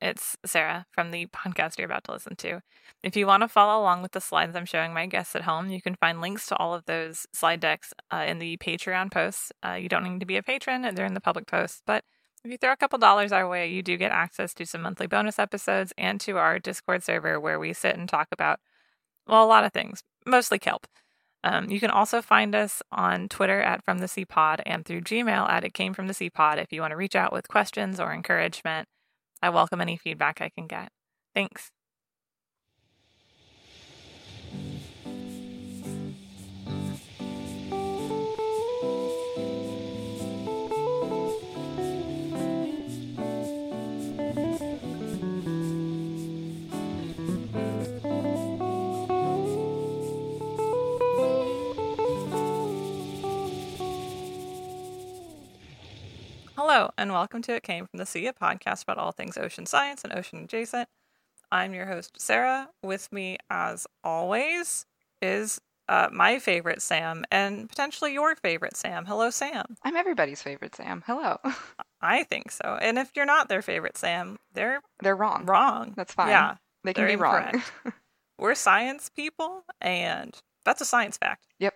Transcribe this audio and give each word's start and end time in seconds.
It's 0.00 0.36
Sarah 0.46 0.86
from 0.92 1.10
the 1.10 1.26
podcast 1.26 1.78
you're 1.78 1.86
about 1.86 2.04
to 2.04 2.12
listen 2.12 2.36
to. 2.36 2.60
If 3.02 3.16
you 3.16 3.26
want 3.26 3.42
to 3.42 3.48
follow 3.48 3.80
along 3.80 4.02
with 4.02 4.12
the 4.12 4.20
slides 4.20 4.54
I'm 4.54 4.64
showing 4.64 4.94
my 4.94 5.06
guests 5.06 5.34
at 5.34 5.42
home, 5.42 5.70
you 5.70 5.82
can 5.82 5.96
find 5.96 6.20
links 6.20 6.46
to 6.46 6.56
all 6.56 6.74
of 6.74 6.84
those 6.86 7.26
slide 7.32 7.60
decks 7.60 7.92
uh, 8.12 8.24
in 8.26 8.38
the 8.38 8.56
Patreon 8.58 9.10
posts. 9.10 9.50
Uh, 9.66 9.72
you 9.72 9.88
don't 9.88 10.04
need 10.04 10.20
to 10.20 10.26
be 10.26 10.36
a 10.36 10.42
patron, 10.42 10.82
they're 10.94 11.06
in 11.06 11.14
the 11.14 11.20
public 11.20 11.46
posts, 11.46 11.82
but 11.86 12.04
if 12.44 12.52
you 12.52 12.58
throw 12.58 12.72
a 12.72 12.76
couple 12.76 12.98
dollars 12.98 13.32
our 13.32 13.48
way, 13.48 13.66
you 13.66 13.82
do 13.82 13.96
get 13.96 14.12
access 14.12 14.54
to 14.54 14.66
some 14.66 14.82
monthly 14.82 15.08
bonus 15.08 15.38
episodes 15.38 15.92
and 15.98 16.20
to 16.20 16.38
our 16.38 16.58
Discord 16.58 17.02
server 17.02 17.40
where 17.40 17.58
we 17.58 17.72
sit 17.72 17.96
and 17.96 18.08
talk 18.08 18.28
about, 18.30 18.60
well, 19.26 19.44
a 19.44 19.46
lot 19.46 19.64
of 19.64 19.72
things, 19.72 20.04
mostly 20.24 20.58
kelp. 20.58 20.86
Um, 21.44 21.70
you 21.70 21.80
can 21.80 21.90
also 21.90 22.22
find 22.22 22.54
us 22.54 22.82
on 22.90 23.28
Twitter 23.28 23.60
at 23.60 23.84
From 23.84 23.98
the 23.98 24.08
Sea 24.08 24.24
Pod 24.24 24.62
and 24.66 24.84
through 24.84 25.02
Gmail 25.02 25.48
at 25.48 25.64
It 25.64 25.74
Came 25.74 25.94
From 25.94 26.06
the 26.06 26.14
Sea 26.14 26.30
Pod 26.30 26.58
if 26.58 26.72
you 26.72 26.80
want 26.80 26.92
to 26.92 26.96
reach 26.96 27.16
out 27.16 27.32
with 27.32 27.48
questions 27.48 27.98
or 28.00 28.12
encouragement. 28.12 28.88
I 29.42 29.50
welcome 29.50 29.80
any 29.80 29.96
feedback 29.96 30.40
I 30.40 30.50
can 30.50 30.66
get. 30.66 30.90
Thanks. 31.34 31.70
Hello, 56.70 56.90
and 56.98 57.14
welcome 57.14 57.40
to 57.40 57.54
It 57.54 57.62
Came 57.62 57.86
From 57.86 57.96
the 57.96 58.04
Sea, 58.04 58.26
a 58.26 58.34
podcast 58.34 58.82
about 58.82 58.98
all 58.98 59.10
things 59.10 59.38
ocean 59.38 59.64
science 59.64 60.04
and 60.04 60.12
ocean 60.12 60.44
adjacent. 60.44 60.86
I'm 61.50 61.72
your 61.72 61.86
host, 61.86 62.20
Sarah. 62.20 62.68
With 62.82 63.10
me, 63.10 63.38
as 63.48 63.86
always, 64.04 64.84
is 65.22 65.62
uh, 65.88 66.08
my 66.12 66.38
favorite 66.38 66.82
Sam 66.82 67.24
and 67.30 67.70
potentially 67.70 68.12
your 68.12 68.36
favorite 68.36 68.76
Sam. 68.76 69.06
Hello, 69.06 69.30
Sam. 69.30 69.76
I'm 69.82 69.96
everybody's 69.96 70.42
favorite 70.42 70.76
Sam. 70.76 71.02
Hello. 71.06 71.38
I 72.02 72.24
think 72.24 72.50
so. 72.50 72.76
And 72.82 72.98
if 72.98 73.12
you're 73.16 73.24
not 73.24 73.48
their 73.48 73.62
favorite 73.62 73.96
Sam, 73.96 74.36
they're 74.52 74.82
They're 75.02 75.16
wrong. 75.16 75.46
wrong. 75.46 75.94
That's 75.96 76.12
fine. 76.12 76.28
Yeah, 76.28 76.56
They 76.84 76.92
can 76.92 77.06
be 77.06 77.16
wrong. 77.16 77.62
We're 78.38 78.54
science 78.54 79.08
people, 79.08 79.64
and 79.80 80.36
that's 80.66 80.82
a 80.82 80.84
science 80.84 81.16
fact. 81.16 81.46
yep. 81.58 81.72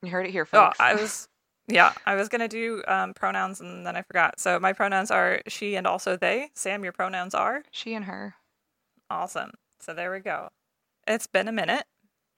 You 0.00 0.12
heard 0.12 0.26
it 0.26 0.30
here, 0.30 0.46
Oh, 0.52 0.66
folks. 0.66 0.78
I 0.78 0.94
was, 1.00 1.26
yeah, 1.68 1.92
I 2.06 2.14
was 2.14 2.28
gonna 2.28 2.48
do 2.48 2.82
um, 2.88 3.14
pronouns 3.14 3.60
and 3.60 3.86
then 3.86 3.96
I 3.96 4.02
forgot. 4.02 4.38
So 4.40 4.58
my 4.60 4.72
pronouns 4.72 5.10
are 5.10 5.40
she 5.48 5.76
and 5.76 5.86
also 5.86 6.16
they. 6.16 6.50
Sam, 6.54 6.82
your 6.84 6.92
pronouns 6.92 7.34
are 7.34 7.62
she 7.70 7.94
and 7.94 8.04
her. 8.06 8.34
awesome. 9.10 9.52
So 9.80 9.92
there 9.94 10.10
we 10.12 10.20
go. 10.20 10.48
It's 11.06 11.26
been 11.26 11.48
a 11.48 11.52
minute. 11.52 11.84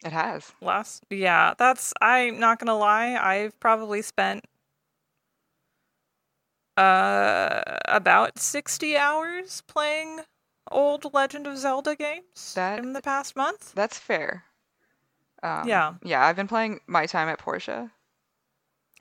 It 0.04 0.12
has. 0.12 0.52
Last, 0.60 1.04
yeah, 1.10 1.54
that's. 1.58 1.92
I'm 2.02 2.38
not 2.40 2.58
gonna 2.58 2.76
lie. 2.76 3.14
I've 3.16 3.58
probably 3.60 4.02
spent 4.02 4.44
uh 6.76 7.62
about 7.86 8.38
sixty 8.38 8.96
hours 8.96 9.62
playing 9.66 10.20
old 10.70 11.12
Legend 11.14 11.46
of 11.46 11.56
Zelda 11.58 11.94
games 11.94 12.54
That- 12.54 12.80
in 12.80 12.92
the 12.92 13.02
past 13.02 13.36
month. 13.36 13.72
That's 13.74 13.98
fair. 13.98 14.44
Um, 15.42 15.68
Yeah. 15.68 15.94
Yeah, 16.02 16.24
I've 16.26 16.36
been 16.36 16.48
playing 16.48 16.80
My 16.86 17.06
Time 17.06 17.28
at 17.28 17.38
Portia. 17.38 17.92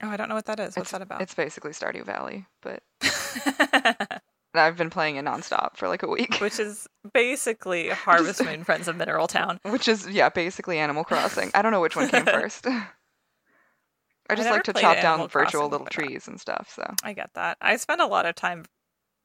Oh, 0.02 0.08
I 0.08 0.16
don't 0.16 0.28
know 0.28 0.34
what 0.34 0.46
that 0.46 0.60
is. 0.60 0.76
What's 0.76 0.88
it's, 0.88 0.90
that 0.90 1.02
about? 1.02 1.22
It's 1.22 1.34
basically 1.34 1.72
Stardew 1.72 2.04
Valley, 2.04 2.46
but 2.62 2.82
I've 4.54 4.76
been 4.76 4.90
playing 4.90 5.16
it 5.16 5.24
nonstop 5.24 5.76
for 5.76 5.88
like 5.88 6.02
a 6.02 6.08
week. 6.08 6.36
Which 6.40 6.58
is 6.58 6.88
basically 7.12 7.88
Harvest 7.90 8.44
Moon 8.44 8.64
Friends 8.64 8.88
of 8.88 8.96
Mineral 8.96 9.26
Town. 9.26 9.60
Which 9.62 9.88
is, 9.88 10.08
yeah, 10.08 10.28
basically 10.28 10.78
Animal 10.78 11.04
Crossing. 11.04 11.50
I 11.54 11.62
don't 11.62 11.72
know 11.72 11.80
which 11.80 11.96
one 11.96 12.08
came 12.08 12.24
first. 12.24 12.66
I 12.66 14.36
just 14.36 14.44
never 14.44 14.56
like 14.56 14.64
to 14.64 14.72
chop 14.72 14.96
Animal 14.96 15.18
down 15.18 15.28
virtual 15.28 15.68
Crossing 15.68 15.70
little 15.70 15.86
trees 15.86 16.28
and 16.28 16.40
stuff, 16.40 16.72
so. 16.74 16.94
I 17.02 17.12
get 17.12 17.30
that. 17.34 17.58
I 17.60 17.76
spend 17.76 18.00
a 18.00 18.06
lot 18.06 18.26
of 18.26 18.34
time 18.34 18.64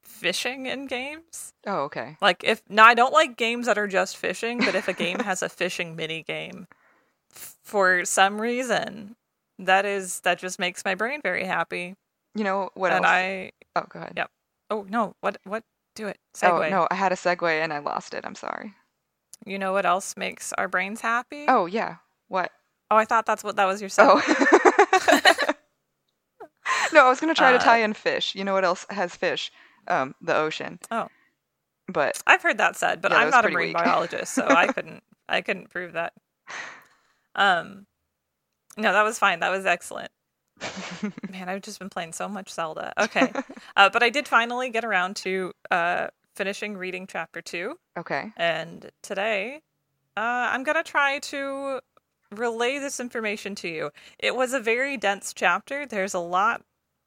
fishing 0.02 0.66
in 0.66 0.86
games. 0.86 1.52
Oh, 1.66 1.82
okay. 1.84 2.16
Like 2.20 2.44
if 2.44 2.62
now 2.68 2.84
I 2.84 2.94
don't 2.94 3.12
like 3.12 3.36
games 3.36 3.66
that 3.66 3.78
are 3.78 3.86
just 3.86 4.16
fishing, 4.16 4.58
but 4.58 4.74
if 4.74 4.88
a 4.88 4.92
game 4.92 5.18
has 5.20 5.42
a 5.42 5.48
fishing 5.48 5.96
mini 5.96 6.22
game 6.22 6.66
for 7.30 8.04
some 8.04 8.40
reason, 8.40 9.16
that 9.60 9.84
is 9.86 10.20
that 10.20 10.38
just 10.38 10.58
makes 10.58 10.84
my 10.84 10.94
brain 10.94 11.20
very 11.22 11.44
happy. 11.44 11.94
You 12.34 12.44
know 12.44 12.70
what 12.74 12.92
and 12.92 13.04
else? 13.04 13.12
I 13.12 13.52
Oh, 13.76 13.84
go 13.88 13.98
ahead. 14.00 14.12
Yep. 14.16 14.30
oh 14.70 14.86
no, 14.88 15.14
what 15.20 15.38
what 15.44 15.62
do 15.96 16.06
it. 16.08 16.18
Oh, 16.42 16.66
no, 16.68 16.86
I 16.90 16.94
had 16.94 17.12
a 17.12 17.16
segue 17.16 17.48
and 17.62 17.72
I 17.72 17.78
lost 17.78 18.14
it. 18.14 18.24
I'm 18.24 18.34
sorry. 18.36 18.74
You 19.46 19.58
know 19.58 19.72
what 19.72 19.86
else 19.86 20.16
makes 20.16 20.52
our 20.54 20.68
brains 20.68 21.00
happy? 21.00 21.46
Oh, 21.48 21.66
yeah. 21.66 21.96
What? 22.28 22.50
Oh, 22.90 22.96
I 22.96 23.04
thought 23.04 23.26
that's 23.26 23.42
what 23.42 23.56
that 23.56 23.64
was 23.66 23.80
your 23.80 23.90
segue. 23.90 24.22
Oh. 24.22 25.52
no, 26.92 27.06
I 27.06 27.08
was 27.08 27.20
going 27.20 27.32
to 27.32 27.38
try 27.38 27.50
to 27.52 27.58
Uh, 27.58 27.62
tie 27.62 27.78
in 27.78 27.92
fish. 27.94 28.34
You 28.34 28.44
know 28.44 28.52
what 28.54 28.64
else 28.64 28.86
has 28.90 29.14
fish? 29.16 29.50
Um, 29.88 30.14
the 30.20 30.36
ocean. 30.36 30.78
Oh. 30.90 31.08
But 31.88 32.22
I've 32.26 32.42
heard 32.42 32.58
that 32.58 32.76
said, 32.76 33.00
but 33.00 33.10
Yeah, 33.10 33.18
I'm 33.18 33.30
not 33.30 33.44
a 33.44 33.48
marine 33.50 33.68
weak. 33.68 33.76
biologist, 33.76 34.32
so 34.34 34.46
I 34.46 34.66
couldn't 34.72 35.02
I 35.28 35.40
couldn't 35.40 35.70
prove 35.70 35.94
that. 35.94 36.12
Um 37.34 37.86
no, 38.76 38.92
that 38.92 39.02
was 39.02 39.18
fine. 39.18 39.40
That 39.40 39.50
was 39.50 39.66
excellent. 39.66 40.10
Man, 41.30 41.48
I've 41.48 41.62
just 41.62 41.78
been 41.78 41.88
playing 41.88 42.12
so 42.12 42.28
much 42.28 42.50
Zelda. 42.50 42.92
Okay. 43.00 43.32
uh, 43.76 43.90
but 43.90 44.02
I 44.02 44.10
did 44.10 44.28
finally 44.28 44.70
get 44.70 44.84
around 44.84 45.16
to 45.16 45.52
uh 45.70 46.08
finishing 46.36 46.76
reading 46.76 47.06
chapter 47.06 47.42
2 47.42 47.76
okay. 47.98 48.32
and 48.36 48.90
today 49.02 49.60
uh 50.16 50.48
I'm 50.52 50.62
going 50.62 50.76
to 50.76 50.82
try 50.82 51.18
to 51.18 51.80
relay 52.30 52.78
this 52.78 53.00
information 53.00 53.54
to 53.56 53.68
you. 53.68 53.90
It 54.18 54.36
was 54.36 54.52
a 54.52 54.60
very 54.60 54.96
dense 54.96 55.34
chapter. 55.34 55.86
There's 55.86 56.14
a 56.14 56.20
lot 56.20 56.62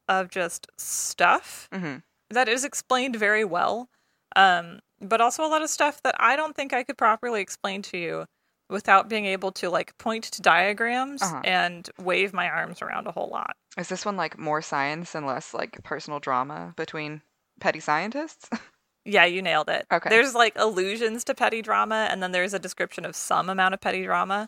of 0.08 0.30
just 0.30 0.68
stuff 0.78 1.70
hmm 1.72 1.98
that 2.30 2.50
is 2.50 2.64
explained 2.64 3.16
very 3.16 3.46
well, 3.46 3.90
um, 4.36 4.80
but 5.00 5.22
also 5.22 5.46
a 5.46 5.48
lot 5.48 5.62
of 5.62 5.70
stuff 5.70 6.02
that 6.04 6.16
I 6.20 6.36
don't 6.36 6.56
think 6.56 6.74
I 6.74 6.84
could 6.84 6.98
properly 6.98 7.42
explain 7.42 7.82
to 7.84 7.98
you 7.98 8.26
without 8.74 9.08
being 9.08 9.26
able 9.26 9.52
to 9.54 9.70
like 9.70 9.98
point 9.98 10.26
to 10.26 10.42
diagrams 10.42 11.22
Uh-huh. 11.22 11.40
and 11.46 11.90
wave 11.98 12.34
my 12.34 12.50
arms 12.50 12.82
around 12.82 13.08
a 13.08 13.12
whole 13.12 13.30
lot. 13.30 13.56
Is 13.78 13.88
this 13.88 14.04
one 14.06 14.18
like 14.18 14.38
more 14.38 14.62
science 14.62 15.16
and 15.16 15.26
less 15.26 15.54
like 15.54 15.82
personal 15.84 16.20
drama 16.20 16.74
between 16.76 17.22
petty 17.62 17.80
scientists? 17.80 18.50
Yeah, 19.06 19.26
you 19.26 19.42
nailed 19.42 19.68
it. 19.68 19.86
Okay. 19.92 20.08
There's 20.10 20.34
like 20.34 20.54
allusions 20.56 21.26
to 21.26 21.36
petty 21.36 21.62
drama, 21.62 22.08
and 22.10 22.24
then 22.24 22.32
there's 22.32 22.54
a 22.54 22.58
description 22.60 23.04
of 23.04 23.18
some 23.18 23.50
amount 23.50 23.74
of 23.74 23.82
petty 23.82 24.06
drama. 24.06 24.48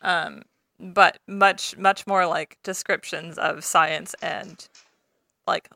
Um, 0.00 0.42
but 0.78 1.18
much, 1.26 1.76
much 1.76 2.06
more 2.06 2.24
like 2.24 2.56
descriptions 2.62 3.36
of 3.36 3.64
science 3.64 4.14
and 4.22 4.68
like 5.48 5.68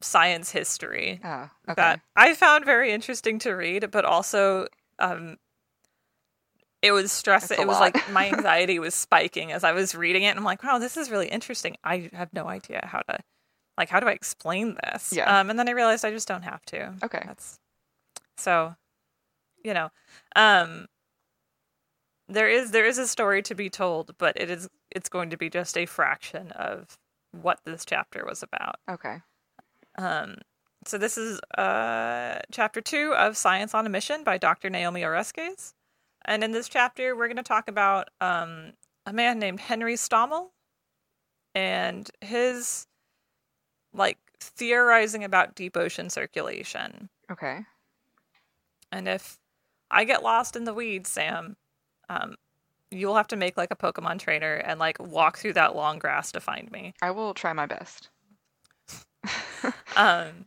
science 0.00 0.50
history. 0.50 1.20
oh, 1.24 1.48
okay. 1.68 1.74
that 1.76 2.00
I 2.16 2.34
found 2.34 2.64
very 2.64 2.90
interesting 2.92 3.38
to 3.40 3.52
read, 3.52 3.90
but 3.92 4.04
also 4.04 4.66
um 4.98 5.36
it 6.86 6.92
was 6.92 7.12
stress 7.12 7.50
it 7.50 7.58
was 7.58 7.78
lot. 7.78 7.80
like 7.80 8.10
my 8.12 8.28
anxiety 8.32 8.78
was 8.78 8.94
spiking 8.94 9.52
as 9.52 9.64
I 9.64 9.72
was 9.72 9.94
reading 9.94 10.22
it 10.22 10.28
and 10.28 10.38
I'm 10.38 10.44
like, 10.44 10.62
wow, 10.62 10.78
this 10.78 10.96
is 10.96 11.10
really 11.10 11.28
interesting. 11.28 11.76
I 11.84 12.10
have 12.12 12.32
no 12.32 12.46
idea 12.46 12.86
how 12.90 13.00
to 13.08 13.18
like 13.76 13.88
how 13.88 14.00
do 14.00 14.06
I 14.06 14.12
explain 14.12 14.76
this? 14.84 15.12
Yeah. 15.12 15.40
Um 15.40 15.50
and 15.50 15.58
then 15.58 15.68
I 15.68 15.72
realized 15.72 16.04
I 16.04 16.10
just 16.10 16.28
don't 16.28 16.42
have 16.42 16.64
to. 16.66 16.94
Okay. 17.02 17.22
That's 17.26 17.58
so 18.36 18.74
you 19.64 19.74
know. 19.74 19.90
Um 20.34 20.86
there 22.28 22.48
is 22.48 22.70
there 22.70 22.86
is 22.86 22.98
a 22.98 23.06
story 23.06 23.42
to 23.42 23.54
be 23.54 23.70
told, 23.70 24.16
but 24.18 24.36
it 24.40 24.50
is 24.50 24.68
it's 24.90 25.08
going 25.08 25.30
to 25.30 25.36
be 25.36 25.50
just 25.50 25.76
a 25.76 25.86
fraction 25.86 26.52
of 26.52 26.98
what 27.32 27.60
this 27.64 27.84
chapter 27.84 28.24
was 28.26 28.42
about. 28.42 28.76
Okay. 28.88 29.18
Um, 29.98 30.36
so 30.84 30.98
this 30.98 31.18
is 31.18 31.40
uh, 31.58 32.38
chapter 32.52 32.80
two 32.80 33.14
of 33.14 33.36
Science 33.36 33.74
on 33.74 33.86
a 33.86 33.88
Mission 33.88 34.24
by 34.24 34.38
Dr. 34.38 34.70
Naomi 34.70 35.02
Oreskes. 35.02 35.74
And 36.26 36.44
in 36.44 36.52
this 36.52 36.68
chapter, 36.68 37.16
we're 37.16 37.28
going 37.28 37.36
to 37.36 37.42
talk 37.42 37.68
about 37.68 38.08
um, 38.20 38.72
a 39.06 39.12
man 39.12 39.38
named 39.38 39.60
Henry 39.60 39.94
Stommel 39.94 40.50
and 41.54 42.10
his 42.20 42.86
like 43.94 44.18
theorizing 44.40 45.24
about 45.24 45.54
deep 45.54 45.76
ocean 45.76 46.10
circulation. 46.10 47.08
Okay. 47.30 47.60
And 48.92 49.08
if 49.08 49.38
I 49.90 50.04
get 50.04 50.22
lost 50.22 50.56
in 50.56 50.64
the 50.64 50.74
weeds, 50.74 51.08
Sam, 51.08 51.56
um, 52.08 52.36
you'll 52.90 53.16
have 53.16 53.28
to 53.28 53.36
make 53.36 53.56
like 53.56 53.70
a 53.70 53.76
Pokemon 53.76 54.18
trainer 54.18 54.54
and 54.54 54.78
like 54.78 54.98
walk 54.98 55.38
through 55.38 55.54
that 55.54 55.74
long 55.74 55.98
grass 55.98 56.32
to 56.32 56.40
find 56.40 56.70
me. 56.70 56.92
I 57.00 57.10
will 57.12 57.32
try 57.34 57.52
my 57.52 57.66
best. 57.66 58.10
Um, 59.96 60.44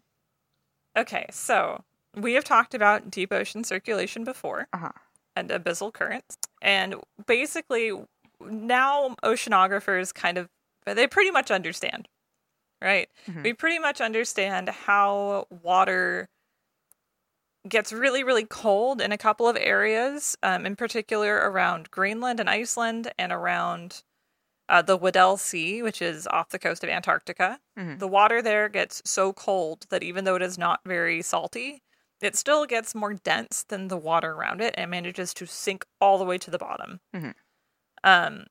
okay, 0.96 1.26
so 1.32 1.84
we 2.16 2.34
have 2.36 2.46
talked 2.46 2.74
about 2.74 3.12
deep 3.12 3.34
ocean 3.34 3.64
circulation 3.66 4.24
before 4.24 4.68
Uh-huh. 4.72 4.92
And 5.40 5.50
abyssal 5.50 5.94
currents. 5.94 6.38
And 6.62 6.96
basically, 7.26 7.92
now 8.42 9.16
oceanographers 9.24 10.14
kind 10.14 10.38
of, 10.38 10.50
they 10.86 11.08
pretty 11.08 11.32
much 11.32 11.52
understand, 11.52 12.08
right? 12.82 13.10
Mhm. 13.28 13.44
We 13.44 13.54
pretty 13.54 13.80
much 13.80 14.02
understand 14.02 14.70
how 14.70 15.48
water 15.50 16.30
gets 17.68 17.92
really, 17.92 18.24
really 18.24 18.46
cold 18.46 19.02
in 19.02 19.12
a 19.12 19.18
couple 19.18 19.48
of 19.48 19.58
areas, 19.58 20.38
um, 20.44 20.66
in 20.66 20.76
particular 20.76 21.36
around 21.36 21.92
Greenland 21.92 22.40
and 22.40 22.50
Iceland 22.50 23.12
and 23.18 23.32
around 23.32 24.04
uh, 24.70 24.82
the 24.84 24.96
Weddell 24.96 25.36
Sea, 25.36 25.82
which 25.82 26.02
is 26.02 26.28
off 26.28 26.50
the 26.50 26.60
coast 26.60 26.84
of 26.84 26.90
Antarctica. 26.92 27.60
Mhm. 27.78 28.00
The 28.00 28.08
water 28.08 28.42
there 28.42 28.70
gets 28.70 29.02
so 29.04 29.34
cold 29.34 29.88
that 29.90 30.04
even 30.04 30.26
though 30.26 30.36
it 30.36 30.44
is 30.44 30.58
not 30.60 30.82
very 30.86 31.22
salty, 31.24 31.82
it 32.22 32.36
still 32.36 32.66
gets 32.66 32.96
more 32.96 33.14
dense 33.14 33.64
than 33.64 33.88
the 33.88 33.98
water 33.98 34.32
around 34.34 34.62
it 34.62 34.76
and 34.78 34.92
manages 34.92 35.34
to 35.36 35.46
sink 35.48 35.86
all 36.02 36.18
the 36.18 36.26
way 36.26 36.38
to 36.38 36.52
the 36.52 36.58
bottom. 36.60 37.00
Mhm. 37.14 37.34
Um, 38.04 38.46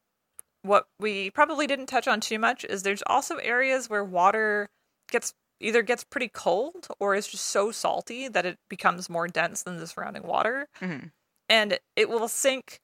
what 0.62 0.88
we 1.00 1.30
probably 1.30 1.66
didn't 1.66 1.86
touch 1.86 2.08
on 2.08 2.20
too 2.20 2.38
much 2.38 2.64
is 2.64 2.82
there's 2.82 3.02
also 3.06 3.36
areas 3.38 3.90
where 3.90 4.04
water 4.04 4.70
gets 5.10 5.34
either 5.60 5.82
gets 5.82 6.04
pretty 6.04 6.28
cold 6.28 6.88
or 7.00 7.14
is 7.14 7.28
just 7.28 7.46
so 7.46 7.72
salty 7.72 8.28
that 8.28 8.46
it 8.46 8.58
becomes 8.68 9.10
more 9.10 9.28
dense 9.28 9.62
than 9.64 9.78
the 9.78 9.86
surrounding 9.86 10.24
water 10.24 10.68
Mhm. 10.80 11.12
and 11.48 11.78
it 11.96 12.08
will 12.08 12.28
sink 12.28 12.80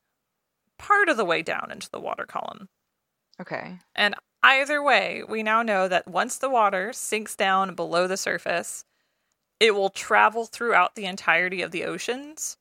part 0.79 1.09
of 1.09 1.17
the 1.19 1.25
way 1.25 1.43
down 1.43 1.71
into 1.73 1.91
the 1.91 2.01
water 2.01 2.27
column. 2.27 2.69
Okay. 3.41 3.79
And 3.95 4.15
either 4.43 4.83
way, 4.83 5.23
we 5.25 5.43
now 5.43 5.63
know 5.63 5.89
that 5.89 6.07
once 6.07 6.39
the 6.39 6.49
water 6.51 6.93
sinks 6.93 7.35
down 7.37 7.75
below 7.75 8.07
the 8.07 8.17
surface, 8.17 8.85
it 9.61 9.75
will 9.75 9.91
travel 9.91 10.47
throughout 10.47 10.95
the 10.95 11.06
entirety 11.06 11.62
of 11.62 11.71
the 11.71 11.85
oceans 11.85 12.56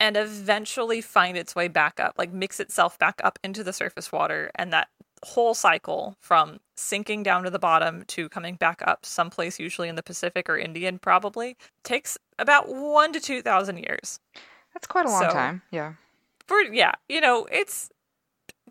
and 0.00 0.16
eventually 0.16 1.00
find 1.00 1.36
its 1.36 1.54
way 1.54 1.68
back 1.68 2.00
up, 2.00 2.14
like 2.18 2.32
mix 2.32 2.58
itself 2.58 2.98
back 2.98 3.20
up 3.22 3.38
into 3.44 3.62
the 3.62 3.72
surface 3.72 4.10
water. 4.10 4.50
And 4.56 4.72
that 4.72 4.88
whole 5.24 5.54
cycle 5.54 6.16
from 6.20 6.58
sinking 6.76 7.22
down 7.22 7.44
to 7.44 7.50
the 7.50 7.58
bottom 7.58 8.02
to 8.08 8.28
coming 8.28 8.56
back 8.56 8.82
up 8.84 9.06
someplace, 9.06 9.60
usually 9.60 9.88
in 9.88 9.94
the 9.94 10.02
Pacific 10.02 10.48
or 10.48 10.56
Indian, 10.58 10.98
probably 10.98 11.56
takes 11.84 12.18
about 12.38 12.68
one 12.68 13.12
to 13.12 13.20
2,000 13.20 13.76
years. 13.78 14.18
That's 14.74 14.88
quite 14.88 15.06
a 15.06 15.10
long 15.10 15.22
So- 15.24 15.30
time. 15.30 15.62
Yeah. 15.70 15.92
for 16.48 16.60
yeah, 16.62 16.92
you 17.08 17.20
know, 17.20 17.46
it's 17.52 17.90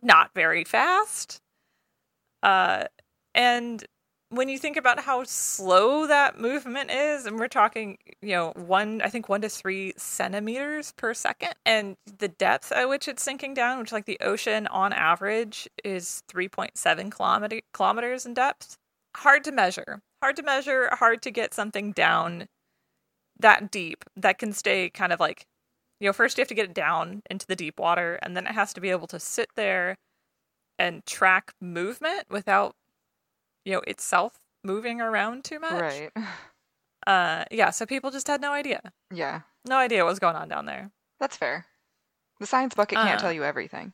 not 0.02 0.32
very 0.36 0.66
fast. 0.66 1.40
Uh 2.44 2.86
and 3.34 3.86
when 4.32 4.50
you 4.50 4.58
think 4.58 4.78
about 4.78 5.02
how 5.02 5.24
slow 5.26 6.08
that 6.08 6.40
movement 6.40 6.90
is, 6.90 7.26
and 7.26 7.38
we're 7.38 7.48
talking, 7.48 7.98
you 8.22 8.32
know, 8.32 8.54
one, 8.56 9.02
I 9.02 9.10
think 9.10 9.30
one 9.30 9.42
to 9.42 9.50
three 9.50 9.94
centimeters 9.98 10.94
per 10.94 11.14
second, 11.14 11.54
and 11.66 11.98
the 12.20 12.30
depth 12.30 12.72
at 12.72 12.90
which 12.90 13.08
it's 13.08 13.22
sinking 13.22 13.54
down, 13.54 13.80
which, 13.80 13.92
like, 13.92 14.06
the 14.06 14.20
ocean 14.22 14.68
on 14.68 14.94
average 14.94 15.68
is 15.84 16.24
3.7 16.32 17.12
kilometer, 17.12 17.62
kilometers 17.74 18.26
in 18.26 18.34
depth. 18.34 18.78
Hard 19.18 19.44
to 19.44 19.52
measure. 19.52 20.00
Hard 20.24 20.38
to 20.38 20.44
measure, 20.44 20.90
hard 20.94 21.22
to 21.24 21.32
get 21.32 21.54
something 21.54 21.92
down 21.92 22.48
that 23.40 23.72
deep 23.72 24.06
that 24.16 24.38
can 24.38 24.54
stay 24.54 24.90
kind 24.90 25.12
of 25.12 25.20
like 25.20 25.46
you 26.00 26.08
know, 26.08 26.14
first 26.14 26.38
you 26.38 26.42
have 26.42 26.48
to 26.48 26.56
get 26.56 26.66
it 26.66 26.74
down 26.74 27.22
into 27.30 27.46
the 27.46 27.56
deep 27.56 27.80
water, 27.80 28.18
and 28.24 28.36
then 28.36 28.48
it 28.48 28.54
has 28.54 28.74
to 28.74 28.82
be 28.82 28.90
able 28.90 29.08
to 29.08 29.20
sit 29.20 29.50
there 29.56 29.96
and 30.80 31.06
track 31.06 31.54
movement 31.62 32.24
without, 32.30 32.74
you 33.66 33.74
know, 33.74 33.82
itself 33.88 34.34
moving 34.64 35.02
around 35.02 35.44
too 35.44 35.60
much. 35.60 35.74
Right. 35.82 36.12
Uh, 37.08 37.46
yeah. 37.50 37.72
So 37.72 37.88
people 37.88 38.12
just 38.12 38.28
had 38.28 38.42
no 38.42 38.52
idea, 38.54 38.80
Yeah. 39.12 39.42
no 39.68 39.78
idea 39.78 40.04
what 40.04 40.12
was 40.12 40.20
going 40.20 40.36
on 40.36 40.48
down 40.50 40.68
there. 40.68 40.92
That's 41.20 41.36
fair. 41.36 41.66
The 42.40 42.46
science 42.46 42.76
bucket 42.76 42.96
can't 43.00 43.18
Uh. 43.18 43.22
tell 43.22 43.34
you 43.34 43.44
everything. 43.44 43.94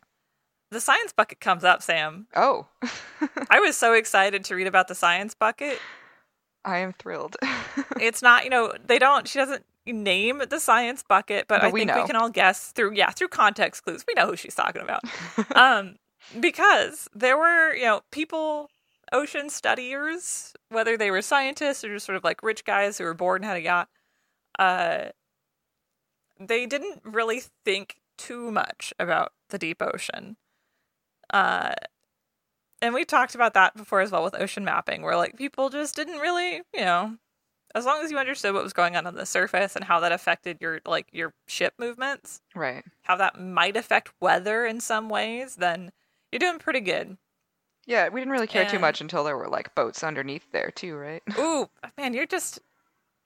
The 0.72 0.82
science 0.82 1.14
bucket 1.14 1.40
comes 1.40 1.64
up, 1.64 1.82
Sam. 1.82 2.28
Oh. 2.36 2.68
I 3.50 3.62
was 3.62 3.78
so 3.78 3.94
excited 3.94 4.44
to 4.44 4.56
read 4.56 4.68
about 4.68 4.90
the 4.90 4.94
science 4.94 5.34
bucket. 5.34 5.80
I 6.66 6.80
am 6.80 6.92
thrilled. 6.94 7.38
It's 8.02 8.22
not, 8.22 8.44
you 8.44 8.50
know, 8.50 8.74
they 8.86 9.00
don't. 9.00 9.26
She 9.26 9.40
doesn't 9.40 9.64
name 9.86 10.42
the 10.50 10.60
science 10.60 11.02
bucket, 11.02 11.48
but, 11.48 11.62
But 11.62 11.68
I 11.68 11.72
we 11.72 11.80
think 11.82 11.92
know. 11.92 12.02
we 12.02 12.08
can 12.08 12.18
all 12.18 12.30
guess 12.30 12.74
through, 12.74 12.94
yeah, 12.96 13.12
through 13.12 13.30
context 13.30 13.86
clues. 13.86 14.04
We 14.06 14.16
know 14.16 14.26
who 14.28 14.36
she's 14.36 14.54
talking 14.56 14.82
about. 14.82 15.02
um, 15.56 15.96
because 16.42 17.08
there 17.16 17.38
were, 17.38 17.74
you 17.74 17.86
know, 17.86 18.02
people, 18.12 18.70
ocean 19.12 19.50
studiers, 19.50 20.54
whether 20.70 20.98
they 20.98 21.12
were 21.12 21.22
scientists 21.22 21.84
or 21.84 21.94
just 21.94 22.06
sort 22.06 22.18
of 22.18 22.24
like 22.24 22.44
rich 22.44 22.66
guys 22.66 22.98
who 22.98 23.04
were 23.04 23.14
bored 23.14 23.42
and 23.42 23.48
had 23.50 23.58
a 23.58 23.62
yacht, 23.62 23.90
uh, 24.60 25.06
they 26.40 26.66
didn't 26.66 27.02
really 27.04 27.42
think 27.66 27.98
too 28.18 28.52
much 28.52 28.94
about 29.00 29.34
the 29.50 29.58
deep 29.58 29.82
ocean. 29.82 30.38
Uh, 31.32 31.74
and 32.82 32.94
we 32.94 33.06
talked 33.06 33.36
about 33.36 33.54
that 33.54 33.76
before 33.76 34.02
as 34.02 34.12
well 34.12 34.24
with 34.24 34.40
ocean 34.40 34.64
mapping, 34.64 35.02
where 35.02 35.18
like 35.18 35.36
people 35.36 35.70
just 35.70 35.96
didn't 35.96 36.20
really, 36.20 36.62
you 36.74 36.82
know, 36.82 37.18
as 37.76 37.86
long 37.86 38.04
as 38.04 38.12
you 38.12 38.18
understood 38.18 38.54
what 38.54 38.64
was 38.64 38.74
going 38.74 38.96
on 38.96 39.06
on 39.06 39.16
the 39.16 39.26
surface 39.26 39.76
and 39.76 39.86
how 39.86 40.00
that 40.00 40.12
affected 40.12 40.58
your 40.62 40.80
like 40.86 41.08
your 41.12 41.34
ship 41.48 41.74
movements, 41.80 42.42
right. 42.56 42.84
how 43.04 43.16
that 43.16 43.40
might 43.40 43.76
affect 43.76 44.14
weather 44.22 44.66
in 44.66 44.80
some 44.80 45.10
ways, 45.10 45.56
then 45.56 45.92
you're 46.32 46.40
doing 46.40 46.60
pretty 46.60 46.82
good. 46.82 47.18
Yeah, 47.88 48.10
we 48.10 48.20
didn't 48.22 48.34
really 48.34 48.48
care 48.48 48.66
too 48.66 48.80
much 48.80 49.02
until 49.02 49.24
there 49.24 49.38
were 49.38 49.48
like 49.48 49.74
boats 49.74 50.04
underneath 50.04 50.46
there 50.52 50.70
too, 50.72 50.96
right? 50.98 51.24
Ooh, 51.40 51.68
man, 51.98 52.14
you're 52.14 52.26
just 52.28 52.60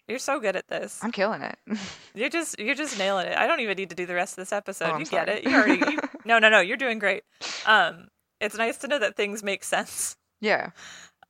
you're 0.08 0.20
so 0.20 0.40
good 0.40 0.56
at 0.56 0.68
this. 0.68 1.00
I'm 1.02 1.12
killing 1.12 1.42
it. 1.42 1.58
You're 2.14 2.30
just 2.30 2.60
you're 2.60 2.76
just 2.76 2.98
nailing 3.00 3.28
it. 3.28 3.38
I 3.38 3.48
don't 3.48 3.62
even 3.62 3.78
need 3.78 3.90
to 3.92 3.96
do 3.96 4.06
the 4.06 4.14
rest 4.16 4.34
of 4.34 4.42
this 4.42 4.52
episode. 4.52 4.92
Oh, 4.94 4.98
you 4.98 5.06
get 5.06 5.30
it. 5.30 5.44
You 5.46 5.56
already 5.56 5.92
you, 5.92 6.00
No, 6.26 6.38
no, 6.40 6.50
no, 6.50 6.60
you're 6.60 6.78
doing 6.78 7.00
great. 7.00 7.24
Um 7.66 8.10
it's 8.40 8.56
nice 8.58 8.78
to 8.80 8.88
know 8.88 9.00
that 9.00 9.16
things 9.16 9.42
make 9.44 9.64
sense. 9.64 10.18
yeah. 10.42 10.72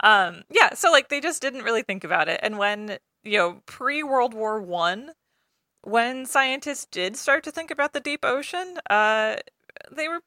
Um 0.02 0.44
yeah, 0.50 0.74
so 0.74 0.92
like 0.92 1.10
they 1.10 1.22
just 1.22 1.42
didn't 1.42 1.64
really 1.64 1.84
think 1.84 2.04
about 2.04 2.28
it. 2.28 2.40
And 2.42 2.58
when, 2.58 2.98
you 3.24 3.38
know, 3.38 3.62
pre 3.68 4.02
World 4.04 4.34
War 4.34 4.60
1, 4.60 5.12
when 5.84 6.26
scientists 6.26 6.88
did 6.90 7.16
start 7.16 7.44
to 7.44 7.52
think 7.52 7.70
about 7.72 7.94
the 7.94 8.00
deep 8.00 8.26
ocean, 8.26 8.78
uh 8.90 9.36
they 9.92 10.08
were 10.08 10.22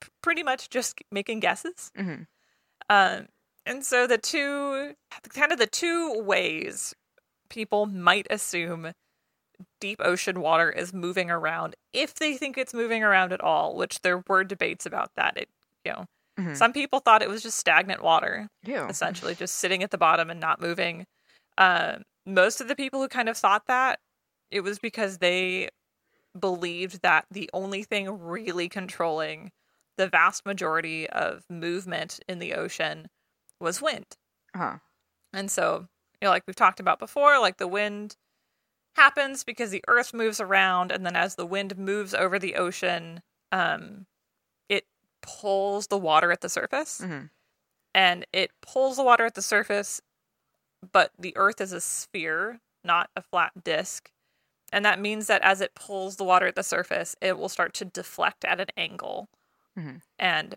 p- 0.00 0.08
pretty 0.22 0.42
much 0.42 0.68
just 0.70 0.98
making 1.12 1.38
guesses. 1.40 1.92
hmm 1.96 2.22
Um, 2.88 3.26
and 3.66 3.84
so 3.84 4.06
the 4.06 4.18
two, 4.18 4.94
kind 5.30 5.52
of 5.52 5.58
the 5.58 5.66
two 5.66 6.20
ways 6.22 6.94
people 7.48 7.86
might 7.86 8.26
assume 8.30 8.92
deep 9.80 10.00
ocean 10.02 10.40
water 10.40 10.70
is 10.70 10.92
moving 10.92 11.30
around, 11.30 11.74
if 11.92 12.14
they 12.14 12.36
think 12.36 12.56
it's 12.58 12.74
moving 12.74 13.02
around 13.02 13.32
at 13.32 13.40
all, 13.40 13.76
which 13.76 14.00
there 14.00 14.22
were 14.28 14.44
debates 14.44 14.86
about 14.86 15.10
that. 15.16 15.36
It, 15.36 15.48
you 15.84 15.92
know, 15.92 16.06
Mhm. 16.38 16.56
some 16.56 16.72
people 16.72 17.00
thought 17.00 17.22
it 17.22 17.28
was 17.28 17.42
just 17.42 17.58
stagnant 17.58 18.02
water, 18.02 18.48
Ew. 18.64 18.86
essentially 18.88 19.34
just 19.34 19.56
sitting 19.56 19.82
at 19.82 19.90
the 19.90 19.98
bottom 19.98 20.30
and 20.30 20.40
not 20.40 20.60
moving. 20.60 21.06
Uh, 21.58 21.98
most 22.26 22.60
of 22.60 22.68
the 22.68 22.76
people 22.76 23.00
who 23.00 23.08
kind 23.08 23.28
of 23.28 23.36
thought 23.36 23.66
that 23.66 24.00
it 24.50 24.60
was 24.62 24.78
because 24.78 25.18
they 25.18 25.68
believed 26.38 27.02
that 27.02 27.26
the 27.30 27.50
only 27.52 27.82
thing 27.82 28.08
really 28.08 28.68
controlling 28.68 29.50
the 29.96 30.08
vast 30.08 30.46
majority 30.46 31.08
of 31.10 31.44
movement 31.50 32.20
in 32.28 32.38
the 32.38 32.54
ocean 32.54 33.08
was 33.60 33.82
wind. 33.82 34.16
Huh. 34.54 34.78
And 35.32 35.50
so, 35.50 35.88
you 36.20 36.26
know, 36.26 36.30
like 36.30 36.44
we've 36.46 36.56
talked 36.56 36.80
about 36.80 36.98
before, 36.98 37.38
like 37.38 37.58
the 37.58 37.68
wind 37.68 38.16
happens 38.96 39.44
because 39.44 39.70
the 39.70 39.84
earth 39.88 40.14
moves 40.14 40.40
around 40.40 40.92
and 40.92 41.06
then 41.06 41.16
as 41.16 41.36
the 41.36 41.46
wind 41.46 41.78
moves 41.78 42.14
over 42.14 42.38
the 42.38 42.56
ocean, 42.56 43.22
um 43.52 44.06
it 44.68 44.86
pulls 45.22 45.88
the 45.88 45.98
water 45.98 46.32
at 46.32 46.42
the 46.42 46.48
surface 46.48 47.00
hmm 47.00 47.24
and 47.94 48.26
it 48.32 48.52
pulls 48.62 48.96
the 48.96 49.04
water 49.04 49.26
at 49.26 49.34
the 49.34 49.42
surface, 49.42 50.00
but 50.92 51.12
the 51.18 51.36
earth 51.36 51.60
is 51.60 51.72
a 51.72 51.80
sphere, 51.80 52.60
not 52.84 53.10
a 53.16 53.22
flat 53.22 53.64
disk. 53.64 54.10
And 54.72 54.84
that 54.84 55.00
means 55.00 55.28
that 55.28 55.42
as 55.42 55.60
it 55.60 55.74
pulls 55.74 56.16
the 56.16 56.24
water 56.24 56.46
at 56.46 56.56
the 56.56 56.62
surface, 56.64 57.16
it 57.22 57.38
will 57.38 57.48
start 57.50 57.74
to 57.74 57.84
deflect 57.86 58.44
at 58.44 58.60
an 58.60 58.68
angle. 58.76 59.28
Mhm. 59.78 60.02
And 60.18 60.56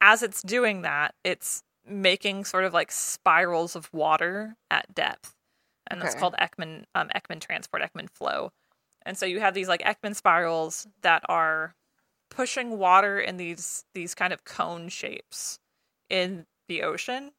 as 0.00 0.22
it's 0.22 0.42
doing 0.42 0.82
that, 0.82 1.14
it's 1.24 1.62
making 1.84 2.44
sort 2.44 2.64
of 2.64 2.72
like 2.74 2.90
spirals 2.92 3.76
of 3.76 3.92
water 3.92 4.56
at 4.70 4.94
depth. 4.94 5.34
And 5.88 6.00
that's 6.00 6.14
called 6.14 6.34
Ekman 6.40 6.84
um, 6.94 7.10
Ekman 7.14 7.40
transport, 7.40 7.82
Ekman 7.82 8.10
flow. 8.10 8.52
And 9.06 9.18
so 9.18 9.26
you 9.26 9.40
have 9.40 9.54
these 9.54 9.68
like 9.68 9.82
Ekman 9.82 10.16
spirals 10.16 10.86
that 11.02 11.22
are 11.28 11.74
pushing 12.30 12.78
water 12.78 13.20
in 13.20 13.36
these 13.38 13.84
these 13.94 14.14
kind 14.14 14.32
of 14.32 14.44
cone 14.44 14.88
shapes 14.88 15.58
in 16.10 16.46
the 16.68 16.82
ocean 16.82 17.32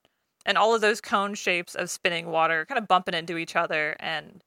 and 0.45 0.57
all 0.57 0.75
of 0.75 0.81
those 0.81 1.01
cone 1.01 1.35
shapes 1.35 1.75
of 1.75 1.89
spinning 1.91 2.27
water 2.27 2.65
kind 2.65 2.79
of 2.79 2.87
bumping 2.87 3.13
into 3.15 3.37
each 3.37 3.55
other 3.55 3.95
and 3.99 4.43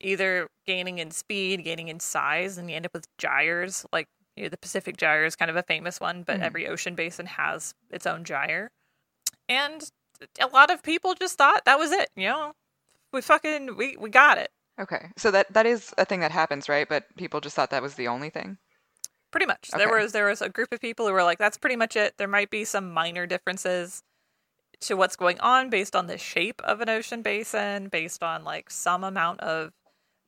either 0.00 0.48
gaining 0.66 0.98
in 0.98 1.10
speed 1.10 1.64
gaining 1.64 1.88
in 1.88 2.00
size 2.00 2.58
and 2.58 2.70
you 2.70 2.76
end 2.76 2.86
up 2.86 2.94
with 2.94 3.06
gyres 3.18 3.86
like 3.92 4.08
you 4.40 4.46
know, 4.46 4.50
the 4.50 4.56
pacific 4.58 4.96
gyre 4.96 5.24
is 5.24 5.36
kind 5.36 5.50
of 5.50 5.56
a 5.56 5.62
famous 5.62 6.00
one 6.00 6.22
but 6.24 6.38
Mhm. 6.38 6.42
every 6.42 6.66
ocean 6.66 6.94
basin 6.96 7.26
has 7.26 7.74
its 7.90 8.06
own 8.06 8.24
gyre 8.24 8.70
and 9.48 9.90
a 10.40 10.46
lot 10.48 10.70
of 10.70 10.82
people 10.82 11.14
just 11.14 11.38
thought 11.38 11.64
that 11.64 11.78
was 11.78 11.92
it 11.92 12.10
you 12.16 12.26
know 12.28 12.52
we 13.12 13.20
fucking 13.22 13.76
we, 13.76 13.96
we 13.96 14.10
got 14.10 14.38
it 14.38 14.50
Okay. 14.80 15.10
So 15.18 15.30
that 15.30 15.52
that 15.52 15.66
is 15.66 15.92
a 15.98 16.06
thing 16.06 16.20
that 16.20 16.32
happens, 16.32 16.68
right? 16.68 16.88
But 16.88 17.04
people 17.16 17.40
just 17.40 17.54
thought 17.54 17.70
that 17.70 17.82
was 17.82 17.96
the 17.96 18.08
only 18.08 18.30
thing. 18.30 18.56
pretty 19.30 19.46
much 19.46 19.70
there 19.76 19.88
was 19.90 20.12
there 20.12 20.26
was 20.26 20.42
a 20.42 20.48
group 20.48 20.72
of 20.72 20.80
people 20.80 21.06
who 21.06 21.12
were 21.12 21.22
like 21.22 21.38
that's 21.38 21.58
pretty 21.58 21.76
much 21.76 21.96
it 21.96 22.14
there 22.18 22.28
might 22.28 22.50
be 22.50 22.64
some 22.64 22.90
minor 22.92 23.26
differences 23.26 24.02
to 24.80 24.96
what's 24.96 25.16
going 25.16 25.38
on 25.40 25.70
based 25.70 25.94
on 25.94 26.06
the 26.06 26.18
shape 26.18 26.60
of 26.64 26.80
an 26.80 26.88
ocean 26.88 27.22
basin 27.22 27.88
based 27.88 28.22
on 28.22 28.44
like 28.44 28.70
some 28.70 29.04
amount 29.04 29.40
of 29.40 29.72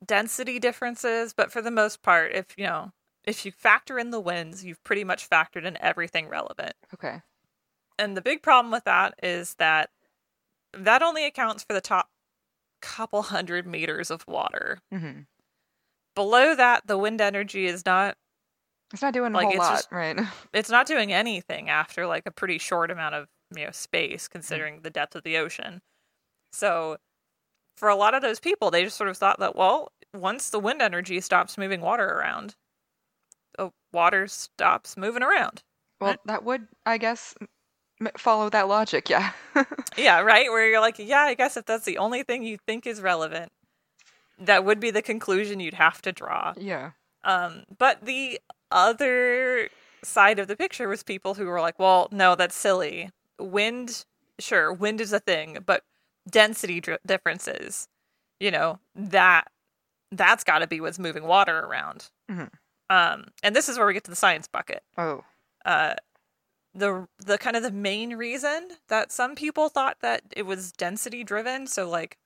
density 0.04 0.58
differences, 0.58 1.32
but 1.34 1.50
for 1.52 1.62
the 1.62 1.70
most 1.70 2.02
part, 2.02 2.32
if 2.34 2.46
you 2.58 2.66
know, 2.66 2.92
if 3.24 3.44
you 3.46 3.52
factor 3.52 3.98
in 3.98 4.10
the 4.10 4.20
winds, 4.20 4.64
you've 4.64 4.82
pretty 4.84 5.04
much 5.04 5.28
factored 5.28 5.64
in 5.64 5.76
everything 5.80 6.28
relevant. 6.28 6.74
Okay. 6.94 7.22
And 7.98 8.16
the 8.16 8.22
big 8.22 8.42
problem 8.42 8.72
with 8.72 8.84
that 8.84 9.14
is 9.22 9.54
that 9.54 9.90
that 10.74 11.02
only 11.02 11.24
accounts 11.26 11.62
for 11.62 11.72
the 11.74 11.80
top 11.80 12.08
couple 12.80 13.22
hundred 13.22 13.66
meters 13.66 14.10
of 14.10 14.24
water. 14.26 14.80
hmm 14.90 15.20
Below 16.14 16.54
that, 16.54 16.86
the 16.86 16.98
wind 16.98 17.20
energy 17.22 17.66
is 17.66 17.86
not 17.86 18.16
It's 18.92 19.00
not 19.02 19.14
doing 19.14 19.32
a 19.32 19.36
Like, 19.36 19.44
whole 19.44 19.52
it's 19.52 19.58
lot, 19.60 19.72
just- 19.76 19.92
right? 19.92 20.18
it's 20.52 20.68
not 20.70 20.86
doing 20.86 21.12
anything 21.12 21.70
after 21.70 22.06
like 22.06 22.24
a 22.26 22.30
pretty 22.30 22.58
short 22.58 22.90
amount 22.90 23.14
of 23.14 23.28
you 23.56 23.64
know 23.66 23.70
space 23.70 24.28
considering 24.28 24.80
the 24.80 24.90
depth 24.90 25.14
of 25.14 25.22
the 25.24 25.36
ocean 25.36 25.82
so 26.52 26.96
for 27.76 27.90
a 27.90 27.94
lot 27.94 28.14
of 28.14 28.22
those 28.22 28.40
people 28.40 28.70
they 28.70 28.82
just 28.82 28.96
sort 28.96 29.10
of 29.10 29.16
thought 29.18 29.38
that 29.40 29.54
well 29.54 29.92
once 30.14 30.48
the 30.48 30.58
wind 30.58 30.80
energy 30.80 31.20
stops 31.20 31.58
moving 31.58 31.82
water 31.82 32.06
around 32.06 32.54
water 33.92 34.26
stops 34.26 34.96
moving 34.96 35.22
around 35.22 35.62
Well, 36.00 36.16
that 36.26 36.44
would, 36.44 36.68
I 36.86 36.98
guess, 36.98 37.34
follow 38.16 38.48
that 38.50 38.68
logic. 38.68 39.08
Yeah. 39.08 39.32
yeah 39.96 40.20
right 40.20 40.50
where 40.50 40.66
you're 40.68 40.80
like 40.80 40.98
yeah 40.98 41.22
i 41.22 41.34
guess 41.34 41.56
if 41.56 41.64
that's 41.66 41.84
the 41.84 41.98
only 41.98 42.22
thing 42.22 42.42
you 42.42 42.56
think 42.66 42.86
is 42.86 43.00
relevant 43.00 43.52
that 44.38 44.64
would 44.64 44.80
be 44.80 44.90
the 44.90 45.02
conclusion 45.02 45.60
you'd 45.60 45.74
have 45.74 46.02
to 46.02 46.12
draw 46.12 46.52
yeah. 46.58 46.92
Um, 47.24 47.62
but 47.78 48.04
the 48.04 48.40
other 48.72 49.68
side 50.02 50.38
of 50.40 50.48
the 50.48 50.56
picture 50.56 50.88
was 50.88 51.04
people 51.04 51.34
who 51.34 51.46
were 51.46 51.60
like, 51.60 51.78
well, 51.78 52.08
no, 52.10 52.34
that's 52.34 52.56
silly. 52.56 53.10
Wind, 53.38 54.04
sure, 54.40 54.72
wind 54.72 55.00
is 55.00 55.12
a 55.12 55.20
thing, 55.20 55.58
but 55.64 55.84
density 56.28 56.80
dr- 56.80 56.98
differences, 57.06 57.86
you 58.40 58.50
know, 58.50 58.80
that 58.96 59.44
that's 60.10 60.42
got 60.42 60.58
to 60.58 60.66
be 60.66 60.80
what's 60.80 60.98
moving 60.98 61.24
water 61.24 61.60
around. 61.60 62.10
Mhm. 62.30 62.50
Um, 62.92 63.28
and 63.42 63.56
this 63.56 63.68
is 63.68 63.78
where 63.78 63.86
we 63.86 63.94
get 63.94 64.04
to 64.04 64.10
the 64.10 64.16
science 64.16 64.46
bucket. 64.48 64.82
Oh. 64.98 65.24
Uh, 65.64 65.94
the 66.74 67.06
the 67.18 67.38
kind 67.38 67.56
of 67.56 67.62
the 67.62 67.70
main 67.70 68.16
reason 68.16 68.68
that 68.88 69.12
some 69.12 69.34
people 69.34 69.68
thought 69.68 69.98
that 70.02 70.22
it 70.36 70.44
was 70.44 70.72
density 70.72 71.24
driven, 71.24 71.66
so 71.66 71.88
like 71.88 72.18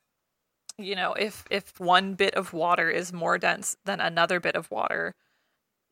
you 0.77 0.95
know, 0.95 1.13
if 1.13 1.45
if 1.51 1.79
one 1.79 2.15
bit 2.15 2.35
of 2.35 2.53
water 2.53 2.89
is 2.89 3.13
more 3.13 3.37
dense 3.37 3.77
than 3.85 3.99
another 4.01 4.39
bit 4.39 4.55
of 4.55 4.69
water, 4.71 5.15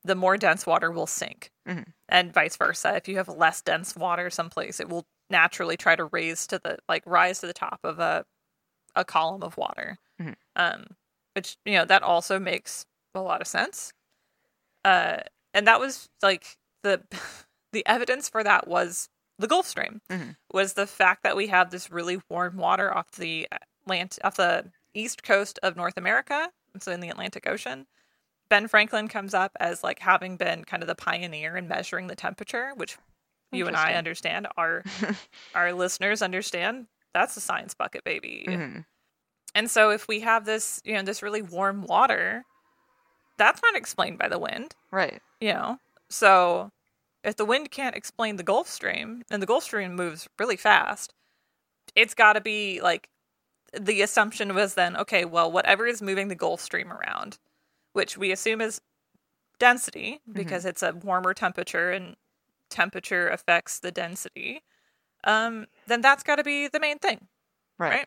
the 0.04 0.16
more 0.16 0.38
dense 0.38 0.66
water 0.66 0.92
will 0.92 1.08
sink. 1.08 1.52
Mhm. 1.68 1.94
And 2.10 2.34
vice 2.34 2.58
versa. 2.58 2.96
If 2.96 3.08
you 3.08 3.18
have 3.18 3.30
less 3.30 3.62
dense 3.62 3.96
water 3.96 4.30
someplace, 4.30 4.80
it 4.80 4.90
will 4.90 5.06
naturally 5.30 5.78
try 5.78 5.96
to 5.96 6.06
raise 6.06 6.48
to 6.48 6.60
the 6.60 6.78
like 6.90 7.04
rise 7.08 7.40
to 7.42 7.48
the 7.48 7.54
top 7.54 7.80
of 7.84 8.00
a 8.00 8.26
a 8.96 9.06
column 9.06 9.44
of 9.44 9.58
water. 9.58 9.98
Mhm. 10.22 10.36
Um 10.56 10.98
which, 11.36 11.58
you 11.66 11.74
know, 11.74 11.86
that 11.86 12.04
also 12.04 12.40
makes 12.40 12.86
a 13.16 13.22
lot 13.22 13.42
of 13.42 13.48
sense. 13.48 13.94
Uh 14.86 15.18
and 15.54 15.68
that 15.68 15.80
was 15.80 16.10
like 16.22 16.58
the 16.84 17.02
the 17.74 17.86
evidence 17.86 18.30
for 18.30 18.44
that 18.44 18.68
was 18.68 19.10
the 19.40 19.48
Gulf 19.48 19.68
Stream 19.68 20.02
Mhm. 20.10 20.38
was 20.54 20.74
the 20.74 20.88
fact 20.88 21.24
that 21.24 21.36
we 21.36 21.48
have 21.48 21.70
this 21.72 21.92
really 21.92 22.22
warm 22.30 22.56
water 22.58 22.96
off 22.96 23.12
the 23.12 23.48
Atlant- 23.88 24.20
off 24.24 24.36
the 24.38 24.72
east 24.94 25.24
coast 25.24 25.60
of 25.62 25.76
North 25.76 25.98
America, 25.98 26.50
so 26.80 26.92
in 26.92 27.02
the 27.02 27.10
Atlantic 27.10 27.46
Ocean. 27.48 27.86
Ben 28.48 28.68
Franklin 28.68 29.08
comes 29.10 29.34
up 29.34 29.52
as 29.60 29.84
like 29.84 30.00
having 30.00 30.38
been 30.38 30.64
kind 30.64 30.82
of 30.84 30.88
the 30.88 30.96
pioneer 30.96 31.58
in 31.58 31.68
measuring 31.68 32.08
the 32.08 32.16
temperature, 32.16 32.72
which 32.76 32.98
you 33.52 33.68
and 33.68 33.76
I 33.76 33.94
understand. 33.96 34.48
Our 34.56 34.84
our 35.56 35.74
listeners 35.74 36.22
understand. 36.22 36.88
That's 37.14 37.36
a 37.38 37.42
science 37.42 37.74
bucket, 37.74 38.04
baby. 38.04 38.46
Mhm. 38.48 38.86
And 39.54 39.70
so 39.72 39.90
if 39.90 40.08
we 40.08 40.20
have 40.22 40.46
this, 40.46 40.82
you 40.86 40.94
know, 40.94 41.02
this 41.02 41.22
really 41.24 41.42
warm 41.42 41.84
water, 41.84 42.46
that's 43.38 43.62
not 43.62 43.76
explained 43.76 44.18
by 44.18 44.28
the 44.30 44.40
wind 44.40 44.76
Right. 44.92 45.22
you 45.40 45.54
know 45.54 45.80
so 46.10 46.72
if 47.24 47.36
the 47.36 47.46
wind 47.46 47.72
can't 47.72 47.96
explain 47.96 48.36
the 48.36 48.44
gulf 48.44 48.68
stream 48.68 49.24
and 49.32 49.42
the 49.42 49.48
gulf 49.48 49.64
stream 49.64 49.96
moves 49.96 50.28
really 50.40 50.58
fast 50.58 51.14
it's 51.96 52.14
got 52.14 52.34
to 52.34 52.42
be 52.42 52.82
like 52.82 53.10
the 53.78 54.02
assumption 54.02 54.54
was 54.56 54.76
then 54.76 54.96
okay 54.98 55.26
well 55.26 55.52
whatever 55.52 55.86
is 55.86 56.02
moving 56.02 56.28
the 56.28 56.36
gulf 56.36 56.62
stream 56.62 56.92
around 56.92 57.38
which 57.94 58.18
we 58.18 58.32
assume 58.32 58.62
is 58.62 58.80
density 59.60 60.20
because 60.32 60.66
it's 60.66 60.84
a 60.84 60.92
warmer 60.94 61.34
temperature 61.34 61.92
and 61.92 62.16
temperature 62.70 63.28
affects 63.30 63.80
the 63.80 63.92
density 63.92 64.62
um 65.24 65.66
then 65.88 66.02
that's 66.02 66.24
got 66.24 66.36
to 66.38 66.44
be 66.44 66.68
the 66.68 66.80
main 66.80 66.98
thing 67.00 67.28
Right. 67.78 68.06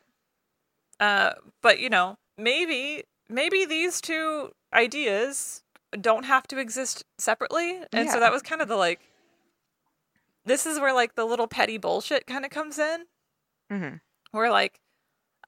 Right. 1.00 1.06
uh, 1.06 1.34
but 1.62 1.78
you 1.80 1.90
know, 1.90 2.16
maybe 2.38 3.04
maybe 3.28 3.64
these 3.66 4.00
two 4.00 4.52
ideas 4.72 5.62
don't 6.00 6.24
have 6.24 6.46
to 6.48 6.58
exist 6.58 7.04
separately, 7.18 7.80
and 7.92 8.10
so 8.10 8.20
that 8.20 8.32
was 8.32 8.42
kind 8.42 8.60
of 8.62 8.68
the 8.68 8.76
like. 8.76 9.00
This 10.44 10.64
is 10.66 10.80
where 10.80 10.94
like 10.94 11.14
the 11.14 11.24
little 11.24 11.46
petty 11.46 11.78
bullshit 11.78 12.26
kind 12.26 12.44
of 12.44 12.50
comes 12.50 12.78
in, 12.78 13.04
hmm 13.70 13.96
where 14.30 14.50
like, 14.50 14.80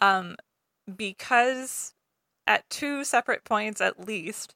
um, 0.00 0.37
because 0.97 1.93
at 2.47 2.69
two 2.71 3.05
separate 3.05 3.45
points 3.45 3.81
at 3.81 4.07
least, 4.07 4.55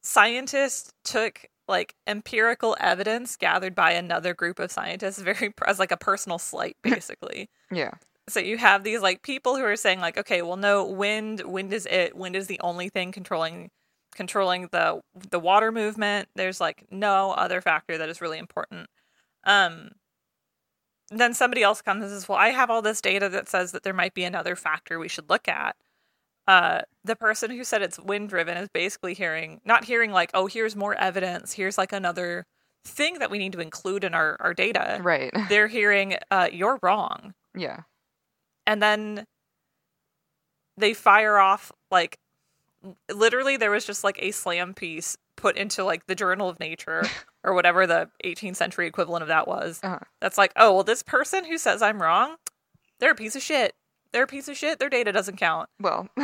scientists 0.00 0.92
took 1.04 1.46
like 1.66 1.94
empirical 2.06 2.76
evidence 2.80 3.36
gathered 3.36 3.74
by 3.74 3.90
another 3.92 4.32
group 4.32 4.58
of 4.58 4.72
scientists 4.72 5.20
very 5.20 5.52
as 5.66 5.78
like 5.78 5.92
a 5.92 5.96
personal 5.96 6.38
slight 6.38 6.76
basically 6.82 7.50
Yeah. 7.70 7.90
so 8.28 8.40
you 8.40 8.56
have 8.56 8.84
these 8.84 9.02
like 9.02 9.22
people 9.22 9.56
who 9.56 9.64
are 9.64 9.76
saying 9.76 10.00
like 10.00 10.16
okay 10.16 10.40
well 10.40 10.56
no 10.56 10.84
wind 10.86 11.42
wind 11.42 11.72
is 11.74 11.84
it 11.90 12.16
wind 12.16 12.36
is 12.36 12.46
the 12.46 12.58
only 12.60 12.88
thing 12.88 13.12
controlling 13.12 13.70
controlling 14.18 14.68
the 14.72 15.00
the 15.30 15.40
water 15.40 15.70
movement 15.72 16.28
there's 16.34 16.60
like 16.60 16.84
no 16.90 17.30
other 17.32 17.60
factor 17.62 17.96
that 17.98 18.08
is 18.10 18.20
really 18.20 18.38
important. 18.38 18.88
Um 19.44 19.92
then 21.10 21.32
somebody 21.32 21.62
else 21.62 21.80
comes 21.80 22.02
and 22.02 22.10
says 22.12 22.28
well 22.28 22.36
i 22.38 22.48
have 22.50 22.68
all 22.70 22.82
this 22.82 23.00
data 23.00 23.28
that 23.30 23.48
says 23.48 23.72
that 23.72 23.82
there 23.84 23.94
might 23.94 24.12
be 24.14 24.24
another 24.24 24.56
factor 24.56 24.98
we 24.98 25.08
should 25.08 25.30
look 25.30 25.48
at. 25.48 25.76
Uh 26.48 26.80
the 27.04 27.16
person 27.16 27.50
who 27.50 27.62
said 27.64 27.80
it's 27.82 27.98
wind 28.00 28.28
driven 28.28 28.56
is 28.58 28.68
basically 28.74 29.14
hearing 29.14 29.60
not 29.64 29.84
hearing 29.84 30.10
like 30.12 30.30
oh 30.34 30.46
here's 30.46 30.76
more 30.76 30.94
evidence. 30.96 31.52
Here's 31.54 31.78
like 31.78 31.92
another 31.92 32.44
thing 32.84 33.18
that 33.20 33.30
we 33.30 33.38
need 33.38 33.52
to 33.52 33.60
include 33.60 34.02
in 34.04 34.14
our 34.14 34.36
our 34.40 34.54
data. 34.54 34.98
Right. 35.02 35.32
they're 35.48 35.68
hearing 35.68 36.16
uh 36.30 36.48
you're 36.52 36.78
wrong. 36.82 37.34
Yeah. 37.56 37.80
and 38.66 38.82
then 38.82 39.24
they 40.76 40.94
fire 40.94 41.38
off 41.38 41.72
like 41.90 42.18
literally 43.12 43.56
there 43.56 43.70
was 43.70 43.84
just 43.84 44.04
like 44.04 44.18
a 44.22 44.30
slam 44.30 44.72
piece 44.74 45.16
put 45.36 45.56
into 45.56 45.84
like 45.84 46.06
the 46.06 46.14
journal 46.14 46.48
of 46.48 46.58
nature 46.60 47.02
or 47.44 47.54
whatever 47.54 47.86
the 47.86 48.08
18th 48.24 48.56
century 48.56 48.86
equivalent 48.86 49.22
of 49.22 49.28
that 49.28 49.46
was 49.48 49.80
Uh-huh. 49.82 49.98
that's 50.20 50.38
like 50.38 50.52
oh 50.56 50.74
well 50.74 50.84
this 50.84 51.02
person 51.02 51.44
who 51.44 51.58
says 51.58 51.82
i'm 51.82 52.00
wrong 52.02 52.36
they're 53.00 53.12
a 53.12 53.16
piece 53.16 53.34
of 53.36 53.42
shit 53.42 53.74
they're 54.12 54.24
a 54.24 54.28
piece 54.28 54.48
of 54.48 54.56
shit 54.56 54.78
their 54.78 54.88
data 54.88 55.12
doesn't 55.12 55.36
count 55.36 55.68
Well. 55.80 56.08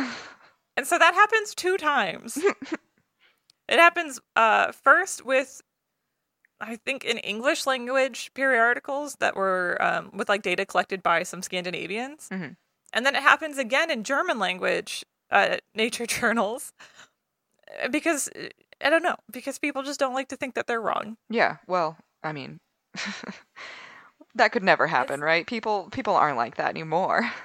and 0.77 0.85
so 0.87 0.97
that 0.97 1.13
happens 1.13 1.53
two 1.55 1.77
times 1.77 2.37
it 3.67 3.79
happens 3.79 4.19
uh 4.35 4.71
first 4.71 5.25
with 5.25 5.61
I 6.61 6.77
think 6.77 7.03
in 7.03 7.17
English 7.17 7.65
language 7.65 8.31
periodicals 8.33 9.15
that 9.19 9.35
were 9.35 9.77
um, 9.81 10.09
with 10.13 10.29
like 10.29 10.41
data 10.41 10.65
collected 10.65 11.03
by 11.03 11.23
some 11.23 11.41
Scandinavians, 11.41 12.29
Mhm. 12.31 12.55
and 12.93 13.05
then 13.05 13.13
it 13.13 13.21
happens 13.23 13.57
again 13.57 13.91
in 13.91 14.05
German 14.05 14.39
language 14.39 15.03
uh, 15.31 15.57
nature 15.73 16.05
journals 16.07 16.73
uh, 17.83 17.87
because 17.89 18.29
uh, 18.35 18.47
I 18.83 18.89
don't 18.89 19.03
know 19.03 19.15
because 19.31 19.59
people 19.59 19.83
just 19.83 19.99
don't 19.99 20.13
like 20.13 20.29
to 20.29 20.37
think 20.37 20.55
that 20.55 20.67
they're 20.67 20.81
wrong. 20.81 21.17
yeah. 21.29 21.57
Well. 21.67 21.97
I 22.23 22.31
mean. 22.33 22.59
that 24.35 24.51
could 24.51 24.63
never 24.63 24.87
happen, 24.87 25.21
right? 25.21 25.45
People. 25.45 25.89
People 25.91 26.15
aren't 26.15 26.37
like 26.37 26.57
that 26.57 26.69
anymore. 26.69 27.29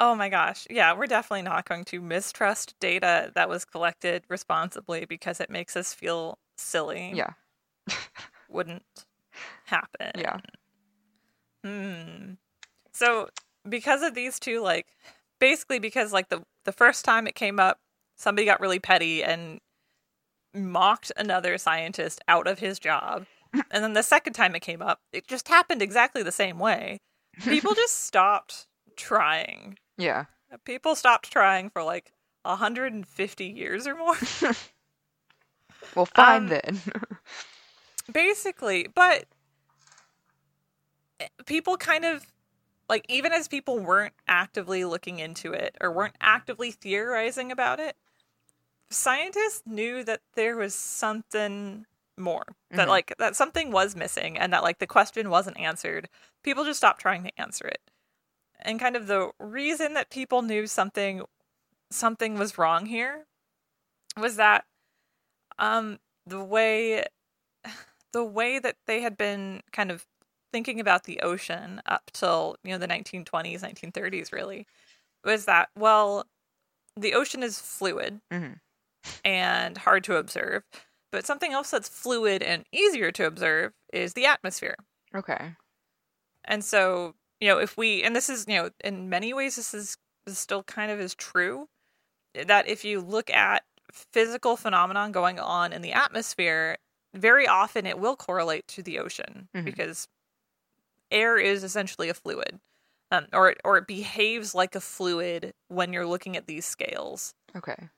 Oh 0.00 0.14
my 0.14 0.28
gosh, 0.28 0.64
yeah, 0.70 0.96
we're 0.96 1.08
definitely 1.08 1.42
not 1.42 1.68
going 1.68 1.84
to 1.86 2.00
mistrust 2.00 2.76
data 2.78 3.32
that 3.34 3.48
was 3.48 3.64
collected 3.64 4.22
responsibly 4.28 5.06
because 5.06 5.40
it 5.40 5.50
makes 5.50 5.76
us 5.76 5.92
feel 5.92 6.38
silly. 6.56 7.10
Yeah. 7.16 7.30
wouldn't 8.48 8.84
happen. 9.64 10.12
Yeah. 10.16 10.36
Hmm. 11.64 12.34
So 12.92 13.28
because 13.68 14.02
of 14.02 14.14
these 14.14 14.38
two, 14.38 14.60
like 14.60 14.86
basically 15.38 15.78
because 15.78 16.12
like 16.12 16.28
the 16.28 16.42
the 16.64 16.72
first 16.72 17.04
time 17.04 17.26
it 17.26 17.34
came 17.34 17.58
up, 17.60 17.78
somebody 18.16 18.44
got 18.44 18.60
really 18.60 18.78
petty 18.78 19.22
and 19.24 19.60
mocked 20.54 21.12
another 21.16 21.56
scientist 21.58 22.20
out 22.28 22.46
of 22.46 22.58
his 22.58 22.78
job. 22.78 23.26
and 23.70 23.82
then 23.84 23.92
the 23.94 24.02
second 24.02 24.34
time 24.34 24.54
it 24.54 24.60
came 24.60 24.82
up, 24.82 25.00
it 25.12 25.26
just 25.26 25.48
happened 25.48 25.80
exactly 25.82 26.22
the 26.22 26.32
same 26.32 26.58
way. 26.58 26.98
People 27.42 27.74
just 27.74 27.96
stopped 28.04 28.66
trying. 28.96 29.78
Yeah. 29.96 30.24
People 30.64 30.94
stopped 30.94 31.30
trying 31.30 31.70
for 31.70 31.82
like 31.82 32.12
150 32.42 33.44
years 33.44 33.86
or 33.86 33.94
more. 33.94 34.16
Well, 35.94 36.06
fine 36.06 36.42
Um, 36.42 36.48
then. 36.48 36.80
basically 38.12 38.88
but 38.94 39.24
eh, 41.20 41.28
people 41.46 41.76
kind 41.76 42.04
of 42.04 42.26
like 42.88 43.04
even 43.08 43.32
as 43.32 43.48
people 43.48 43.78
weren't 43.78 44.14
actively 44.26 44.84
looking 44.84 45.18
into 45.18 45.52
it 45.52 45.76
or 45.80 45.92
weren't 45.92 46.16
actively 46.20 46.70
theorizing 46.70 47.52
about 47.52 47.80
it 47.80 47.96
scientists 48.90 49.62
knew 49.66 50.02
that 50.04 50.20
there 50.34 50.56
was 50.56 50.74
something 50.74 51.84
more 52.16 52.44
that 52.70 52.86
Mhm. 52.86 52.90
like 52.90 53.14
that 53.18 53.36
something 53.36 53.70
was 53.70 53.94
missing 53.94 54.36
and 54.38 54.52
that 54.52 54.62
like 54.62 54.78
the 54.78 54.86
question 54.86 55.30
wasn't 55.30 55.58
answered 55.58 56.08
people 56.42 56.64
just 56.64 56.78
stopped 56.78 57.00
trying 57.00 57.22
to 57.24 57.40
answer 57.40 57.66
it 57.68 57.80
and 58.60 58.80
kind 58.80 58.96
of 58.96 59.06
the 59.06 59.30
reason 59.38 59.94
that 59.94 60.10
people 60.10 60.42
knew 60.42 60.66
something 60.66 61.22
something 61.90 62.38
was 62.38 62.58
wrong 62.58 62.86
here 62.86 63.26
was 64.16 64.36
that 64.36 64.64
um 65.58 65.98
the 66.26 66.42
way 66.42 67.04
the 68.12 68.24
way 68.24 68.58
that 68.58 68.76
they 68.86 69.00
had 69.02 69.16
been 69.16 69.62
kind 69.72 69.90
of 69.90 70.06
thinking 70.52 70.80
about 70.80 71.04
the 71.04 71.20
ocean 71.20 71.80
up 71.86 72.10
till 72.12 72.56
you 72.64 72.72
know 72.72 72.78
the 72.78 72.86
1920s 72.86 73.62
1930s 73.62 74.32
really 74.32 74.66
was 75.24 75.46
that 75.46 75.70
well 75.76 76.26
the 76.96 77.14
ocean 77.14 77.42
is 77.42 77.60
fluid 77.60 78.20
Mhm. 78.30 78.60
and 79.24 79.78
hard 79.78 80.04
to 80.04 80.16
observe 80.16 80.62
but 81.10 81.26
something 81.26 81.52
else 81.52 81.70
that's 81.70 81.88
fluid 81.88 82.42
and 82.42 82.66
easier 82.72 83.10
to 83.12 83.26
observe 83.26 83.72
is 83.92 84.12
the 84.14 84.26
atmosphere 84.26 84.76
Okay. 85.14 85.56
and 86.44 86.64
so, 86.64 87.14
you 87.40 87.48
know, 87.48 87.58
if 87.58 87.76
we, 87.76 88.02
and 88.02 88.14
this 88.16 88.28
is, 88.28 88.46
you 88.48 88.54
know, 88.54 88.70
in 88.84 89.08
many 89.08 89.32
ways, 89.32 89.56
this 89.56 89.74
is, 89.74 89.96
this 90.26 90.38
still 90.38 90.62
kind 90.64 90.90
of 90.90 91.00
is 91.00 91.14
true 91.14 91.68
that 92.34 92.68
if 92.68 92.84
you 92.84 93.00
look 93.00 93.30
at 93.30 93.64
physical 93.92 94.56
phenomenon 94.56 95.12
going 95.12 95.40
on 95.40 95.72
in 95.72 95.82
the 95.82 95.92
atmosphere, 95.92 96.78
very 97.14 97.48
often 97.48 97.86
it 97.86 97.98
will 97.98 98.16
correlate 98.16 98.68
to 98.68 98.82
the 98.82 98.98
ocean 98.98 99.48
Mhm. 99.54 99.74
because 99.74 100.08
air 101.10 101.38
is 101.38 101.64
essentially 101.64 102.08
a 102.08 102.14
fluid. 102.14 102.60
Um, 103.10 103.26
or 103.32 103.50
it, 103.50 103.58
or 103.64 103.78
it 103.78 103.86
behaves 103.86 104.54
like 104.54 104.74
a 104.74 104.80
fluid 104.82 105.54
when 105.68 105.92
you're 105.94 106.06
looking 106.06 106.36
at 106.36 106.46
these 106.46 106.66
scales 106.66 107.34
Okay. 107.56 107.88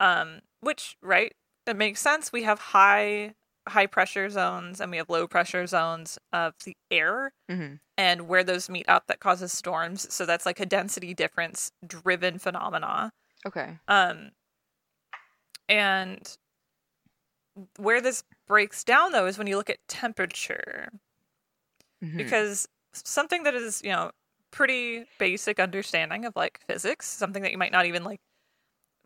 um 0.00 0.40
which 0.60 0.96
right 1.02 1.32
it 1.66 1.76
makes 1.76 2.00
sense 2.00 2.32
we 2.32 2.42
have 2.42 2.58
high 2.58 3.34
high 3.68 3.86
pressure 3.86 4.28
zones 4.28 4.80
and 4.80 4.90
we 4.90 4.96
have 4.96 5.08
low 5.08 5.26
pressure 5.26 5.66
zones 5.66 6.18
of 6.32 6.54
the 6.64 6.76
air 6.90 7.32
hmm 7.48 7.74
and 7.98 8.28
where 8.28 8.44
those 8.44 8.70
meet 8.70 8.88
up 8.88 9.06
that 9.08 9.20
causes 9.20 9.52
storms 9.52 10.12
so 10.12 10.26
that's 10.26 10.46
like 10.46 10.60
a 10.60 10.66
density 10.66 11.14
difference 11.14 11.72
driven 11.86 12.38
phenomena 12.38 13.12
Okay. 13.46 13.78
um 13.88 14.30
and 15.68 16.36
where 17.76 18.00
this 18.00 18.24
breaks 18.46 18.82
down 18.84 19.12
though 19.12 19.26
is 19.26 19.38
when 19.38 19.46
you 19.46 19.56
look 19.56 19.70
at 19.70 19.78
temperature 19.88 20.88
Mhm. 22.02 22.18
because 22.18 22.68
something 22.94 23.42
that 23.44 23.54
is 23.54 23.82
you 23.84 23.90
know 23.90 24.10
pretty 24.50 25.06
basic 25.18 25.58
understanding 25.60 26.24
of 26.24 26.34
like 26.36 26.60
physics 26.66 27.06
something 27.08 27.42
that 27.42 27.52
you 27.52 27.58
might 27.58 27.72
not 27.72 27.86
even 27.86 28.04
like 28.04 28.20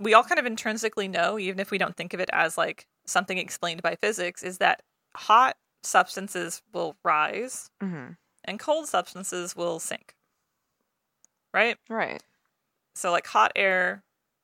we 0.00 0.14
all 0.14 0.24
kind 0.24 0.38
of 0.38 0.46
intrinsically 0.46 1.08
know 1.08 1.38
even 1.38 1.60
if 1.60 1.70
we 1.70 1.78
don't 1.78 1.96
think 1.96 2.14
of 2.14 2.20
it 2.20 2.30
as 2.32 2.58
like 2.58 2.86
something 3.06 3.38
explained 3.38 3.82
by 3.82 3.96
physics 3.96 4.42
is 4.42 4.58
that 4.58 4.82
hot 5.16 5.56
substances 5.84 6.62
will 6.72 6.96
rise 7.04 7.70
Mhm. 7.80 8.16
and 8.44 8.60
cold 8.60 8.88
substances 8.88 9.56
will 9.56 9.80
sink 9.80 10.14
right 11.52 11.78
Right. 11.88 12.22
so 12.94 13.10
like 13.10 13.26
hot 13.26 13.52
air 13.56 14.02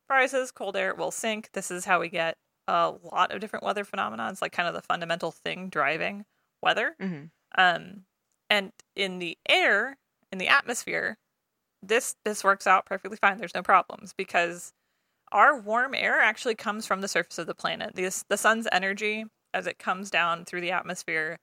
rises 0.09 0.50
cold 0.50 0.76
air 0.76 0.94
will 0.94 1.11
sink 1.11 1.50
this 1.52 1.71
is 1.71 1.85
how 1.85 2.00
we 2.00 2.09
get 2.09 2.37
a 2.68 2.90
lot 3.02 3.32
of 3.32 3.40
different 3.40 3.64
weather 3.64 3.85
phenomena 3.85 4.28
it's 4.30 4.42
like 4.42 4.52
kind 4.52 4.68
of 4.68 4.75
the 4.75 4.82
fundamental 4.82 5.30
thing 5.32 5.68
driving 5.68 6.25
weather 6.62 6.97
hmm 7.00 7.25
um, 7.59 8.04
and 8.52 8.71
in 8.94 9.18
the 9.18 9.38
air, 9.49 9.97
in 10.30 10.37
the 10.37 10.49
atmosphere, 10.49 11.16
this 11.82 12.16
this 12.25 12.44
works 12.44 12.66
out 12.66 12.87
perfectly 12.87 13.16
fine. 13.16 13.38
There's 13.38 13.54
no 13.54 13.62
problems 13.62 14.12
because 14.14 14.73
our 15.32 15.59
warm 15.59 15.94
air 15.94 16.21
actually 16.21 16.56
comes 16.56 16.87
from 16.87 17.00
the 17.02 17.09
surface 17.09 17.38
of 17.38 17.47
the 17.49 17.54
planet. 17.54 17.94
This 17.97 18.25
the 18.28 18.37
sun's 18.38 18.68
energy 18.73 19.25
as 19.54 19.66
it 19.66 19.79
comes 19.79 20.11
down 20.11 20.44
through 20.44 20.62
the 20.62 20.72
atmosphere 20.72 21.38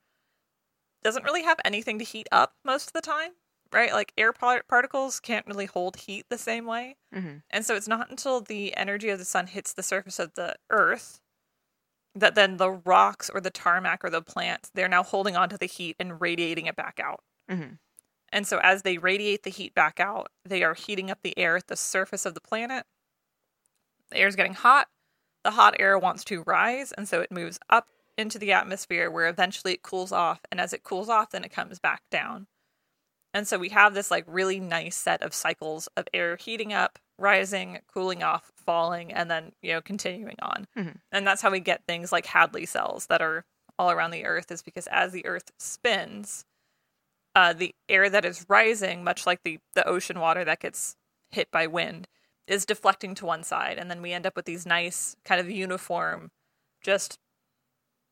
doesn't 1.04 1.24
really 1.24 1.44
have 1.44 1.60
anything 1.66 2.00
to 2.00 2.06
heat 2.06 2.28
up 2.32 2.54
most 2.64 2.88
of 2.88 2.94
the 2.94 3.02
time, 3.02 3.32
right? 3.72 3.94
Like 3.94 4.14
air 4.18 4.34
par- 4.34 4.64
particles 4.68 5.20
can't 5.20 5.48
really 5.48 5.66
hold 5.66 5.98
heat 5.98 6.26
the 6.30 6.38
same 6.38 6.66
way. 6.66 6.98
hmm 7.14 7.38
And 7.50 7.66
so 7.66 7.76
it's 7.76 7.88
not 7.88 8.10
until 8.10 8.42
the 8.42 8.76
energy 8.76 9.10
of 9.10 9.20
the 9.20 9.26
sun 9.26 9.48
hits 9.48 9.74
the 9.74 9.84
surface 9.84 10.20
of 10.20 10.34
the 10.36 10.56
earth 10.70 11.22
that 12.20 12.36
then 12.36 12.58
the 12.58 12.72
rocks 12.72 13.30
or 13.30 13.42
the 13.42 13.50
tarmac 13.50 14.04
or 14.04 14.10
the 14.10 14.22
plants, 14.22 14.72
they're 14.74 14.88
now 14.88 15.04
holding 15.04 15.36
onto 15.36 15.58
the 15.58 15.66
heat 15.66 15.96
and 16.00 16.22
radiating 16.22 16.66
it 16.66 16.76
back 16.76 17.00
out. 17.04 17.22
hmm 17.50 17.74
And 18.32 18.46
so 18.48 18.60
as 18.60 18.84
they 18.84 18.98
radiate 18.98 19.44
the 19.44 19.50
heat 19.50 19.74
back 19.74 20.00
out, 20.00 20.32
they 20.46 20.64
are 20.64 20.74
heating 20.74 21.10
up 21.12 21.20
the 21.24 21.38
air 21.38 21.58
at 21.58 21.68
the 21.68 21.76
surface 21.76 22.26
of 22.26 22.34
the 22.34 22.42
planet. 22.42 22.86
The 24.12 24.18
air 24.18 24.28
is 24.28 24.36
getting 24.36 24.54
hot. 24.54 24.88
The 25.44 25.52
hot 25.52 25.76
air 25.80 25.98
wants 25.98 26.24
to 26.26 26.44
rise, 26.44 26.92
and 26.92 27.08
so 27.08 27.22
it 27.22 27.32
moves 27.32 27.60
up 27.70 27.88
into 28.18 28.38
the 28.38 28.52
atmosphere 28.52 29.10
where 29.10 29.28
eventually 29.28 29.74
it 29.74 29.84
cools 29.84 30.12
off. 30.12 30.42
And 30.52 30.60
as 30.60 30.74
it 30.74 30.84
cools 30.84 31.08
off, 31.10 31.32
then 31.32 31.44
it 31.46 31.52
comes 31.52 31.80
back 31.80 32.02
down. 32.12 32.48
And 33.34 33.48
so 33.48 33.58
we 33.58 33.70
have 33.70 33.94
this 33.94 34.12
like 34.12 34.26
really 34.28 34.60
nice 34.60 34.96
set 34.96 35.22
of 35.22 35.34
cycles 35.34 35.88
of 35.96 36.08
air 36.14 36.36
heating 36.36 36.74
up, 36.74 37.00
rising, 37.20 37.80
cooling 37.94 38.24
off, 38.24 38.52
falling, 38.56 39.12
and 39.14 39.30
then, 39.30 39.52
you 39.62 39.74
know, 39.74 39.82
continuing 39.82 40.38
on. 40.42 40.68
Mhm. 40.78 41.00
And 41.12 41.28
that's 41.28 41.42
how 41.42 41.52
we 41.52 41.60
get 41.60 41.86
things 41.88 42.12
like 42.12 42.26
Hadley 42.26 42.66
cells 42.66 43.08
that 43.08 43.22
are 43.22 43.46
all 43.78 43.92
around 43.92 44.12
the 44.12 44.26
earth, 44.26 44.52
is 44.52 44.62
because 44.62 44.88
as 44.88 45.12
the 45.12 45.26
earth 45.26 45.52
spins, 45.60 46.46
uh, 47.36 47.54
the 47.54 47.74
air 47.88 48.10
that 48.10 48.26
is 48.26 48.46
rising, 48.50 49.04
much 49.04 49.26
like 49.26 49.44
the, 49.44 49.60
the 49.76 49.88
ocean 49.88 50.20
water 50.20 50.44
that 50.46 50.60
gets 50.60 50.96
hit 51.32 51.50
by 51.52 51.68
wind, 51.68 52.08
is 52.48 52.66
deflecting 52.66 53.16
to 53.16 53.26
one 53.26 53.44
side. 53.44 53.78
And 53.78 53.90
then 53.90 54.02
we 54.02 54.12
end 54.12 54.26
up 54.26 54.36
with 54.36 54.46
these 54.46 54.66
nice, 54.66 55.16
kind 55.24 55.40
of 55.40 55.50
uniform, 55.50 56.32
just 56.82 57.20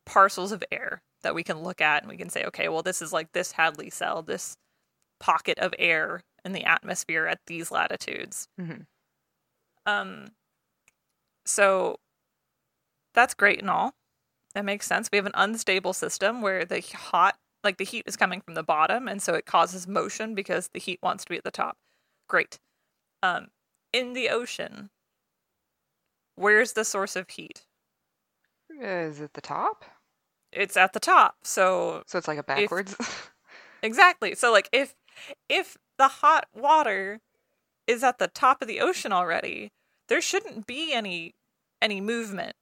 parcels 0.06 0.52
of 0.52 0.63
air 0.72 1.02
that 1.24 1.36
we 1.36 1.43
can 1.43 1.63
look 1.63 1.82
at 1.82 2.04
and 2.04 2.10
we 2.10 2.17
can 2.17 2.30
say, 2.30 2.43
okay, 2.46 2.70
well, 2.70 2.84
this 2.84 3.02
is 3.02 3.12
like 3.12 3.32
this 3.34 3.54
Hadley 3.54 3.89
cell, 3.89 4.22
this 4.22 4.56
pocket 5.20 5.58
of 5.60 5.74
air 5.80 6.22
in 6.46 6.54
the 6.54 6.63
atmosphere 6.63 7.26
at 7.26 7.39
these 7.48 7.72
latitudes. 7.72 8.48
hmm 8.58 8.84
Um, 9.88 10.28
so 11.45 12.00
that's 13.15 13.34
great 13.34 13.60
and 13.60 13.69
all. 13.69 13.95
That 14.54 14.65
makes 14.65 14.86
sense. 14.86 15.10
We 15.12 15.17
have 15.17 15.26
an 15.26 15.32
unstable 15.34 15.93
system 15.93 16.41
where 16.41 16.65
the 16.65 16.82
hot, 16.82 17.38
like 17.63 17.78
the 17.78 17.86
heat 17.86 18.04
is 18.06 18.15
coming 18.15 18.41
from 18.41 18.54
the 18.54 18.63
bottom, 18.63 19.08
and 19.08 19.21
so 19.21 19.34
it 19.34 19.45
causes 19.45 19.88
motion 19.88 20.36
because 20.36 20.69
the 20.73 20.80
heat 20.80 21.00
wants 21.02 21.23
to 21.23 21.30
be 21.30 21.38
at 21.38 21.43
the 21.43 21.52
top. 21.52 21.78
Great. 22.28 22.60
Um, 23.23 23.47
in 23.93 24.13
the 24.13 24.30
ocean, 24.30 24.89
where's 26.36 26.73
the 26.73 26.86
source 26.86 27.15
of 27.15 27.30
heat? 27.30 27.65
Is 28.80 29.21
it 29.21 29.34
the 29.34 29.41
top? 29.41 29.86
It's 30.52 30.78
at 30.78 30.93
the 30.93 31.00
top. 31.00 31.38
So 31.43 32.04
So 32.06 32.17
it's 32.17 32.28
like 32.28 32.38
a 32.38 32.43
backwards. 32.43 32.95
Exactly. 33.84 34.34
So 34.36 34.52
like 34.52 34.69
if 34.71 34.95
if 35.50 35.78
the 35.97 36.08
hot 36.08 36.47
water 36.54 37.19
is 37.86 38.04
at 38.04 38.17
the 38.17 38.28
top 38.28 38.62
of 38.62 38.67
the 38.67 38.80
ocean 38.82 39.12
already, 39.12 39.71
there 40.08 40.22
shouldn't 40.22 40.67
be 40.67 40.93
any 40.93 41.36
any 41.82 42.02
movement. 42.02 42.56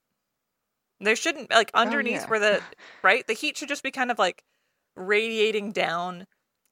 There 1.00 1.16
shouldn't 1.16 1.52
like 1.52 1.72
underneath 1.74 2.22
yeah. 2.22 2.28
where 2.28 2.40
the 2.40 2.62
right, 3.04 3.26
the 3.28 3.34
heat 3.34 3.58
should 3.58 3.70
just 3.70 3.84
be 3.84 3.92
kind 3.92 4.12
of 4.12 4.20
like 4.20 4.44
radiating 4.96 5.72
down 5.72 6.26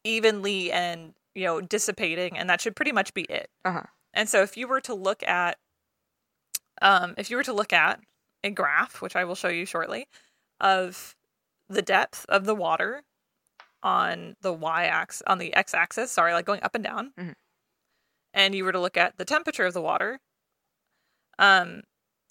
evenly 0.03 0.71
and, 0.71 1.13
you 1.35 1.43
know, 1.45 1.61
dissipating 1.61 2.37
and 2.37 2.49
that 2.49 2.61
should 2.61 2.75
pretty 2.75 2.91
much 2.91 3.13
be 3.13 3.23
it. 3.23 3.49
uh-huh. 3.65 3.83
And 4.13 4.29
so 4.29 4.43
if 4.43 4.55
you 4.57 4.67
were 4.67 4.81
to 4.81 4.93
look 4.93 5.23
at 5.23 5.57
um 6.81 7.13
if 7.17 7.29
you 7.29 7.37
were 7.37 7.43
to 7.43 7.53
look 7.53 7.73
at 7.73 7.99
a 8.43 8.49
graph, 8.49 9.01
which 9.01 9.15
I 9.15 9.23
will 9.23 9.35
show 9.35 9.47
you 9.49 9.65
shortly, 9.65 10.07
of 10.59 11.15
the 11.69 11.81
depth 11.81 12.25
of 12.29 12.45
the 12.45 12.55
water 12.55 13.03
on 13.81 14.35
the 14.41 14.53
y 14.53 14.85
axis 14.85 15.23
on 15.27 15.37
the 15.37 15.53
x 15.53 15.73
axis, 15.73 16.11
sorry, 16.11 16.33
like 16.33 16.45
going 16.45 16.63
up 16.63 16.75
and 16.75 16.83
down. 16.83 17.11
Mhm. 17.17 17.35
And 18.33 18.55
you 18.55 18.63
were 18.65 18.71
to 18.71 18.79
look 18.79 18.97
at 18.97 19.17
the 19.17 19.25
temperature 19.25 19.65
of 19.65 19.73
the 19.73 19.81
water, 19.81 20.19
um 21.39 21.81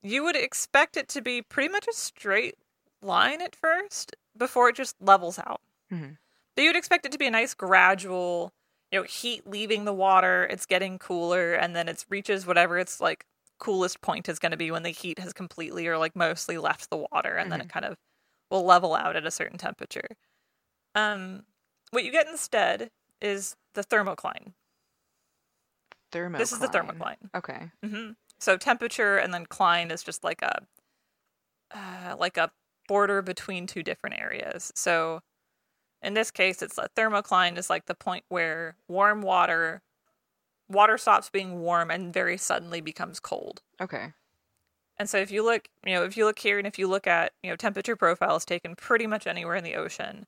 you 0.02 0.24
would 0.24 0.36
expect 0.36 0.96
it 0.96 1.08
to 1.08 1.22
be 1.22 1.42
pretty 1.42 1.68
much 1.68 1.86
a 1.88 1.92
straight 1.92 2.56
line 3.02 3.40
at 3.40 3.54
first 3.54 4.16
before 4.36 4.68
it 4.68 4.76
just 4.76 4.96
levels 5.00 5.38
out. 5.38 5.60
Mhm. 5.92 6.18
But 6.56 6.62
you'd 6.64 6.76
expect 6.76 7.06
it 7.06 7.12
to 7.12 7.18
be 7.18 7.26
a 7.26 7.30
nice 7.30 7.54
gradual, 7.54 8.52
you 8.90 8.98
know, 9.00 9.04
heat 9.04 9.46
leaving 9.46 9.84
the 9.84 9.92
water, 9.94 10.44
it's 10.50 10.66
getting 10.66 10.98
cooler, 10.98 11.54
and 11.54 11.74
then 11.76 11.88
it 11.88 12.04
reaches 12.08 12.46
whatever 12.46 12.78
its 12.78 13.00
like 13.00 13.24
coolest 13.58 14.00
point 14.00 14.28
is 14.28 14.38
going 14.40 14.50
to 14.50 14.56
be 14.56 14.70
when 14.72 14.82
the 14.82 14.90
heat 14.90 15.18
has 15.20 15.32
completely 15.32 15.86
or 15.86 15.98
like 15.98 16.16
mostly 16.16 16.58
left 16.58 16.90
the 16.90 16.96
water, 16.96 17.36
and 17.36 17.50
then 17.52 17.60
it 17.60 17.68
kind 17.68 17.84
of 17.86 17.96
will 18.50 18.64
level 18.64 18.94
out 18.94 19.14
at 19.16 19.24
a 19.24 19.30
certain 19.30 19.56
temperature. 19.58 20.08
Um, 20.94 21.44
what 21.90 22.04
you 22.04 22.10
get 22.12 22.26
instead 22.28 22.90
is 23.20 23.56
the 23.74 23.84
thermocline. 23.84 24.52
Thermocline. 26.10 26.38
This 26.38 26.52
is 26.52 26.58
the 26.58 26.68
thermocline. 26.68 27.16
Okay. 27.34 27.70
hmm 27.82 28.10
So 28.42 28.57
temperature 28.57 29.18
and 29.18 29.33
then 29.33 29.46
cline 29.46 29.92
is 29.92 30.02
just 30.02 30.24
like 30.24 30.42
a 30.42 30.66
uh, 31.70 32.16
like 32.18 32.37
a 32.37 32.50
border 32.88 33.22
between 33.22 33.68
two 33.68 33.85
different 33.85 34.20
areas. 34.20 34.72
So 34.74 35.20
in 36.02 36.14
this 36.14 36.33
case, 36.33 36.61
it's 36.61 36.76
a 36.76 36.88
thermocline 36.96 37.57
is 37.57 37.70
like 37.70 37.87
the 37.87 37.94
point 37.94 38.24
where 38.28 38.74
warm 38.88 39.22
water 39.22 39.81
water 40.68 40.98
stops 40.98 41.31
being 41.31 41.61
warm 41.61 41.88
and 41.88 42.12
very 42.12 42.37
suddenly 42.37 42.81
becomes 42.81 43.20
cold. 43.20 43.62
Okay. 43.81 44.12
And 44.96 45.09
so 45.09 45.18
if 45.18 45.31
you 45.31 45.44
look, 45.44 45.68
you 45.87 45.94
know, 45.94 46.02
if 46.02 46.16
you 46.16 46.24
look 46.24 46.40
here 46.40 46.59
and 46.59 46.66
if 46.66 46.81
you 46.81 46.88
look 46.88 47.07
at, 47.07 47.33
you 47.44 47.50
know, 47.50 47.57
temperature 47.57 47.94
profiles 47.94 48.44
taken 48.44 48.74
pretty 48.74 49.07
much 49.07 49.28
anywhere 49.28 49.55
in 49.55 49.62
the 49.62 49.76
ocean, 49.76 50.26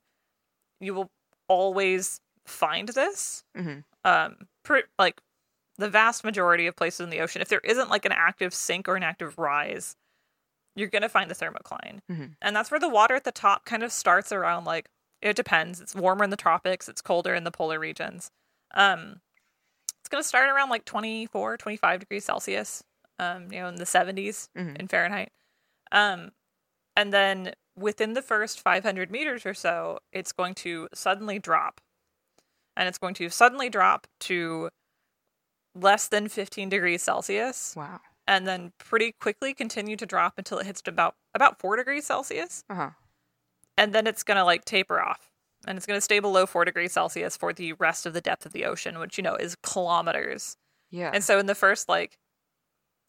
you 0.79 0.93
will 0.93 1.11
always 1.49 2.21
find 2.45 2.87
this. 2.89 3.43
hmm 3.53 3.79
Um, 4.05 4.47
per, 4.63 4.83
like 4.97 5.19
the 5.77 5.89
vast 5.89 6.23
majority 6.23 6.67
of 6.67 6.75
places 6.75 7.01
in 7.01 7.09
the 7.09 7.19
ocean, 7.21 7.41
if 7.41 7.49
there 7.49 7.59
isn't 7.63 7.89
like 7.89 8.05
an 8.05 8.11
active 8.11 8.53
sink 8.53 8.87
or 8.87 8.95
an 8.95 9.03
active 9.03 9.37
rise, 9.37 9.95
you're 10.75 10.89
gonna 10.89 11.09
find 11.09 11.29
the 11.31 11.35
thermocline, 11.35 11.99
Mhm. 12.09 12.35
and 12.41 12.55
that's 12.55 12.71
where 12.71 12.79
the 12.79 12.89
water 12.89 13.15
at 13.15 13.23
the 13.23 13.31
top 13.31 13.65
kind 13.65 13.83
of 13.83 13.91
starts 13.91 14.31
around 14.31 14.65
like 14.65 14.89
it 15.21 15.35
depends. 15.35 15.81
It's 15.81 15.95
warmer 15.95 16.23
in 16.23 16.29
the 16.29 16.37
tropics, 16.37 16.87
it's 16.89 17.01
colder 17.01 17.33
in 17.33 17.45
the 17.45 17.51
polar 17.51 17.79
regions. 17.79 18.29
Um, 18.73 19.21
it's 19.99 20.09
gonna 20.09 20.23
start 20.23 20.49
around 20.49 20.69
like 20.69 20.85
24, 20.85 21.57
25 21.57 21.99
degrees 22.01 22.25
Celsius. 22.25 22.83
Um, 23.17 23.49
you 23.51 23.61
know, 23.61 23.69
in 23.69 23.75
the 23.75 23.85
70s 23.85 24.49
Mhm. 24.57 24.77
in 24.77 24.87
Fahrenheit. 24.89 25.31
Um, 25.93 26.33
and 26.97 27.13
then 27.13 27.53
within 27.77 28.11
the 28.13 28.21
first 28.21 28.59
500 28.59 29.09
meters 29.09 29.45
or 29.45 29.53
so, 29.53 29.99
it's 30.11 30.33
going 30.33 30.53
to 30.55 30.89
suddenly 30.93 31.39
drop. 31.39 31.79
And 32.75 32.89
it's 32.89 32.97
going 32.97 33.13
to 33.15 33.29
suddenly 33.29 33.69
drop 33.69 34.07
to 34.21 34.69
less 35.75 36.07
than 36.07 36.27
15 36.29 36.69
degrees 36.69 37.03
Celsius 37.03 37.75
Wow. 37.75 37.99
and 38.27 38.47
then 38.47 38.71
pretty 38.79 39.11
quickly 39.11 39.53
continue 39.53 39.95
to 39.97 40.05
drop 40.05 40.33
until 40.37 40.57
it 40.59 40.65
hits 40.65 40.81
about 40.87 41.15
about 41.35 41.59
4 41.59 41.75
degrees 41.77 42.05
Celsius 42.05 42.63
Uh 42.69 42.75
huh. 42.75 42.89
and 43.77 43.93
then 43.93 44.07
it's 44.07 44.23
going 44.23 44.37
to 44.37 44.43
like 44.45 44.65
taper 44.65 45.01
off 45.01 45.31
and 45.67 45.77
it's 45.77 45.85
going 45.85 45.97
to 45.97 46.01
stay 46.01 46.19
below 46.19 46.45
4 46.45 46.65
degrees 46.65 46.93
Celsius 46.93 47.35
for 47.37 47.53
the 47.53 47.73
rest 47.73 48.05
of 48.05 48.13
the 48.13 48.21
depth 48.21 48.45
of 48.45 48.53
the 48.53 48.65
ocean 48.65 48.99
which 48.99 49.17
you 49.17 49.23
know 49.23 49.35
is 49.35 49.55
kilometers. 49.63 50.57
Yeah. 50.91 51.11
And 51.13 51.23
so 51.23 51.39
in 51.39 51.45
the 51.47 51.55
first 51.55 51.89
like 51.89 52.17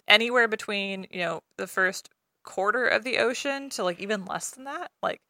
anywhere 0.09 0.48
between, 0.48 1.07
you 1.11 1.18
know, 1.18 1.40
the 1.57 1.66
first 1.66 2.09
quarter 2.44 2.87
of 2.87 3.05
the 3.05 3.18
ocean 3.18 3.70
to 3.70 3.85
like 3.85 4.00
even 4.00 4.24
less 4.24 4.50
than 4.50 4.64
that, 4.64 4.90
like, 5.02 5.20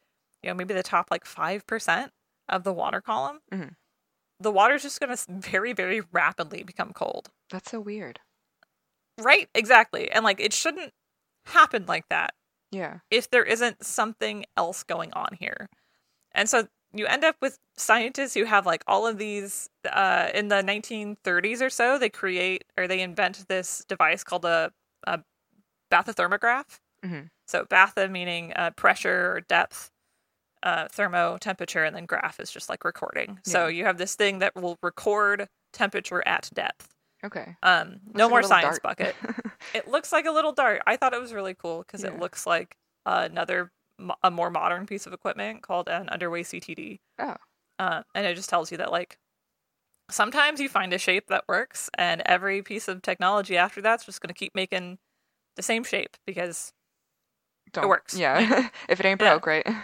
you 0.43 0.51
know, 0.51 0.55
maybe 0.55 0.75
the 0.75 0.83
top 0.83 1.09
like 1.11 1.25
5% 1.25 2.11
of 2.49 2.63
the 2.65 2.73
water 2.73 3.01
column, 3.01 3.41
Mhm. 3.53 3.75
The 4.41 4.51
water's 4.51 4.83
just 4.83 5.01
going 5.01 5.17
to 5.17 5.25
very, 5.29 5.73
very 5.73 6.03
rapidly 6.13 6.63
become 6.63 6.93
cold. 6.93 7.31
That's 7.51 7.71
so 7.71 7.81
weird. 7.81 8.21
Right? 9.19 9.49
Exactly. 9.55 10.11
And 10.11 10.25
like 10.25 10.41
it 10.41 10.53
shouldn't 10.53 10.93
happen 11.47 11.87
like 11.87 12.05
that 12.11 12.35
Yeah. 12.71 12.99
if 13.11 13.31
there 13.31 13.45
isn't 13.45 13.85
something 13.85 14.45
else 14.57 14.83
going 14.83 15.13
on 15.15 15.37
here. 15.39 15.69
And 16.33 16.49
so 16.49 16.69
you 16.93 17.07
end 17.07 17.25
up 17.25 17.37
with 17.41 17.59
scientists 17.77 18.35
who 18.35 18.45
have 18.45 18.67
like 18.67 18.83
all 18.87 19.07
of 19.07 19.17
these 19.19 19.71
uh, 19.91 20.29
in 20.35 20.49
the 20.49 20.63
1930s 20.63 21.63
or 21.63 21.71
so 21.71 21.99
they 21.99 22.09
create 22.11 22.65
or 22.77 22.87
they 22.87 23.01
invent 23.01 23.47
this 23.49 23.85
device 23.89 24.23
called 24.23 24.45
a, 24.45 24.71
a 25.07 25.21
bathythermograph 25.91 26.79
Mhm. 27.05 27.29
so 27.47 27.65
batha 27.65 28.11
meaning 28.11 28.53
uh, 28.57 28.71
pressure 28.71 29.33
or 29.37 29.41
depth 29.43 29.91
uh, 30.63 30.89
thermo 30.91 31.37
temperature 31.39 31.85
and 31.85 31.95
then 31.95 32.07
graph 32.07 32.41
is 32.41 32.51
just 32.51 32.69
like 32.69 32.85
recording 32.85 33.39
so 33.45 33.67
you 33.69 33.85
have 33.85 33.99
this 33.99 34.15
thing 34.15 34.39
that 34.41 34.55
will 34.57 34.77
record 34.83 35.49
temperature 35.73 36.23
at 36.27 36.49
depth 36.55 36.89
Okay. 37.25 37.57
um, 37.63 38.01
Looks 38.07 38.15
no 38.19 38.25
like 38.27 38.31
more 38.31 38.43
science 38.43 38.79
dart. 38.79 38.83
bucket 38.83 39.17
it 39.75 39.89
looks 39.89 40.13
like 40.13 40.27
a 40.27 40.31
little 40.31 40.53
dart. 40.53 40.83
I 40.87 40.97
thought 40.97 41.15
it 41.15 41.21
was 41.21 41.33
really 41.33 41.55
cool 41.55 41.79
because 41.79 42.03
Yeah. 42.05 42.11
it 42.11 42.19
looks 42.21 42.47
like 42.47 42.77
another, 43.07 43.71
mo- 43.99 44.17
a 44.23 44.31
more 44.31 44.51
modern 44.51 44.87
piece 44.87 45.07
of 45.07 45.13
equipment 45.15 45.63
called 45.63 45.89
an 45.89 46.09
underway 46.11 46.43
CTD. 46.43 47.01
Oh. 47.19 47.37
Uh, 47.79 48.03
and 48.15 48.27
it 48.27 48.35
just 48.37 48.51
tells 48.51 48.71
you 48.71 48.77
that, 48.79 48.93
like, 48.93 49.19
sometimes 50.11 50.61
you 50.61 50.69
find 50.69 50.93
a 50.93 50.99
shape 50.99 51.27
that 51.29 51.45
works, 51.49 51.91
and 51.97 52.23
every 52.27 52.63
piece 52.63 52.87
of 52.87 53.03
technology 53.03 53.57
after 53.57 53.81
that's 53.81 54.05
just 54.05 54.21
going 54.21 54.29
to 54.29 54.35
keep 54.35 54.55
making 54.55 54.99
the 55.57 55.63
same 55.63 55.85
shape 55.85 56.17
because, 56.27 56.73
Don't, 57.73 57.89
works. 57.89 58.15
Yeah. 58.17 58.69
if 58.89 59.01
it 59.01 59.07
ain't 59.07 59.21
Yeah. 59.21 59.31
broke, 59.31 59.47
right? 59.47 59.67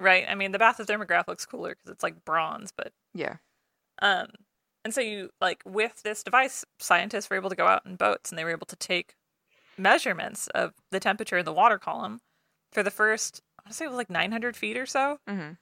right? 0.00 0.24
I 0.28 0.34
mean, 0.34 0.52
the 0.52 0.58
bathythermograph 0.58 1.28
looks 1.28 1.46
cooler 1.46 1.70
because 1.70 1.90
it's 1.90 2.02
like 2.02 2.24
bronze, 2.24 2.72
but 2.76 2.92
Yeah. 3.14 3.36
Um, 4.00 4.28
and 4.84 4.94
so 4.94 5.00
you 5.00 5.30
like 5.40 5.62
with 5.66 6.02
this 6.02 6.22
device, 6.22 6.64
scientists 6.78 7.28
were 7.30 7.36
able 7.36 7.50
to 7.50 7.56
go 7.56 7.66
out 7.66 7.84
in 7.84 7.96
boats 7.96 8.30
and 8.30 8.38
they 8.38 8.44
were 8.44 8.50
able 8.50 8.66
to 8.66 8.76
take 8.76 9.14
measurements 9.76 10.46
of 10.48 10.72
the 10.90 11.00
temperature 11.00 11.38
in 11.38 11.44
the 11.44 11.52
water 11.52 11.78
column 11.78 12.20
for 12.72 12.82
the 12.82 12.90
first, 12.90 13.42
I 13.58 13.62
want 13.62 13.72
to 13.72 13.76
say 13.76 13.84
it 13.84 13.88
was 13.88 13.96
like 13.96 14.10
900 14.10 14.56
feet 14.56 14.76
or 14.76 14.86
so. 14.86 15.18
hmm 15.28 15.52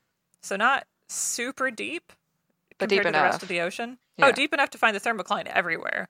So 0.42 0.56
not 0.56 0.86
super 1.08 1.70
deep 1.70 2.12
But 2.78 2.88
compared 2.88 3.04
deep 3.04 3.12
to 3.12 3.18
the 3.18 3.22
rest 3.22 3.42
of 3.42 3.48
the 3.48 3.60
ocean. 3.60 3.98
Yeah. 4.16 4.26
Oh, 4.26 4.32
deep 4.32 4.52
enough 4.52 4.70
to 4.70 4.78
find 4.78 4.96
the 4.96 5.00
thermocline 5.00 5.46
everywhere. 5.46 6.08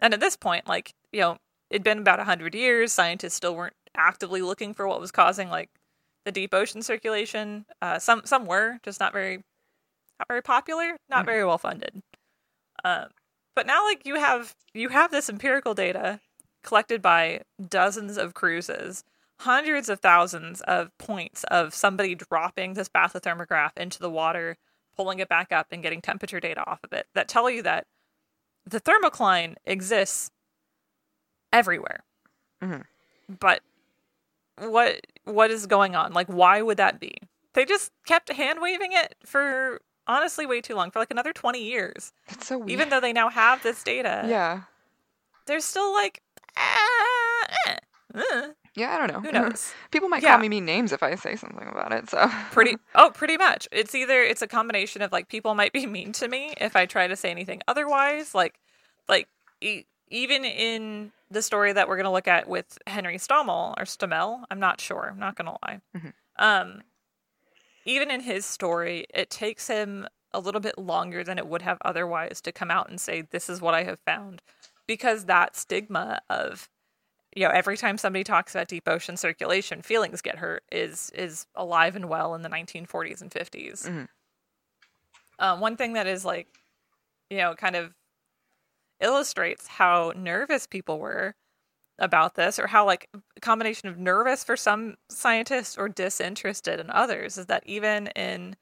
And 0.00 0.14
at 0.14 0.20
this 0.20 0.36
point, 0.36 0.66
like 0.66 0.94
you 1.12 1.20
know, 1.20 1.38
it'd 1.70 1.84
been 1.84 1.98
about 1.98 2.18
100 2.18 2.54
years. 2.54 2.92
Scientists 2.92 3.34
still 3.34 3.54
weren't 3.54 3.74
actively 3.96 4.40
looking 4.40 4.72
for 4.72 4.86
what 4.86 5.00
was 5.00 5.10
causing 5.10 5.48
like 5.48 5.68
the 6.24 6.32
deep 6.32 6.54
ocean 6.54 6.82
circulation. 6.82 7.66
Uh, 7.82 7.98
some 7.98 8.22
some 8.24 8.46
were 8.46 8.78
just 8.82 9.00
not 9.00 9.12
very 9.12 9.38
not 10.18 10.28
very 10.28 10.42
popular, 10.42 10.96
not 11.08 11.24
Mhm. 11.24 11.26
very 11.26 11.44
well 11.44 11.58
funded. 11.58 12.02
Um, 12.84 13.10
but 13.54 13.66
now 13.66 13.84
like 13.84 14.06
you 14.06 14.16
have 14.16 14.54
you 14.74 14.88
have 14.90 15.10
this 15.10 15.28
empirical 15.30 15.74
data 15.74 16.20
collected 16.62 17.02
by 17.02 17.42
dozens 17.68 18.16
of 18.18 18.34
cruises, 18.34 19.04
hundreds 19.40 19.88
of 19.88 20.00
thousands 20.00 20.60
of 20.62 20.96
points 20.98 21.44
of 21.44 21.74
somebody 21.74 22.14
dropping 22.14 22.74
this 22.74 22.88
bathythermograph 22.88 23.72
into 23.76 23.98
the 23.98 24.10
water, 24.10 24.56
pulling 24.96 25.18
it 25.20 25.28
back 25.28 25.52
up 25.52 25.68
and 25.72 25.82
getting 25.82 26.00
temperature 26.02 26.40
data 26.40 26.62
off 26.68 26.80
of 26.84 26.92
it 26.92 27.06
that 27.14 27.28
tell 27.28 27.48
you 27.50 27.62
that 27.62 27.86
the 28.66 28.80
thermocline 28.80 29.56
exists 29.64 30.30
everywhere. 31.52 32.04
Mhm. 32.62 32.84
But 33.28 33.62
what 34.60 35.00
what 35.24 35.50
is 35.50 35.66
going 35.66 35.94
on? 35.96 36.12
Like 36.12 36.26
why 36.28 36.62
would 36.62 36.76
that 36.78 37.00
be? 37.00 37.14
They 37.54 37.64
just 37.64 37.90
kept 38.06 38.30
hand 38.32 38.60
waving 38.60 38.92
it 38.92 39.14
for 39.24 39.80
honestly 40.06 40.46
way 40.46 40.60
too 40.60 40.74
long, 40.74 40.90
for 40.90 40.98
like 40.98 41.10
another 41.10 41.32
20 41.32 41.62
years. 41.62 42.12
That's 42.28 42.46
so 42.46 42.58
weird. 42.58 42.70
Even 42.70 42.88
though 42.90 43.00
they 43.00 43.12
now 43.12 43.28
have 43.28 43.62
this 43.62 43.82
data, 43.82 44.24
yeah. 44.28 44.62
they're 45.46 45.60
still 45.60 45.92
like, 45.92 46.22
ah, 46.56 47.46
eh, 47.66 47.76
eh, 48.14 48.48
Yeah, 48.74 48.90
I 48.94 48.98
don't 48.98 49.12
know. 49.12 49.20
who 49.20 49.32
knows? 49.32 49.72
People 49.90 50.08
might 50.08 50.22
Yeah. 50.22 50.30
call 50.30 50.38
me 50.40 50.48
mean 50.48 50.64
names 50.64 50.92
if 50.92 51.02
I 51.02 51.14
say 51.16 51.36
something 51.36 51.66
about 51.68 51.92
it. 51.92 52.08
So 52.10 52.28
pretty 52.52 52.76
oh 52.94 53.10
pretty 53.14 53.36
much 53.36 53.68
it's 53.72 53.94
either 53.94 54.22
it's 54.22 54.42
a 54.42 54.46
combination 54.48 55.02
of 55.02 55.12
like 55.12 55.28
people 55.28 55.54
might 55.54 55.72
be 55.72 55.86
mean 55.98 56.12
to 56.12 56.28
me 56.28 56.54
if 56.60 56.74
i 56.76 56.86
try 56.86 57.06
to 57.06 57.16
say 57.16 57.30
anything 57.30 57.60
otherwise 57.68 58.34
like 58.34 58.54
like 59.08 59.28
e- 59.60 59.84
even 60.08 60.44
in 60.44 61.12
the 61.30 61.42
story 61.42 61.72
that 61.72 61.88
we're 61.88 61.96
going 61.96 62.04
to 62.04 62.10
look 62.10 62.28
at 62.28 62.48
with 62.48 62.78
henry 62.86 63.16
stommel 63.18 63.74
or 63.78 63.84
stommel 63.84 64.44
i'm 64.50 64.60
not 64.60 64.80
sure 64.80 65.08
i'm 65.10 65.18
not 65.18 65.36
going 65.36 65.46
to 65.46 65.58
lie 65.62 65.80
Mhm. 65.96 66.12
um 66.38 66.82
even 67.84 68.10
in 68.10 68.20
his 68.20 68.44
story 68.44 69.06
it 69.14 69.30
takes 69.30 69.66
him 69.68 70.06
a 70.32 70.40
little 70.40 70.60
bit 70.60 70.78
longer 70.78 71.24
than 71.24 71.38
it 71.38 71.46
would 71.46 71.62
have 71.62 71.78
otherwise 71.84 72.40
to 72.42 72.52
come 72.52 72.70
out 72.70 72.88
and 72.88 73.00
say 73.00 73.22
this 73.22 73.48
is 73.48 73.60
what 73.60 73.74
i 73.74 73.82
have 73.84 73.98
found 74.00 74.42
because 74.86 75.24
that 75.26 75.56
stigma 75.56 76.20
of 76.28 76.68
you 77.34 77.42
know 77.44 77.50
every 77.52 77.76
time 77.76 77.96
somebody 77.96 78.24
talks 78.24 78.54
about 78.54 78.68
deep 78.68 78.86
ocean 78.88 79.16
circulation 79.16 79.82
feelings 79.82 80.20
get 80.20 80.36
hurt 80.38 80.62
is 80.72 81.10
is 81.14 81.46
alive 81.54 81.96
and 81.96 82.08
well 82.08 82.34
in 82.34 82.42
the 82.42 82.48
1940s 82.48 83.22
and 83.22 83.30
50s 83.30 83.88
Mhm. 83.88 84.08
um, 85.38 85.60
one 85.60 85.76
thing 85.76 85.94
that 85.94 86.06
is 86.06 86.24
like 86.24 86.48
you 87.28 87.38
know 87.38 87.54
kind 87.54 87.76
of 87.76 87.94
illustrates 89.00 89.66
how 89.66 90.12
nervous 90.16 90.66
people 90.66 90.98
were 90.98 91.34
about 91.98 92.34
this 92.34 92.58
or 92.58 92.66
how 92.66 92.84
like 92.86 93.08
a 93.36 93.40
combination 93.40 93.88
of 93.88 93.98
nervous 93.98 94.42
for 94.42 94.56
some 94.56 94.96
scientists 95.10 95.76
or 95.76 95.88
disinterested 95.88 96.80
in 96.80 96.90
others 96.90 97.36
is 97.36 97.46
that 97.46 97.62
even 97.66 98.06
in 98.08 98.56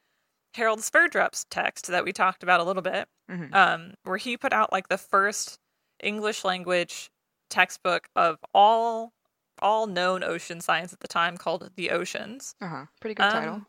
harald 0.54 0.80
sverdrup's 0.80 1.44
text 1.50 1.86
that 1.86 2.04
we 2.04 2.12
talked 2.12 2.42
about 2.42 2.58
a 2.60 2.64
little 2.64 2.82
bit 2.82 3.08
Mhm. 3.30 3.54
um, 3.54 3.94
where 4.04 4.16
he 4.16 4.36
put 4.36 4.52
out 4.52 4.72
like 4.72 4.88
the 4.88 4.98
first 4.98 5.58
english 6.02 6.44
language 6.44 7.10
textbook 7.50 8.08
of 8.16 8.38
all 8.52 9.12
all 9.60 9.86
known 9.86 10.24
ocean 10.24 10.60
science 10.60 10.92
at 10.92 11.00
the 11.00 11.08
time 11.08 11.36
called 11.36 11.70
the 11.76 11.90
oceans 11.90 12.54
uh-huh. 12.60 12.86
pretty 13.00 13.14
good 13.14 13.30
title. 13.30 13.54
Um, 13.54 13.66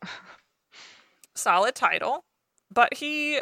solid 1.36 1.74
title, 1.74 2.24
but 2.72 2.94
he 2.94 3.40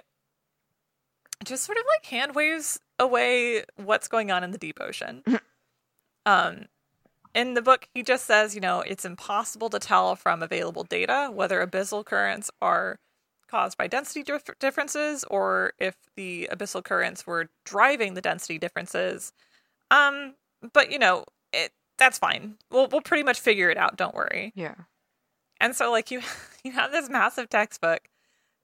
just 1.44 1.64
sort 1.64 1.78
of 1.78 1.84
like 1.96 2.06
hand 2.10 2.34
waves 2.34 2.78
away 2.98 3.64
what's 3.76 4.08
going 4.08 4.30
on 4.30 4.44
in 4.44 4.50
the 4.50 4.58
deep 4.58 4.78
ocean. 4.80 5.22
um, 6.26 6.66
in 7.34 7.54
the 7.54 7.62
book, 7.62 7.88
he 7.94 8.02
just 8.02 8.24
says, 8.24 8.54
you 8.54 8.60
know, 8.60 8.80
it's 8.80 9.04
impossible 9.04 9.70
to 9.70 9.78
tell 9.78 10.16
from 10.16 10.42
available 10.42 10.84
data 10.84 11.30
whether 11.32 11.64
abyssal 11.64 12.04
currents 12.04 12.50
are 12.60 12.98
caused 13.48 13.78
by 13.78 13.86
density 13.86 14.22
dif- 14.22 14.58
differences 14.58 15.24
or 15.24 15.72
if 15.78 15.96
the 16.16 16.48
abyssal 16.52 16.84
currents 16.84 17.26
were 17.26 17.48
driving 17.64 18.14
the 18.14 18.20
density 18.20 18.58
differences. 18.58 19.32
Um, 19.90 20.34
but 20.72 20.90
you 20.92 20.98
know, 20.98 21.24
it 21.52 21.72
that's 21.98 22.18
fine. 22.18 22.56
We'll 22.70 22.88
we'll 22.88 23.00
pretty 23.00 23.22
much 23.24 23.40
figure 23.40 23.70
it 23.70 23.78
out. 23.78 23.96
Don't 23.96 24.14
worry. 24.14 24.52
yeah. 24.54 24.74
And 25.60 25.74
so 25.74 25.90
like 25.90 26.10
you 26.10 26.20
you 26.64 26.72
have 26.72 26.92
this 26.92 27.08
massive 27.08 27.48
textbook. 27.48 28.08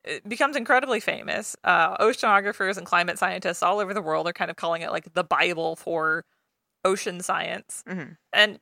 It 0.04 0.28
becomes 0.28 0.56
incredibly 0.56 1.00
famous. 1.00 1.56
Uh, 1.64 1.96
oceanographers 1.98 2.76
and 2.76 2.86
climate 2.86 3.18
scientists 3.18 3.62
all 3.62 3.78
over 3.80 3.94
the 3.94 4.02
world 4.02 4.28
are 4.28 4.32
kind 4.32 4.50
of 4.50 4.56
calling 4.56 4.82
it 4.82 4.90
like 4.90 5.12
the 5.14 5.24
Bible 5.24 5.76
for 5.76 6.24
ocean 6.84 7.20
science. 7.20 7.82
Mhm. 7.88 8.16
And 8.32 8.60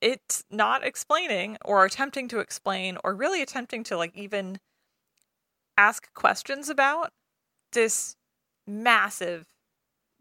it's 0.00 0.44
not 0.50 0.84
explaining 0.84 1.58
or 1.64 1.84
attempting 1.84 2.28
to 2.28 2.38
explain 2.38 2.98
or 3.02 3.14
really 3.14 3.42
attempting 3.42 3.82
to 3.84 3.96
like 3.96 4.14
even 4.16 4.60
ask 5.76 6.12
questions 6.14 6.68
about 6.68 7.12
this 7.72 8.16
massive 8.66 9.46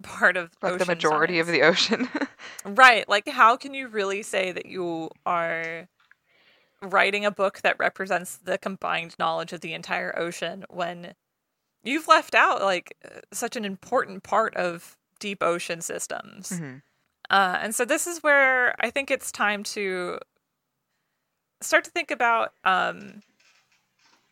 part 0.01 0.35
of 0.37 0.51
Like 0.61 0.79
the 0.79 0.85
majority 0.85 1.39
of 1.39 1.47
the 1.47 1.61
ocean. 1.61 2.09
Right. 2.65 3.07
Like, 3.09 3.27
how 3.27 3.57
can 3.57 3.73
you 3.73 3.89
really 3.89 4.23
say 4.23 4.53
that 4.53 4.65
you 4.67 5.09
are 5.25 5.89
writing 6.83 7.25
a 7.25 7.31
book 7.31 7.61
that 7.61 7.77
represents 7.79 8.37
the 8.37 8.57
combined 8.57 9.15
knowledge 9.19 9.53
of 9.53 9.61
the 9.61 9.73
entire 9.73 10.17
ocean 10.17 10.65
when 10.69 11.15
you've 11.83 12.07
left 12.07 12.35
out, 12.35 12.61
like, 12.61 12.97
such 13.33 13.55
an 13.55 13.65
important 13.65 14.23
part 14.23 14.55
of 14.55 14.97
deep 15.19 15.43
ocean 15.43 15.81
systems? 15.81 16.51
Mhm. 16.51 16.81
Uh, 17.29 17.59
and 17.61 17.75
so, 17.75 17.85
this 17.85 18.07
is 18.07 18.23
where 18.23 18.75
I 18.83 18.89
think 18.91 19.11
it's 19.11 19.31
time 19.31 19.63
to 19.65 20.19
start 21.61 21.83
to 21.85 21.91
think 21.91 22.11
about 22.11 22.53
um, 22.63 23.21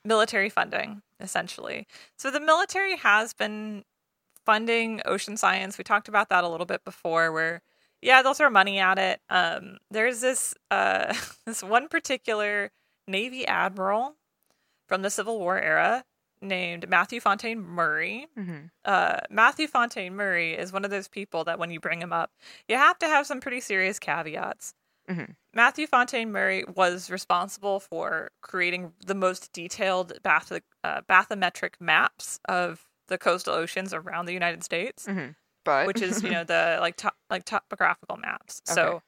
military 0.03 0.49
funding, 0.49 1.01
essentially. 1.19 1.87
So, 2.17 2.31
the 2.31 2.39
military 2.39 2.97
has 2.97 3.33
been 3.33 3.83
funding 4.45 5.01
ocean 5.05 5.37
science. 5.37 5.77
We 5.77 5.83
talked 5.83 6.07
about 6.07 6.29
that 6.29 6.43
a 6.43 6.49
little 6.49 6.65
bit 6.65 6.83
before, 6.85 7.31
where 7.31 7.61
yeah, 8.01 8.21
they'll 8.21 8.33
throw 8.33 8.49
money 8.49 8.79
at 8.79 8.97
it. 8.97 9.21
Um, 9.29 9.77
there's 9.89 10.21
this 10.21 10.53
uh, 10.69 11.13
this 11.45 11.63
one 11.63 11.87
particular 11.87 12.71
Navy 13.07 13.45
admiral 13.47 14.15
from 14.87 15.01
the 15.01 15.09
Civil 15.09 15.39
War 15.39 15.59
era 15.59 16.03
named 16.41 16.89
Matthew 16.89 17.19
Fontaine 17.19 17.61
Maury. 17.61 18.27
Mhm. 18.37 18.71
Uh, 18.83 19.19
Matthew 19.29 19.67
Fontaine 19.67 20.15
Maury 20.15 20.53
is 20.53 20.73
one 20.73 20.83
of 20.85 20.91
those 20.91 21.07
people 21.07 21.43
that 21.43 21.59
when 21.59 21.69
you 21.71 21.79
bring 21.79 22.01
him 22.01 22.11
up, 22.11 22.31
you 22.67 22.75
have 22.77 22.97
to 22.99 23.07
have 23.07 23.27
some 23.27 23.39
pretty 23.39 23.59
serious 23.61 23.99
caveats. 23.99 24.73
Mhm. 25.09 25.35
Matthew 25.53 25.85
Fontaine 25.87 26.31
Maury 26.31 26.63
was 26.75 27.09
responsible 27.11 27.79
for 27.79 28.31
creating 28.41 28.93
the 29.05 29.13
most 29.15 29.51
detailed 29.53 30.13
bath- 30.23 30.51
uh, 30.83 31.01
bathymetric 31.09 31.73
maps 31.79 32.39
of 32.47 32.85
the 33.07 33.17
coastal 33.17 33.53
oceans 33.53 33.93
around 33.93 34.25
the 34.25 34.33
United 34.33 34.63
States 34.63 35.05
Mhm. 35.07 35.35
But 35.63 35.87
which 35.87 36.01
is 36.01 36.23
you 36.23 36.31
know 36.31 36.43
the 36.45 36.77
like 36.79 36.95
top 36.95 37.15
like 37.29 37.45
topographical 37.45 38.17
maps. 38.17 38.61
So 38.65 39.01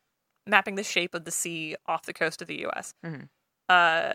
mapping 0.46 0.76
the 0.76 0.84
shape 0.84 1.13
of 1.13 1.26
the 1.26 1.32
sea 1.32 1.76
off 1.86 2.06
the 2.06 2.13
coast 2.13 2.42
of 2.42 2.48
the 2.48 2.60
U.S. 2.62 2.94
Mhm. 3.06 3.30
Uh, 3.70 4.13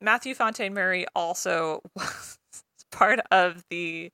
Matthew 0.00 0.34
Fontaine 0.34 0.74
Maury 0.74 1.06
also 1.14 1.80
was 1.96 2.38
part 2.92 3.20
of 3.30 3.64
the 3.70 4.10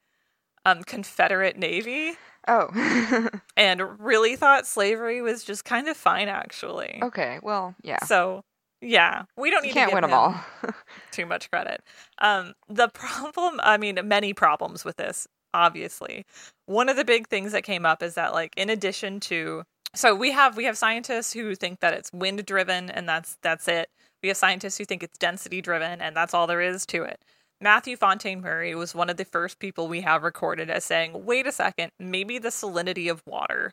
um, 0.65 0.83
Confederate 0.83 1.59
Navy 1.59 2.13
oh. 2.49 3.29
and 3.57 3.83
really 4.01 4.35
thought 4.37 4.67
slavery 4.67 5.21
was 5.21 5.45
just 5.45 5.65
kind 5.67 5.89
of 5.89 5.97
fine, 5.97 6.29
actually. 6.29 6.99
okay. 7.03 7.39
Well, 7.43 7.75
yeah. 7.83 8.03
So 8.07 8.43
yeah, 8.81 9.25
we 9.37 9.51
don't 9.51 9.63
need 9.63 9.69
You 9.69 9.75
can't 9.75 9.91
to 9.91 9.97
give 9.97 10.03
win 10.03 10.11
them 10.11 10.11
him 10.11 10.17
all. 10.65 10.75
too 11.11 11.27
much 11.27 11.51
credit. 11.51 11.83
Um, 12.19 12.55
the 12.69 12.89
problem, 12.89 13.61
I 13.63 13.77
mean, 13.77 13.99
many 14.05 14.33
problems 14.33 14.85
with 14.85 14.97
this, 14.97 15.27
obviously. 15.55 16.27
One 16.67 16.91
of 16.91 16.97
the 16.97 17.05
big 17.05 17.29
things 17.29 17.53
that 17.53 17.63
came 17.63 17.87
up 17.87 18.03
is 18.03 18.15
that, 18.15 18.35
like, 18.35 18.53
in 18.57 18.69
addition 18.69 19.21
to, 19.21 19.63
so 19.95 20.15
we 20.15 20.33
have 20.33 20.57
we 20.57 20.65
have 20.65 20.77
scientists 20.77 21.33
who 21.33 21.55
think 21.55 21.81
that 21.81 21.95
it's 21.95 22.13
wind 22.13 22.45
driven 22.45 22.91
and 22.91 23.09
that's 23.09 23.39
that's 23.43 23.69
it. 23.69 23.89
We 24.23 24.29
have 24.29 24.37
scientists 24.37 24.77
who 24.77 24.85
think 24.85 25.03
it's 25.03 25.17
density 25.19 25.61
driven 25.63 26.01
and 26.01 26.17
that's 26.17 26.35
all 26.35 26.47
there 26.47 26.61
is 26.61 26.85
to 26.87 27.05
it. 27.05 27.21
Matthew 27.61 27.97
Fontaine 27.97 28.43
Maury 28.43 28.75
was 28.75 28.95
one 28.95 29.09
of 29.09 29.17
the 29.17 29.25
first 29.25 29.59
people 29.59 29.87
we 29.87 30.01
have 30.01 30.23
recorded 30.25 30.69
as 30.69 30.85
saying, 30.85 31.25
wait 31.25 31.47
a 31.47 31.53
second, 31.53 31.93
maybe 31.99 32.39
the 32.39 32.49
salinity 32.49 33.11
of 33.11 33.23
water 33.27 33.73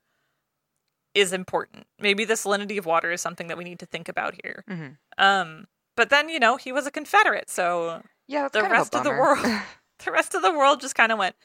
is 1.14 1.34
important. 1.34 1.86
Maybe 2.00 2.24
the 2.24 2.36
salinity 2.36 2.78
of 2.78 2.86
water 2.86 3.12
is 3.12 3.22
something 3.22 3.48
that 3.48 3.58
we 3.58 3.64
need 3.64 3.80
to 3.80 3.86
think 3.86 4.08
about 4.08 4.36
here. 4.44 4.64
Mhm. 4.70 4.98
Um, 5.18 5.68
but 5.98 6.10
then 6.10 6.30
you 6.30 6.40
know 6.40 6.58
he 6.58 6.72
was 6.72 6.88
a 6.88 6.92
Confederate, 6.92 7.50
so 7.50 8.04
Yeah, 8.28 8.48
the 8.48 8.62
rest 8.64 8.96
of, 8.96 9.00
of 9.00 9.04
the 9.06 9.12
world, 9.12 9.44
the 10.06 10.12
rest 10.12 10.36
of 10.36 10.42
the 10.42 10.52
world 10.52 10.80
just 10.80 10.96
kind 10.96 11.12
of 11.12 11.18
went, 11.18 11.36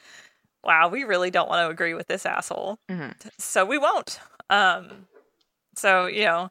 "Wow, 0.63 0.89
we 0.89 1.03
really 1.03 1.31
don't 1.31 1.49
want 1.49 1.65
to 1.65 1.69
agree 1.71 1.93
with 1.93 2.07
this 2.07 2.25
asshole, 2.25 2.79
Mhm. 2.89 3.13
so 3.39 3.65
we 3.65 3.77
won't." 3.77 4.19
Um, 4.49 5.07
so 5.75 6.07
you 6.07 6.25
know, 6.25 6.49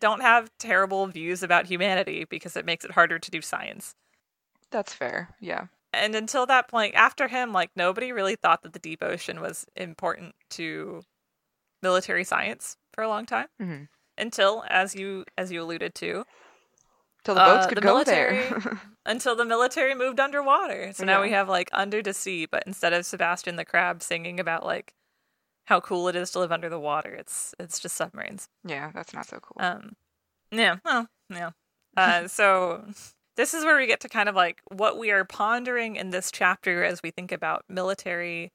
don't 0.00 0.20
have 0.22 0.50
terrible 0.58 1.06
views 1.08 1.42
about 1.44 1.66
humanity 1.66 2.24
because 2.26 2.56
it 2.56 2.66
makes 2.66 2.84
it 2.84 2.92
harder 2.92 3.18
to 3.20 3.30
do 3.32 3.42
science. 3.42 3.94
That's 4.70 4.94
fair. 4.94 5.28
Yeah. 5.40 5.66
And 5.92 6.14
until 6.14 6.46
that 6.46 6.68
point, 6.68 6.94
after 6.94 7.28
him, 7.28 7.52
like 7.52 7.70
nobody 7.74 8.12
really 8.12 8.36
thought 8.36 8.62
that 8.62 8.72
the 8.72 8.78
deep 8.78 9.02
ocean 9.02 9.40
was 9.40 9.66
important 9.76 10.34
to 10.50 11.02
military 11.82 12.24
science 12.24 12.76
for 12.94 13.04
a 13.04 13.08
long 13.08 13.26
time. 13.26 13.48
Mhm. 13.58 13.88
Until, 14.18 14.64
as 14.68 14.94
you 14.94 15.24
as 15.38 15.52
you 15.52 15.62
alluded 15.62 15.94
to, 15.96 16.24
Till 17.24 17.34
the 17.34 17.40
boats 17.40 17.66
Uh, 17.66 17.68
could 17.68 17.76
the 17.78 17.82
go 17.82 17.94
military- 17.94 18.48
there. 18.48 18.80
until 19.06 19.36
the 19.36 19.44
military 19.44 19.94
moved 19.94 20.20
underwater. 20.20 20.92
So 20.92 21.04
now 21.04 21.20
we 21.22 21.30
have 21.32 21.48
like 21.48 21.68
under 21.72 22.02
the 22.02 22.14
sea, 22.14 22.46
but 22.46 22.64
instead 22.66 22.92
of 22.92 23.04
Sebastian 23.06 23.56
the 23.56 23.64
crab 23.64 24.02
singing 24.02 24.40
about 24.40 24.64
like 24.64 24.94
how 25.66 25.80
cool 25.80 26.08
it 26.08 26.16
is 26.16 26.30
to 26.32 26.38
live 26.38 26.50
under 26.52 26.68
the 26.68 26.80
water, 26.80 27.12
it's 27.14 27.54
it's 27.58 27.78
just 27.78 27.96
submarines. 27.96 28.48
yeah, 28.64 28.90
that's 28.94 29.12
not 29.12 29.26
so 29.26 29.38
cool. 29.40 29.56
Um, 29.64 29.96
yeah, 30.50 30.76
well, 30.84 31.08
yeah. 31.28 31.50
Uh, 31.96 32.26
so 32.38 32.84
this 33.36 33.54
is 33.54 33.64
where 33.64 33.76
we 33.76 33.86
get 33.86 34.00
to 34.00 34.08
kind 34.08 34.28
of 34.28 34.34
like 34.34 34.60
what 34.68 34.98
we 34.98 35.10
are 35.10 35.24
pondering 35.24 35.96
in 35.96 36.10
this 36.10 36.30
chapter 36.30 36.82
as 36.84 37.02
we 37.02 37.10
think 37.10 37.30
about 37.32 37.64
military 37.68 38.50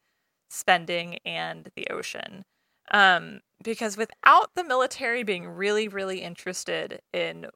spending 0.49 1.19
and 1.25 1.69
the 1.75 1.87
ocean. 1.89 2.43
Um, 2.91 3.39
because 3.63 3.97
without 3.97 4.51
the 4.55 4.63
military 4.63 5.23
being 5.23 5.47
really, 5.47 5.87
really 5.87 6.19
interested 6.21 7.01
in 7.13 7.47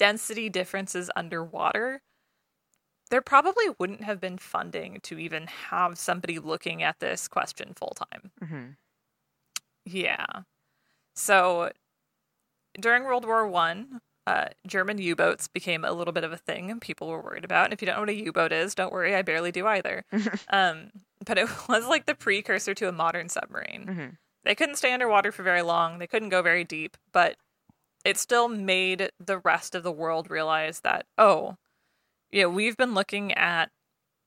density 0.00 0.48
differences 0.48 1.10
underwater, 1.14 2.00
there 3.10 3.20
probably 3.20 3.66
wouldn't 3.78 4.02
have 4.04 4.20
been 4.20 4.38
funding 4.38 5.00
to 5.02 5.18
even 5.18 5.46
have 5.46 5.98
somebody 5.98 6.38
looking 6.38 6.82
at 6.82 6.98
this 7.00 7.28
question 7.28 7.74
full 7.74 7.94
time. 8.10 8.32
Mhm. 8.42 8.76
Yeah. 9.84 10.26
So 11.14 11.70
during 12.80 13.04
World 13.04 13.24
War 13.24 13.46
One, 13.46 14.00
uh, 14.26 14.46
German 14.66 14.98
U-boats 14.98 15.48
became 15.48 15.84
a 15.84 15.92
little 15.92 16.12
bit 16.12 16.24
of 16.24 16.32
a 16.32 16.36
thing 16.36 16.70
and 16.70 16.80
people 16.80 17.08
were 17.08 17.20
worried 17.22 17.44
about. 17.44 17.64
And 17.64 17.72
if 17.72 17.82
you 17.82 17.86
don't 17.86 17.96
know 17.96 18.02
what 18.02 18.08
a 18.10 18.14
U-boat 18.14 18.52
is, 18.52 18.74
don't 18.74 18.92
worry, 18.92 19.14
I 19.14 19.22
barely 19.22 19.50
do 19.52 19.66
either. 19.66 20.04
um, 20.50 20.90
but 21.24 21.38
it 21.38 21.48
was 21.68 21.86
like 21.86 22.06
the 22.06 22.14
precursor 22.14 22.74
to 22.74 22.88
a 22.88 22.92
modern 22.92 23.28
submarine. 23.28 23.86
Mhm. 23.86 24.16
They 24.44 24.54
couldn't 24.54 24.76
stay 24.76 24.92
underwater 24.92 25.32
for 25.32 25.42
very 25.42 25.62
long. 25.62 25.98
They 25.98 26.06
couldn't 26.06 26.30
go 26.30 26.42
very 26.42 26.64
deep, 26.64 26.96
but 27.12 27.36
it 28.04 28.18
still 28.18 28.48
made 28.48 29.10
the 29.18 29.38
rest 29.38 29.74
of 29.74 29.82
the 29.82 29.92
world 29.92 30.30
realize 30.30 30.80
that 30.80 31.06
oh, 31.18 31.56
yeah, 32.30 32.46
we've 32.46 32.76
been 32.76 32.94
looking 32.94 33.32
at 33.34 33.70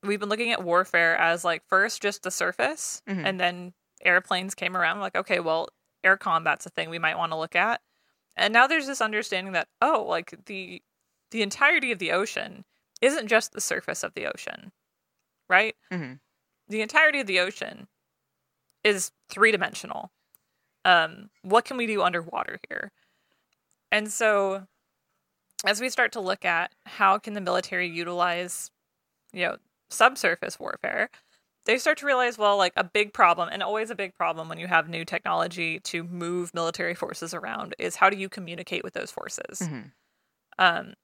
we've 0.03 0.19
been 0.19 0.29
looking 0.29 0.51
at 0.51 0.63
warfare 0.63 1.15
as 1.17 1.43
like 1.45 1.63
first 1.67 2.01
just 2.01 2.23
the 2.23 2.31
surface, 2.31 3.01
Mhm. 3.07 3.25
and 3.25 3.39
then 3.39 3.73
airplanes 4.01 4.55
came 4.55 4.75
around. 4.77 4.99
Like 4.99 5.15
okay, 5.15 5.39
well, 5.39 5.69
air 6.03 6.17
combat's 6.17 6.65
a 6.65 6.69
thing 6.69 6.89
we 6.89 6.99
might 6.99 7.17
want 7.17 7.31
to 7.31 7.37
look 7.37 7.55
at, 7.55 7.81
and 8.35 8.53
now 8.53 8.67
there's 8.67 8.87
this 8.87 9.01
understanding 9.01 9.53
that 9.53 9.67
oh, 9.81 10.03
like 10.07 10.33
the 10.45 10.81
the 11.31 11.41
entirety 11.41 11.91
of 11.91 11.99
the 11.99 12.11
ocean 12.11 12.65
isn't 13.01 13.27
just 13.27 13.51
the 13.53 13.61
surface 13.61 14.03
of 14.03 14.13
the 14.13 14.25
ocean, 14.27 14.71
right? 15.49 15.75
Mhm. 15.91 16.19
the 16.69 16.81
entirety 16.81 17.19
of 17.19 17.27
the 17.27 17.39
ocean 17.39 17.87
is 18.83 19.11
three 19.29 19.51
dimensional. 19.51 20.11
Um, 20.85 21.29
what 21.43 21.65
can 21.65 21.77
we 21.77 21.87
do 21.87 22.01
underwater 22.01 22.59
here? 22.69 22.91
And 23.93 24.11
so, 24.11 24.65
as 25.65 25.79
we 25.79 25.89
start 25.89 26.11
to 26.13 26.19
look 26.19 26.45
at 26.45 26.73
how 26.85 27.17
can 27.19 27.33
the 27.33 27.41
military 27.41 27.87
utilize, 27.87 28.71
you 29.33 29.43
know, 29.45 29.57
subsurface 29.91 30.59
warfare, 30.59 31.09
they 31.65 31.77
start 31.77 31.99
to 31.99 32.05
realize, 32.07 32.37
well, 32.37 32.57
like 32.57 32.73
a 32.77 32.83
big 32.83 33.13
problem, 33.13 33.49
and 33.51 33.63
always 33.63 33.91
a 33.91 33.95
big 33.95 34.15
problem 34.15 34.49
when 34.49 34.59
you 34.59 34.67
have 34.67 34.89
new 34.89 35.05
technology 35.05 35.79
to 35.81 36.03
move 36.03 36.53
military 36.53 36.95
forces 36.95 37.33
around, 37.33 37.75
is 37.79 37.97
how 37.97 38.09
do 38.09 38.17
you 38.17 38.29
communicate 38.29 38.83
with 38.83 38.93
those 38.93 39.11
forces? 39.11 39.59
Mhm. 39.61 39.91
um, 40.59 40.95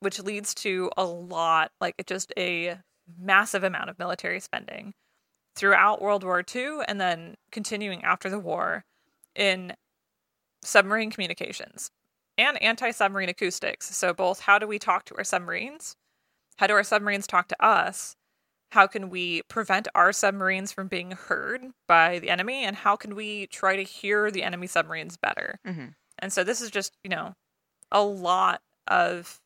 which 0.00 0.20
leads 0.20 0.54
to 0.54 0.90
a 0.96 1.04
lot, 1.04 1.72
like 1.80 1.94
just 2.06 2.32
a 2.38 2.78
massive 3.18 3.64
amount 3.64 3.90
of 3.90 3.98
military 3.98 4.40
spending 4.40 4.94
throughout 5.56 6.02
World 6.02 6.24
War 6.24 6.42
II 6.42 6.80
and 6.88 7.00
then 7.00 7.36
continuing 7.52 8.04
after 8.04 8.30
the 8.30 8.38
war 8.38 8.84
in 9.36 9.76
submarine 10.62 11.10
communications 11.10 11.90
and 12.40 12.62
anti 12.62 12.90
submarine 12.92 13.28
acoustics. 13.30 13.94
So, 13.96 14.14
both 14.14 14.40
how 14.40 14.58
do 14.58 14.66
we 14.66 14.78
talk 14.80 15.04
to 15.06 15.16
our 15.16 15.24
submarines? 15.24 15.96
How 16.58 16.66
do 16.68 16.74
our 16.74 16.84
submarines 16.84 17.26
talk 17.26 17.48
to 17.48 17.64
us? 17.64 18.16
How 18.72 18.86
can 18.88 19.10
we 19.10 19.42
prevent 19.44 19.88
our 19.94 20.12
submarines 20.12 20.72
from 20.72 20.88
being 20.88 21.12
heard 21.12 21.64
by 21.88 22.18
the 22.20 22.30
enemy? 22.30 22.64
And 22.64 22.76
how 22.76 22.96
can 22.96 23.14
we 23.16 23.46
try 23.48 23.76
to 23.76 23.84
hear 23.84 24.30
the 24.30 24.44
enemy 24.44 24.68
submarines 24.68 25.16
better? 25.18 25.60
Mhm. 25.64 25.94
And 26.18 26.32
so 26.32 26.44
this 26.44 26.60
is 26.62 26.70
just, 26.70 26.96
you 27.04 27.10
know, 27.10 27.34
a 27.92 28.02
lot 28.04 28.62
of 28.88 29.40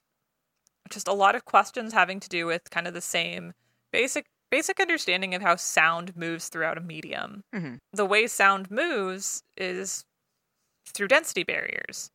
just 0.91 1.09
a 1.09 1.13
lot 1.13 1.35
of 1.35 1.45
questions 1.45 1.93
having 1.93 2.21
to 2.21 2.29
do 2.29 2.47
with 2.47 2.71
kind 2.71 2.87
of 2.87 2.95
the 2.95 3.01
same 3.01 3.53
basic 3.93 4.27
basic 4.51 4.79
understanding 4.81 5.35
of 5.35 5.43
how 5.43 5.57
sound 5.57 6.17
moves 6.17 6.49
throughout 6.49 6.79
a 6.79 6.81
medium. 6.81 7.43
Mhm. 7.53 7.79
The 7.93 8.07
way 8.07 8.27
sound 8.27 8.71
moves 8.71 9.43
is 9.57 10.05
through 10.95 11.09
density 11.09 11.45
barriers. 11.45 12.11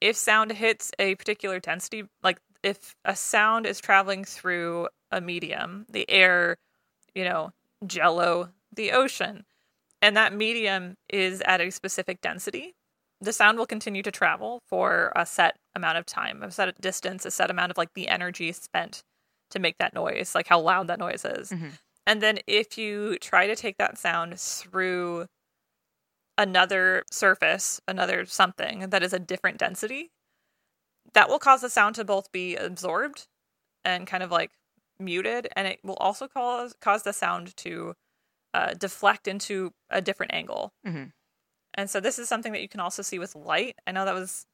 If 0.00 0.16
sound 0.16 0.52
hits 0.52 0.92
a 0.98 1.14
particular 1.14 1.58
density, 1.58 2.04
like 2.22 2.38
if 2.62 2.94
a 3.04 3.16
sound 3.16 3.66
is 3.66 3.80
traveling 3.80 4.24
through 4.24 4.88
a 5.10 5.20
medium, 5.20 5.86
the 5.88 6.08
air, 6.10 6.56
you 7.14 7.24
know, 7.24 7.52
jello, 7.86 8.50
the 8.74 8.92
ocean, 8.92 9.44
and 10.02 10.16
that 10.16 10.32
medium 10.32 10.96
is 11.08 11.42
at 11.42 11.60
a 11.60 11.70
specific 11.70 12.20
density, 12.20 12.74
the 13.20 13.32
sound 13.32 13.58
will 13.58 13.66
continue 13.66 14.02
to 14.02 14.10
travel 14.10 14.60
for 14.66 15.12
a 15.16 15.24
set 15.24 15.56
amount 15.74 15.98
of 15.98 16.04
time, 16.04 16.42
a 16.42 16.50
set 16.50 16.78
distance, 16.80 17.24
a 17.24 17.30
set 17.30 17.50
amount 17.50 17.70
of 17.70 17.78
like 17.78 17.94
the 17.94 18.08
energy 18.08 18.52
spent 18.52 19.02
to 19.50 19.58
make 19.58 19.78
that 19.78 19.94
noise, 19.94 20.34
like 20.34 20.48
how 20.48 20.60
loud 20.60 20.88
that 20.88 20.98
noise 20.98 21.24
is. 21.24 21.50
Mm-hmm. 21.50 21.68
And 22.06 22.22
then 22.22 22.38
if 22.46 22.78
you 22.78 23.18
try 23.18 23.46
to 23.46 23.56
take 23.56 23.78
that 23.78 23.98
sound 23.98 24.38
through 24.38 25.26
another 26.38 27.04
surface, 27.10 27.80
another 27.88 28.26
something 28.26 28.90
that 28.90 29.02
is 29.02 29.12
a 29.12 29.18
different 29.18 29.58
density, 29.58 30.10
that 31.14 31.28
will 31.28 31.38
cause 31.38 31.60
the 31.60 31.70
sound 31.70 31.94
to 31.96 32.04
both 32.04 32.30
be 32.32 32.56
absorbed 32.56 33.26
and 33.84 34.06
kind 34.06 34.22
of 34.22 34.30
like 34.30 34.50
muted, 34.98 35.48
and 35.56 35.66
it 35.68 35.78
will 35.82 35.96
also 35.96 36.26
cause 36.28 36.74
cause 36.80 37.02
the 37.02 37.12
sound 37.12 37.56
to 37.58 37.94
uh, 38.54 38.74
deflect 38.74 39.28
into 39.28 39.72
a 39.90 40.00
different 40.00 40.32
angle. 40.34 40.72
Mm-hmm. 40.86 41.04
And 41.74 41.90
so 41.90 42.00
this 42.00 42.18
is 42.18 42.28
something 42.28 42.52
that 42.52 42.62
you 42.62 42.68
can 42.68 42.80
also 42.80 43.02
see 43.02 43.18
with 43.18 43.34
light. 43.34 43.76
I 43.86 43.92
know 43.92 44.04
that 44.04 44.14
was 44.14 44.46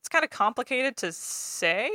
it's 0.00 0.08
kind 0.08 0.24
of 0.24 0.30
complicated 0.30 0.96
to 0.98 1.12
say, 1.12 1.90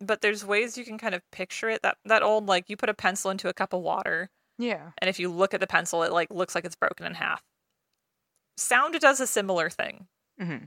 but 0.00 0.20
there's 0.20 0.44
ways 0.44 0.76
you 0.76 0.84
can 0.84 0.98
kind 0.98 1.14
of 1.14 1.22
picture 1.30 1.68
it. 1.70 1.82
That 1.82 1.96
that 2.04 2.22
old 2.22 2.46
like 2.46 2.68
you 2.68 2.76
put 2.76 2.88
a 2.88 2.94
pencil 2.94 3.30
into 3.30 3.48
a 3.48 3.52
cup 3.54 3.72
of 3.72 3.80
water, 3.82 4.30
Yeah. 4.58 4.90
and 4.98 5.08
if 5.08 5.18
you 5.18 5.28
look 5.30 5.54
at 5.54 5.60
the 5.60 5.66
pencil, 5.66 6.02
it 6.02 6.12
like 6.12 6.30
looks 6.30 6.54
like 6.54 6.64
it's 6.64 6.76
broken 6.76 7.06
in 7.06 7.14
half. 7.14 7.42
Sound 8.62 8.98
does 9.00 9.20
a 9.20 9.26
similar 9.26 9.68
thing. 9.68 10.06
Mm-hmm. 10.40 10.64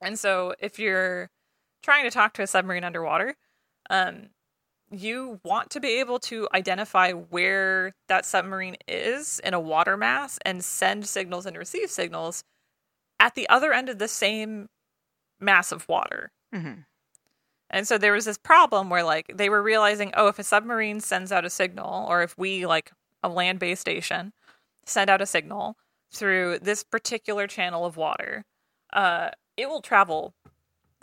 And 0.00 0.18
so 0.18 0.54
if 0.58 0.78
you're 0.78 1.30
trying 1.82 2.04
to 2.04 2.10
talk 2.10 2.32
to 2.34 2.42
a 2.42 2.46
submarine 2.46 2.84
underwater, 2.84 3.34
um, 3.90 4.30
you 4.90 5.40
want 5.44 5.70
to 5.70 5.80
be 5.80 6.00
able 6.00 6.18
to 6.20 6.48
identify 6.54 7.12
where 7.12 7.92
that 8.08 8.24
submarine 8.24 8.76
is 8.86 9.40
in 9.44 9.52
a 9.52 9.60
water 9.60 9.96
mass 9.96 10.38
and 10.44 10.64
send 10.64 11.06
signals 11.06 11.44
and 11.44 11.56
receive 11.56 11.90
signals 11.90 12.44
at 13.18 13.34
the 13.34 13.48
other 13.48 13.72
end 13.72 13.88
of 13.88 13.98
the 13.98 14.08
same 14.08 14.68
mass 15.40 15.72
of 15.72 15.88
water. 15.88 16.30
Mm-hmm. 16.54 16.80
And 17.68 17.88
so 17.88 17.98
there 17.98 18.12
was 18.12 18.24
this 18.24 18.38
problem 18.38 18.90
where 18.90 19.02
like 19.02 19.32
they 19.34 19.48
were 19.48 19.62
realizing, 19.62 20.12
oh, 20.14 20.28
if 20.28 20.38
a 20.38 20.44
submarine 20.44 21.00
sends 21.00 21.32
out 21.32 21.44
a 21.44 21.50
signal, 21.50 22.06
or 22.08 22.22
if 22.22 22.38
we 22.38 22.64
like 22.64 22.92
a 23.22 23.28
land 23.28 23.58
based 23.58 23.80
station 23.80 24.32
send 24.84 25.10
out 25.10 25.20
a 25.20 25.26
signal 25.26 25.76
through 26.12 26.58
this 26.60 26.82
particular 26.84 27.46
channel 27.46 27.84
of 27.84 27.96
water, 27.96 28.44
uh, 28.92 29.30
it 29.56 29.68
will 29.68 29.80
travel 29.82 30.34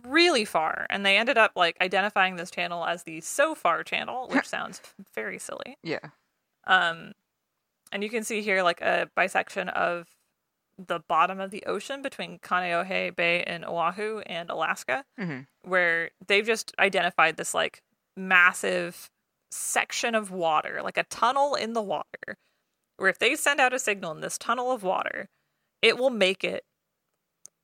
really 0.06 0.46
far. 0.46 0.86
And 0.90 1.06
they 1.06 1.18
ended 1.18 1.38
up 1.38 1.52
like 1.56 1.78
identifying 1.82 2.36
this 2.36 2.52
channel 2.52 2.86
as 2.86 3.04
the 3.04 3.22
SOFAR 3.22 3.84
channel, 3.84 4.28
which 4.30 4.48
sounds 4.58 4.82
very 5.14 5.40
silly. 5.40 5.78
Yeah. 5.84 6.00
Um, 6.66 7.14
and 7.92 8.04
you 8.04 8.10
can 8.10 8.24
see 8.24 8.42
here 8.42 8.64
like 8.64 8.82
a 8.82 9.10
bisection 9.16 9.70
of 9.70 10.08
the 10.78 11.00
bottom 11.08 11.40
of 11.40 11.52
the 11.52 11.64
ocean 11.68 12.02
between 12.02 12.40
Kaneohe 12.40 13.16
Bay 13.16 13.44
in 13.46 13.64
Oahu 13.64 14.20
and 14.26 14.50
Alaska, 14.50 15.06
Mm-hmm. 15.20 15.42
where 15.70 16.10
they've 16.28 16.46
just 16.46 16.74
identified 16.80 17.38
this 17.38 17.54
like 17.54 17.84
massive 18.18 19.10
section 19.52 20.16
of 20.16 20.32
water, 20.32 20.82
like 20.84 20.98
a 20.98 21.04
tunnel 21.04 21.54
in 21.54 21.74
the 21.74 21.82
water, 21.82 22.38
where 22.98 23.10
if 23.10 23.20
they 23.20 23.36
send 23.36 23.60
out 23.60 23.74
a 23.74 23.80
signal 23.80 24.12
in 24.12 24.22
this 24.22 24.38
tunnel 24.38 24.72
of 24.72 24.84
water, 24.84 25.30
it 25.82 25.98
will 25.98 26.10
make 26.10 26.44
it 26.44 26.64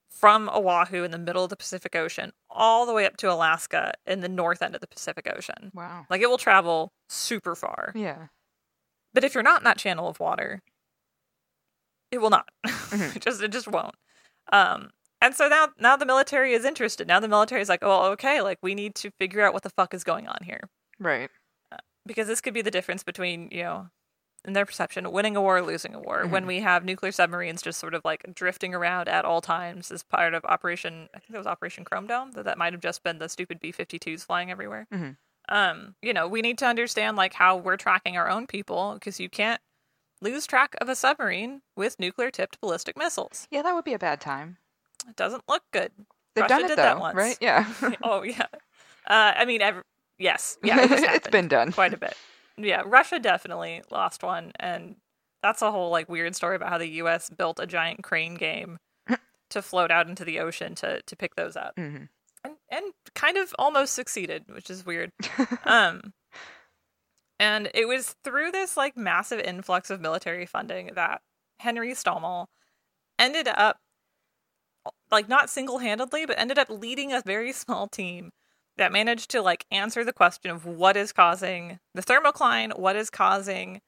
from 0.10 0.50
Oahu 0.50 1.04
in 1.04 1.12
the 1.12 1.18
middle 1.20 1.44
of 1.44 1.50
the 1.50 1.56
Pacific 1.56 1.96
Ocean 1.96 2.32
all 2.50 2.86
the 2.86 2.94
way 2.94 3.06
up 3.06 3.16
to 3.18 3.32
Alaska 3.32 3.94
in 4.06 4.22
the 4.22 4.28
north 4.30 4.62
end 4.62 4.74
of 4.76 4.82
the 4.82 4.88
Pacific 4.88 5.32
Ocean. 5.34 5.72
Wow. 5.74 6.06
Like 6.10 6.22
it 6.22 6.30
will 6.30 6.38
travel 6.40 6.92
super 7.08 7.56
far. 7.56 7.92
Yeah. 7.96 8.28
But 9.14 9.24
if 9.24 9.34
you're 9.34 9.44
not 9.44 9.62
in 9.62 9.64
that 9.66 9.78
channel 9.78 10.08
of 10.08 10.20
water, 10.20 10.62
it 12.12 12.20
will 12.20 12.30
not. 12.32 12.50
Mhm. 12.66 13.16
it 13.16 13.22
just 13.24 13.42
it 13.42 13.52
just 13.52 13.68
won't. 13.68 13.96
Um, 14.52 14.90
and 15.22 15.36
so 15.36 15.48
now 15.48 15.70
now 15.80 15.96
the 15.96 16.06
military 16.06 16.54
is 16.54 16.66
interested. 16.66 17.08
Now 17.08 17.20
the 17.20 17.28
military 17.28 17.62
is 17.62 17.70
like, 17.70 17.84
oh, 17.84 18.12
okay, 18.14 18.42
like 18.42 18.58
we 18.62 18.74
need 18.76 18.96
to 18.96 19.12
figure 19.20 19.42
out 19.46 19.54
what 19.54 19.64
the 19.64 19.70
fuck 19.70 19.94
is 19.94 20.04
going 20.04 20.28
on 20.28 20.40
here 20.44 20.62
Right. 21.00 21.30
because 22.06 22.28
this 22.28 22.42
could 22.42 22.54
be 22.54 22.62
the 22.64 22.72
difference 22.72 23.04
between 23.04 23.50
you 23.52 23.64
know, 23.64 23.88
in 24.46 24.54
their 24.54 24.66
perception, 24.66 25.12
winning 25.12 25.36
a 25.36 25.42
war 25.42 25.58
or 25.58 25.62
losing 25.62 25.94
a 25.94 26.00
war. 26.00 26.26
When 26.26 26.44
Mhm. 26.46 26.48
we 26.48 26.60
have 26.62 26.86
nuclear 26.86 27.12
submarines 27.12 27.62
just 27.62 27.80
sort 27.80 27.94
of 27.94 28.06
like 28.06 28.26
drifting 28.34 28.74
around 28.74 29.10
at 29.10 29.26
all 29.26 29.42
times 29.42 29.92
as 29.92 30.02
part 30.04 30.34
of 30.34 30.46
Operation, 30.46 31.10
I 31.14 31.20
think 31.20 31.32
that 31.32 31.38
was 31.38 31.48
Operation 31.48 31.84
Chrome 31.86 32.08
Dome. 32.08 32.32
That 32.32 32.46
that 32.46 32.58
might 32.58 32.72
have 32.74 32.82
just 32.82 33.04
been 33.04 33.20
the 33.20 33.28
stupid 33.30 33.60
B-52s 33.60 34.24
flying 34.26 34.50
everywhere. 34.50 34.88
Mhm. 34.94 35.18
Um, 35.50 35.96
you 36.02 36.14
know, 36.14 36.28
we 36.28 36.42
need 36.42 36.58
to 36.60 36.66
understand 36.66 37.18
like 37.18 37.34
how 37.34 37.56
we're 37.58 37.76
tracking 37.78 38.18
our 38.18 38.30
own 38.30 38.48
people 38.48 38.94
because 38.94 39.20
you 39.20 39.30
can't 39.30 39.60
lose 40.22 40.46
track 40.46 40.76
of 40.80 40.88
a 40.90 40.96
submarine 40.96 41.62
with 41.76 42.00
nuclear 42.00 42.30
tipped 42.32 42.60
ballistic 42.62 42.98
missiles. 42.98 43.48
Yeah, 43.50 43.62
that 43.64 43.74
would 43.74 43.86
be 43.86 43.94
a 43.94 44.00
bad 44.00 44.22
time. 44.22 44.58
It 45.08 45.16
doesn't 45.16 45.44
look 45.48 45.64
good. 45.72 45.92
They've 46.36 46.44
Russia 46.44 46.50
done 46.56 46.66
it 46.66 46.68
did 46.68 46.78
though, 46.78 46.84
that 46.84 47.00
once. 47.00 47.16
right? 47.16 47.38
Yeah. 47.42 47.66
oh 48.04 48.22
yeah. 48.24 48.46
Uh, 49.08 49.34
I 49.36 49.46
mean, 49.46 49.62
ev- 49.62 49.84
yes, 50.18 50.58
yeah, 50.64 50.82
it 50.82 50.90
has 50.90 51.20
been 51.32 51.48
done. 51.48 51.72
quite 51.72 51.94
a 51.94 51.98
bit. 51.98 52.16
Yeah, 52.60 52.84
Russia 52.86 53.20
definitely 53.20 53.82
lost 53.90 54.24
one, 54.24 54.52
and 54.60 54.96
that's 55.42 55.62
a 55.62 55.72
whole 55.72 55.90
like 55.90 56.10
weird 56.10 56.36
story 56.36 56.56
about 56.56 56.70
how 56.70 56.78
the 56.78 56.90
U.S. 56.90 57.30
built 57.30 57.60
a 57.60 57.68
giant 57.68 58.04
crane 58.04 58.36
game 58.36 58.78
to 59.50 59.62
float 59.62 59.92
out 59.92 60.08
into 60.08 60.26
the 60.26 60.40
ocean 60.40 60.76
to 60.76 61.02
to 61.02 61.16
pick 61.16 61.36
those 61.36 61.56
up, 61.56 61.74
hmm 61.78 62.06
and 62.44 62.56
and 62.70 62.94
kind 63.16 63.38
of 63.38 63.54
almost 63.60 63.94
succeeded, 63.94 64.46
which 64.50 64.70
is 64.70 64.86
weird. 64.86 65.12
um, 65.66 66.14
and 67.40 67.70
it 67.74 67.88
was 67.88 68.16
through 68.24 68.52
this 68.52 68.76
like 68.78 68.98
massive 68.98 69.40
influx 69.40 69.90
of 69.90 70.02
military 70.02 70.46
funding 70.46 70.92
that 70.96 71.22
Henry 71.60 71.92
Stommel 71.92 72.48
ended 73.18 73.48
up 73.48 73.78
like 75.12 75.28
not 75.28 75.50
single-handedly 75.50 76.26
but 76.26 76.40
ended 76.40 76.58
up 76.58 76.70
leading 76.70 77.12
a 77.12 77.22
very 77.26 77.52
small 77.52 77.88
team 77.88 78.32
that 78.80 78.92
managed 78.92 79.30
to 79.32 79.42
like 79.42 79.66
answer 79.72 80.04
the 80.04 80.12
question 80.14 80.50
of 80.52 80.66
what 80.66 80.98
is 80.98 81.12
causing 81.12 81.80
the 81.94 82.02
thermocline 82.02 82.78
what 82.78 82.96
is 82.96 83.10
causing 83.10 83.80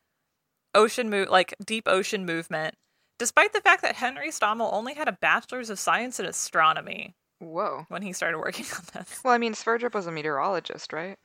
ocean 0.75 1.09
move 1.09 1.29
like 1.29 1.53
deep 1.65 1.87
ocean 1.87 2.25
movement 2.25 2.75
despite 3.17 3.51
the 3.53 3.61
fact 3.61 3.81
that 3.81 3.95
henry 3.95 4.29
stommel 4.29 4.71
only 4.73 4.93
had 4.93 5.07
a 5.07 5.17
bachelor's 5.21 5.69
of 5.69 5.79
science 5.79 6.19
in 6.19 6.25
astronomy 6.25 7.15
Whoa. 7.39 7.85
when 7.89 8.03
he 8.03 8.13
started 8.13 8.37
working 8.37 8.65
on 8.77 8.83
this 8.93 9.19
Well, 9.25 9.33
I 9.33 9.39
mean, 9.39 9.53
Sverdrup 9.53 9.95
was 9.95 10.05
a 10.05 10.11
meteorologist, 10.11 10.93
right? 10.93 11.17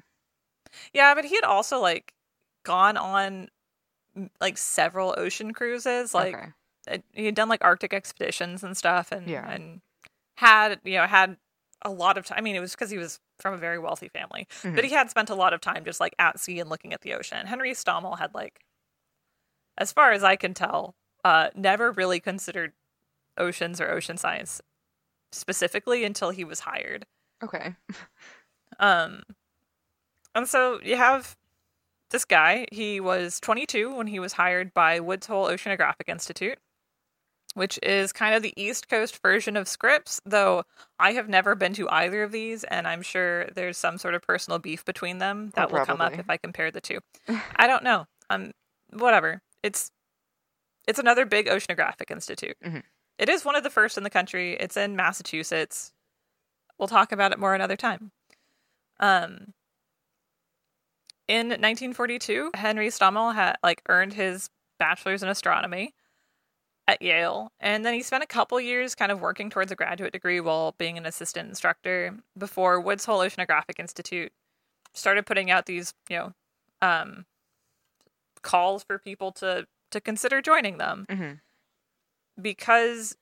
yeah 0.94 1.14
but 1.14 1.24
he 1.26 1.34
had 1.34 1.44
also 1.44 1.78
like 1.78 2.12
gone 2.64 2.96
on 2.96 3.48
like 4.40 4.56
several 4.58 5.14
ocean 5.18 5.52
cruises 5.52 6.14
like 6.14 6.34
okay. 6.34 6.46
uh, 6.90 6.98
he 7.12 7.26
had 7.26 7.34
done 7.34 7.48
like 7.48 7.62
Arctic 7.62 7.92
expeditions 7.92 8.64
and 8.64 8.76
stuff, 8.76 9.12
and 9.12 9.28
Yeah. 9.28 9.48
and 9.48 9.80
had 10.38 10.80
you 10.84 10.94
know 10.94 11.06
had 11.06 11.36
a 11.82 11.90
lot 11.90 12.16
of 12.16 12.24
time. 12.24 12.38
I 12.38 12.40
mean, 12.40 12.56
it 12.56 12.60
was 12.60 12.72
because 12.72 12.90
he 12.90 12.96
was 12.98 13.20
from 13.38 13.54
a 13.54 13.58
very 13.58 13.78
wealthy 13.78 14.08
family, 14.08 14.46
Mhm. 14.62 14.74
but 14.74 14.84
he 14.84 14.90
had 14.92 15.10
spent 15.10 15.30
a 15.30 15.34
lot 15.34 15.52
of 15.52 15.60
time 15.60 15.84
just 15.84 16.00
like 16.00 16.14
at 16.18 16.40
sea 16.40 16.60
and 16.60 16.70
looking 16.70 16.92
at 16.92 17.02
the 17.02 17.12
ocean. 17.14 17.46
Henry 17.46 17.72
Stommel 17.72 18.18
had 18.18 18.34
like, 18.34 18.64
as 19.78 19.92
far 19.92 20.12
as 20.12 20.24
I 20.24 20.36
can 20.36 20.54
tell, 20.54 20.94
uh, 21.24 21.50
never 21.54 21.92
really 21.92 22.20
considered 22.20 22.72
oceans 23.36 23.80
or 23.80 23.90
ocean 23.90 24.16
science 24.16 24.62
specifically 25.32 26.04
until 26.04 26.30
he 26.30 26.44
was 26.44 26.60
hired. 26.60 27.06
Okay. 27.42 27.74
Um, 28.78 29.22
and 30.34 30.48
so 30.48 30.80
you 30.82 30.96
have 30.96 31.36
this 32.10 32.24
guy. 32.24 32.66
He 32.72 33.00
was 33.00 33.40
22 33.40 33.94
when 33.94 34.06
he 34.06 34.18
was 34.18 34.34
hired 34.34 34.72
by 34.72 35.00
Woods 35.00 35.26
Hole 35.26 35.46
Oceanographic 35.48 36.08
Institute, 36.08 36.58
which 37.56 37.78
is 37.82 38.12
kind 38.12 38.34
of 38.34 38.42
the 38.42 38.52
East 38.54 38.86
Coast 38.90 39.22
version 39.22 39.56
of 39.56 39.66
Scripps, 39.66 40.20
though 40.26 40.62
I 40.98 41.12
have 41.12 41.26
never 41.26 41.54
been 41.54 41.72
to 41.74 41.88
either 41.88 42.22
of 42.22 42.30
these, 42.30 42.64
and 42.64 42.86
I'm 42.86 43.00
sure 43.00 43.46
there's 43.54 43.78
some 43.78 43.96
sort 43.96 44.14
of 44.14 44.20
personal 44.20 44.58
beef 44.58 44.84
between 44.84 45.16
them 45.16 45.52
that 45.54 45.72
will 45.72 45.86
come 45.86 46.02
up 46.02 46.18
if 46.18 46.28
I 46.28 46.36
compare 46.36 46.70
the 46.70 46.82
two. 46.82 46.98
I 47.56 47.66
don't 47.66 47.82
know. 47.82 48.04
Um, 48.28 48.52
whatever. 48.92 49.40
It's 49.62 49.90
it's 50.86 50.98
another 50.98 51.24
big 51.24 51.46
oceanographic 51.46 52.10
institute. 52.10 52.58
Mhm. 52.62 52.82
It 53.18 53.30
is 53.30 53.42
one 53.42 53.56
of 53.56 53.62
the 53.62 53.70
first 53.70 53.96
in 53.96 54.04
the 54.04 54.10
country. 54.10 54.52
It's 54.60 54.76
in 54.76 54.94
Massachusetts. 54.94 55.94
We'll 56.78 56.88
talk 56.88 57.10
about 57.10 57.32
it 57.32 57.38
more 57.38 57.54
another 57.54 57.76
time. 57.76 58.12
Um, 59.00 59.54
in 61.26 61.48
1942, 61.48 62.50
Henry 62.54 62.88
Stommel 62.88 63.34
had 63.34 63.56
like 63.62 63.80
earned 63.88 64.12
his 64.12 64.50
bachelor's 64.78 65.22
in 65.22 65.30
astronomy 65.30 65.94
at 66.88 67.02
Yale, 67.02 67.52
and 67.60 67.84
then 67.84 67.94
he 67.94 68.02
spent 68.02 68.22
a 68.22 68.28
couple 68.28 68.60
years 68.60 68.94
kind 68.94 69.10
of 69.10 69.20
working 69.20 69.50
towards 69.50 69.72
a 69.72 69.76
graduate 69.76 70.12
degree 70.12 70.40
while 70.40 70.74
being 70.78 70.96
an 70.96 71.06
assistant 71.06 71.48
instructor 71.48 72.14
before 72.38 72.80
Woods 72.80 73.04
Hole 73.04 73.20
Oceanographic 73.20 73.78
Institute 73.78 74.32
started 74.94 75.26
putting 75.26 75.50
out 75.50 75.66
these, 75.66 75.92
you 76.08 76.16
know, 76.16 76.32
um, 76.82 77.26
calls 78.42 78.84
for 78.84 78.98
people 78.98 79.32
to 79.32 79.66
to 79.90 80.00
consider 80.00 80.40
joining 80.42 80.78
them 80.78 81.06
hmm 81.10 81.32
because 82.40 83.16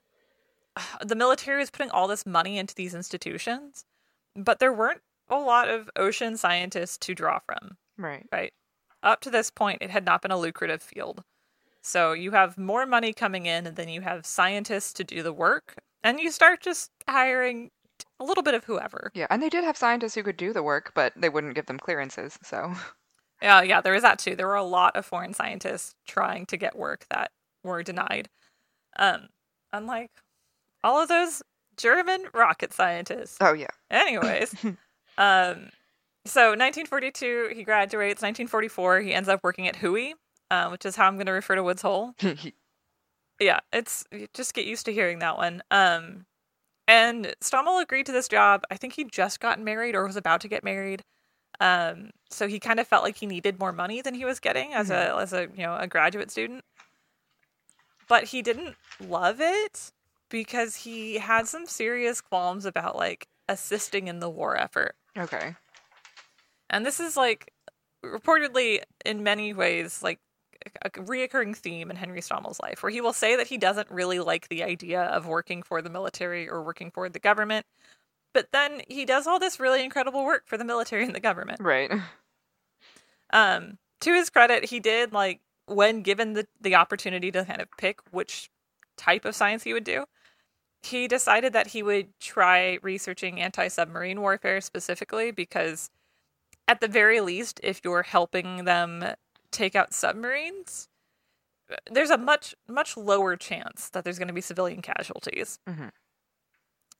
the 1.04 1.14
military 1.14 1.58
was 1.58 1.70
putting 1.70 1.90
all 1.90 2.08
this 2.08 2.26
money 2.26 2.58
into 2.58 2.74
these 2.74 2.94
institutions, 2.94 3.84
but 4.34 4.58
there 4.58 4.72
weren't 4.72 5.00
a 5.28 5.36
lot 5.36 5.68
of 5.68 5.88
ocean 5.96 6.36
scientists 6.36 6.98
to 6.98 7.14
draw 7.14 7.38
from. 7.38 7.76
Right. 7.96 8.26
Right. 8.32 8.52
Up 9.02 9.20
to 9.20 9.30
this 9.30 9.50
point, 9.50 9.78
it 9.82 9.90
had 9.90 10.04
not 10.04 10.22
been 10.22 10.30
a 10.30 10.38
lucrative 10.38 10.82
field. 10.82 11.24
So 11.84 12.12
you 12.12 12.30
have 12.30 12.56
more 12.56 12.86
money 12.86 13.12
coming 13.12 13.46
in, 13.46 13.66
and 13.66 13.76
then 13.76 13.88
you 13.88 14.00
have 14.00 14.24
scientists 14.24 14.92
to 14.94 15.04
do 15.04 15.22
the 15.22 15.32
work, 15.32 15.76
and 16.02 16.18
you 16.18 16.30
start 16.30 16.60
just 16.60 16.90
hiring 17.06 17.70
a 18.18 18.24
little 18.24 18.42
bit 18.42 18.54
of 18.54 18.64
whoever. 18.64 19.10
Yeah, 19.14 19.26
and 19.30 19.42
they 19.42 19.50
did 19.50 19.64
have 19.64 19.76
scientists 19.76 20.14
who 20.14 20.22
could 20.22 20.38
do 20.38 20.52
the 20.52 20.62
work, 20.62 20.92
but 20.94 21.12
they 21.16 21.28
wouldn't 21.28 21.54
give 21.54 21.66
them 21.66 21.78
clearances. 21.78 22.38
So 22.42 22.72
Yeah, 23.42 23.60
yeah, 23.62 23.80
there 23.82 23.92
was 23.92 24.02
that 24.02 24.18
too. 24.18 24.34
There 24.34 24.46
were 24.46 24.54
a 24.54 24.64
lot 24.64 24.96
of 24.96 25.04
foreign 25.04 25.34
scientists 25.34 25.94
trying 26.06 26.46
to 26.46 26.56
get 26.56 26.76
work 26.76 27.04
that 27.10 27.30
were 27.62 27.82
denied. 27.82 28.28
Um, 28.96 29.28
unlike 29.72 30.10
all 30.82 31.02
of 31.02 31.08
those 31.08 31.42
German 31.76 32.26
rocket 32.32 32.72
scientists. 32.72 33.36
oh 33.40 33.52
yeah. 33.52 33.66
Anyways, 33.90 34.54
um, 35.18 35.68
so 36.24 36.50
1942 36.50 37.52
he 37.54 37.64
graduates. 37.64 38.22
1944 38.22 39.00
he 39.00 39.12
ends 39.12 39.28
up 39.28 39.40
working 39.42 39.68
at 39.68 39.76
WHOI, 39.76 40.14
uh, 40.54 40.68
which 40.70 40.86
is 40.86 40.94
how 40.96 41.06
I'm 41.06 41.16
going 41.16 41.26
to 41.26 41.32
refer 41.32 41.56
to 41.56 41.62
Woods 41.62 41.82
Hole. 41.82 42.14
Yeah, 43.40 43.58
it's 43.72 44.04
just 44.32 44.54
get 44.54 44.64
used 44.64 44.86
to 44.86 44.92
hearing 44.92 45.18
that 45.18 45.36
one. 45.36 45.60
Um, 45.72 46.24
and 46.86 47.34
Stommel 47.40 47.82
agreed 47.82 48.06
to 48.06 48.12
this 48.12 48.28
job. 48.28 48.62
I 48.70 48.76
think 48.76 48.92
he'd 48.92 49.10
just 49.10 49.40
gotten 49.40 49.64
married 49.64 49.96
or 49.96 50.06
was 50.06 50.16
about 50.16 50.40
to 50.42 50.48
get 50.48 50.62
married. 50.62 51.02
Um, 51.58 52.10
so 52.30 52.46
he 52.46 52.60
kind 52.60 52.78
of 52.78 52.86
felt 52.86 53.02
like 53.02 53.16
he 53.16 53.26
needed 53.26 53.58
more 53.58 53.72
money 53.72 54.02
than 54.02 54.14
he 54.14 54.24
was 54.24 54.38
getting 54.38 54.72
as 54.72 54.88
a 54.88 55.16
as 55.18 55.32
a 55.32 55.48
you 55.56 55.64
know 55.64 55.76
a 55.76 55.88
graduate 55.88 56.30
student. 56.30 56.64
But 58.08 58.22
he 58.22 58.40
didn't 58.40 58.76
love 59.00 59.40
it 59.40 59.90
because 60.28 60.76
he 60.76 61.18
had 61.18 61.48
some 61.48 61.66
serious 61.66 62.20
qualms 62.20 62.64
about 62.64 62.94
like 62.94 63.26
assisting 63.48 64.06
in 64.06 64.20
the 64.20 64.30
war 64.30 64.56
effort. 64.56 64.94
okay. 65.18 65.56
And 66.70 66.86
this 66.86 67.00
is 67.00 67.16
like 67.16 67.52
reportedly 68.04 68.80
in 69.04 69.22
many 69.24 69.52
ways 69.52 70.02
like 70.02 70.20
a 70.82 70.90
reoccurring 70.90 71.56
theme 71.56 71.90
in 71.90 71.96
Henry 71.96 72.20
Stommel's 72.20 72.60
life, 72.60 72.82
where 72.82 72.90
he 72.90 73.00
will 73.00 73.12
say 73.12 73.36
that 73.36 73.46
he 73.46 73.58
doesn't 73.58 73.90
really 73.90 74.20
like 74.20 74.48
the 74.48 74.62
idea 74.62 75.02
of 75.02 75.26
working 75.26 75.62
for 75.62 75.82
the 75.82 75.90
military 75.90 76.48
or 76.48 76.62
working 76.62 76.90
for 76.90 77.08
the 77.08 77.18
government, 77.18 77.66
but 78.32 78.48
then 78.52 78.82
he 78.88 79.04
does 79.04 79.26
all 79.26 79.38
this 79.38 79.60
really 79.60 79.82
incredible 79.82 80.24
work 80.24 80.42
for 80.46 80.58
the 80.58 80.64
military 80.64 81.04
and 81.04 81.14
the 81.14 81.20
government. 81.20 81.60
Right. 81.60 81.90
Um, 83.32 83.78
to 84.00 84.14
his 84.14 84.30
credit, 84.30 84.66
he 84.66 84.80
did 84.80 85.12
like 85.12 85.40
when 85.66 86.02
given 86.02 86.34
the 86.34 86.46
the 86.60 86.74
opportunity 86.74 87.30
to 87.32 87.44
kind 87.44 87.60
of 87.60 87.68
pick 87.78 88.00
which 88.10 88.50
type 88.96 89.24
of 89.24 89.34
science 89.34 89.62
he 89.62 89.72
would 89.72 89.84
do. 89.84 90.04
He 90.82 91.08
decided 91.08 91.54
that 91.54 91.68
he 91.68 91.82
would 91.82 92.08
try 92.20 92.78
researching 92.82 93.40
anti-submarine 93.40 94.20
warfare 94.20 94.60
specifically 94.60 95.30
because 95.30 95.88
at 96.68 96.80
the 96.80 96.88
very 96.88 97.20
least 97.20 97.58
if 97.62 97.80
you're 97.82 98.02
helping 98.02 98.64
them 98.64 99.02
take 99.54 99.74
out 99.74 99.94
submarines, 99.94 100.88
there's 101.90 102.10
a 102.10 102.18
much 102.18 102.54
much 102.68 102.96
lower 102.96 103.36
chance 103.36 103.88
that 103.90 104.04
there's 104.04 104.18
going 104.18 104.28
to 104.28 104.34
be 104.34 104.40
civilian 104.40 104.82
casualties. 104.82 105.58
Mhm. 105.68 105.90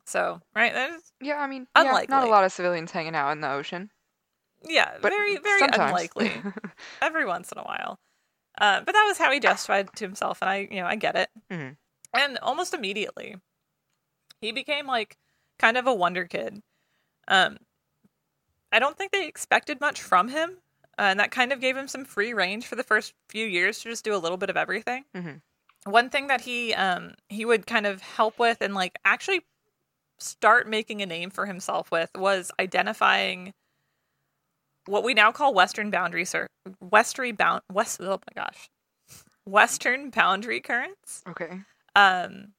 So, 0.07 0.41
right? 0.55 0.73
There's, 0.73 1.13
Yeah, 1.21 1.39
I 1.41 1.47
mean, 1.47 1.67
yeah, 1.77 2.05
not 2.09 2.23
a 2.25 2.31
lot 2.31 2.45
of 2.45 2.53
civilians 2.53 2.91
hanging 2.91 3.15
out 3.15 3.31
in 3.33 3.41
the 3.41 3.51
ocean. 3.51 3.91
yeah, 4.63 4.99
But 5.01 5.11
very 5.11 5.37
very 5.39 5.61
sometimes. 5.61 5.89
unlikely. 5.91 6.43
every 7.03 7.25
once 7.27 7.53
in 7.53 7.59
a 7.59 7.63
while. 7.65 7.99
Uh, 8.59 8.81
but 8.81 8.93
that 8.93 9.05
was 9.07 9.19
how 9.19 9.33
he 9.33 9.41
justified 9.41 9.89
to 9.97 10.05
himself, 10.05 10.41
and 10.41 10.49
I, 10.49 10.69
you 10.71 10.81
know, 10.81 10.87
I 10.87 10.97
get 10.97 11.17
it. 11.17 11.31
Mhm. 11.51 11.77
And 12.13 12.39
almost 12.39 12.73
immediately, 12.73 13.37
he 14.41 14.53
became 14.53 14.87
like 14.87 15.17
kind 15.59 15.77
of 15.77 15.87
a 15.87 15.95
wonder 15.95 16.25
kid. 16.27 16.63
Um, 17.27 17.59
I 18.71 18.79
don't 18.79 18.97
think 18.97 19.11
they 19.13 19.27
expected 19.27 19.81
much 19.81 20.01
from 20.03 20.29
him, 20.29 20.59
uh, 20.99 21.03
and 21.03 21.21
that 21.21 21.31
kind 21.31 21.53
of 21.53 21.61
gave 21.61 21.77
him 21.77 21.89
some 21.89 22.05
free 22.05 22.33
range 22.33 22.67
for 22.67 22.77
the 22.77 22.83
first 22.83 23.15
few 23.29 23.47
years 23.47 23.81
to 23.81 23.91
just 23.91 24.05
do 24.05 24.15
a 24.15 24.19
little 24.19 24.39
bit 24.39 24.51
of 24.51 24.57
everything. 24.57 25.05
Mhm. 25.15 25.41
One 25.85 26.09
thing 26.11 26.29
that 26.29 26.41
he 26.43 26.73
um 26.75 27.15
he 27.29 27.45
would 27.45 27.67
kind 27.67 27.87
of 27.87 28.01
help 28.01 28.39
with 28.39 28.59
and 28.61 28.75
like 28.75 28.99
actually 29.05 29.43
start 30.19 30.69
making 30.69 31.03
a 31.03 31.07
name 31.07 31.31
for 31.31 31.47
himself 31.47 31.91
with 31.91 32.11
was 32.15 32.51
identifying 32.61 33.53
what 34.87 35.03
we 35.03 35.15
now 35.15 35.33
call 35.33 35.53
western 35.55 35.91
boundary 35.91 36.25
sur- 36.25 36.49
westerly 36.81 37.33
bound 37.33 37.63
west 37.73 38.01
oh 38.01 38.21
my 38.35 38.43
gosh 38.43 38.69
western 39.45 40.11
boundary 40.11 40.61
currents 40.61 41.23
okay. 41.29 41.61
um 41.97 42.53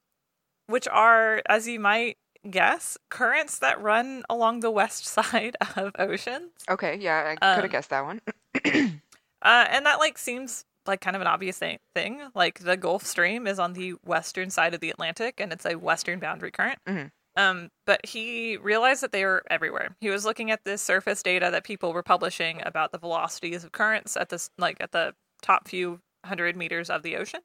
which 0.67 0.87
are 0.89 1.41
as 1.47 1.67
you 1.67 1.79
might 1.79 2.17
guess 2.49 2.97
currents 3.09 3.59
that 3.59 3.81
run 3.81 4.23
along 4.29 4.59
the 4.61 4.71
west 4.71 5.05
side 5.17 5.55
of 5.75 5.91
oceans. 5.99 6.51
Okay, 6.69 6.95
yeah, 6.97 7.23
I 7.31 7.35
could 7.35 7.45
Um, 7.45 7.61
have 7.61 7.71
guessed 7.71 7.89
that 7.89 8.03
one. 8.05 8.21
uh 9.41 9.65
and 9.69 9.85
that 9.85 9.99
like 9.99 10.17
seems 10.17 10.65
like 10.87 11.01
kind 11.01 11.15
of 11.15 11.21
an 11.21 11.27
obvious 11.27 11.57
thing, 11.57 12.21
like 12.35 12.59
the 12.59 12.77
gulf 12.77 13.03
stream 13.05 13.47
is 13.47 13.57
on 13.59 13.73
the 13.73 13.93
western 14.05 14.49
side 14.51 14.73
of 14.73 14.79
the 14.81 14.89
atlantic 14.91 15.39
and 15.39 15.51
it's 15.51 15.65
a 15.65 15.75
western 15.75 16.19
boundary 16.19 16.51
current. 16.51 16.79
Mhm. 16.87 17.11
um 17.35 17.69
but 17.85 18.05
he 18.05 18.57
realized 18.57 19.01
that 19.01 19.11
they 19.11 19.25
were 19.25 19.43
everywhere. 19.49 19.95
He 19.99 20.09
was 20.09 20.25
looking 20.25 20.51
at 20.51 20.63
this 20.63 20.81
surface 20.81 21.21
data 21.23 21.49
that 21.51 21.63
people 21.63 21.91
were 21.93 22.03
publishing 22.03 22.61
about 22.65 22.91
the 22.91 22.97
velocities 22.99 23.63
of 23.63 23.71
currents 23.71 24.15
at 24.15 24.29
this 24.29 24.49
like 24.57 24.77
at 24.79 24.91
the 24.91 25.13
top 25.41 25.67
few 25.67 25.99
hundred 26.25 26.55
meters 26.55 26.89
of 26.89 27.03
the 27.03 27.15
ocean. 27.17 27.41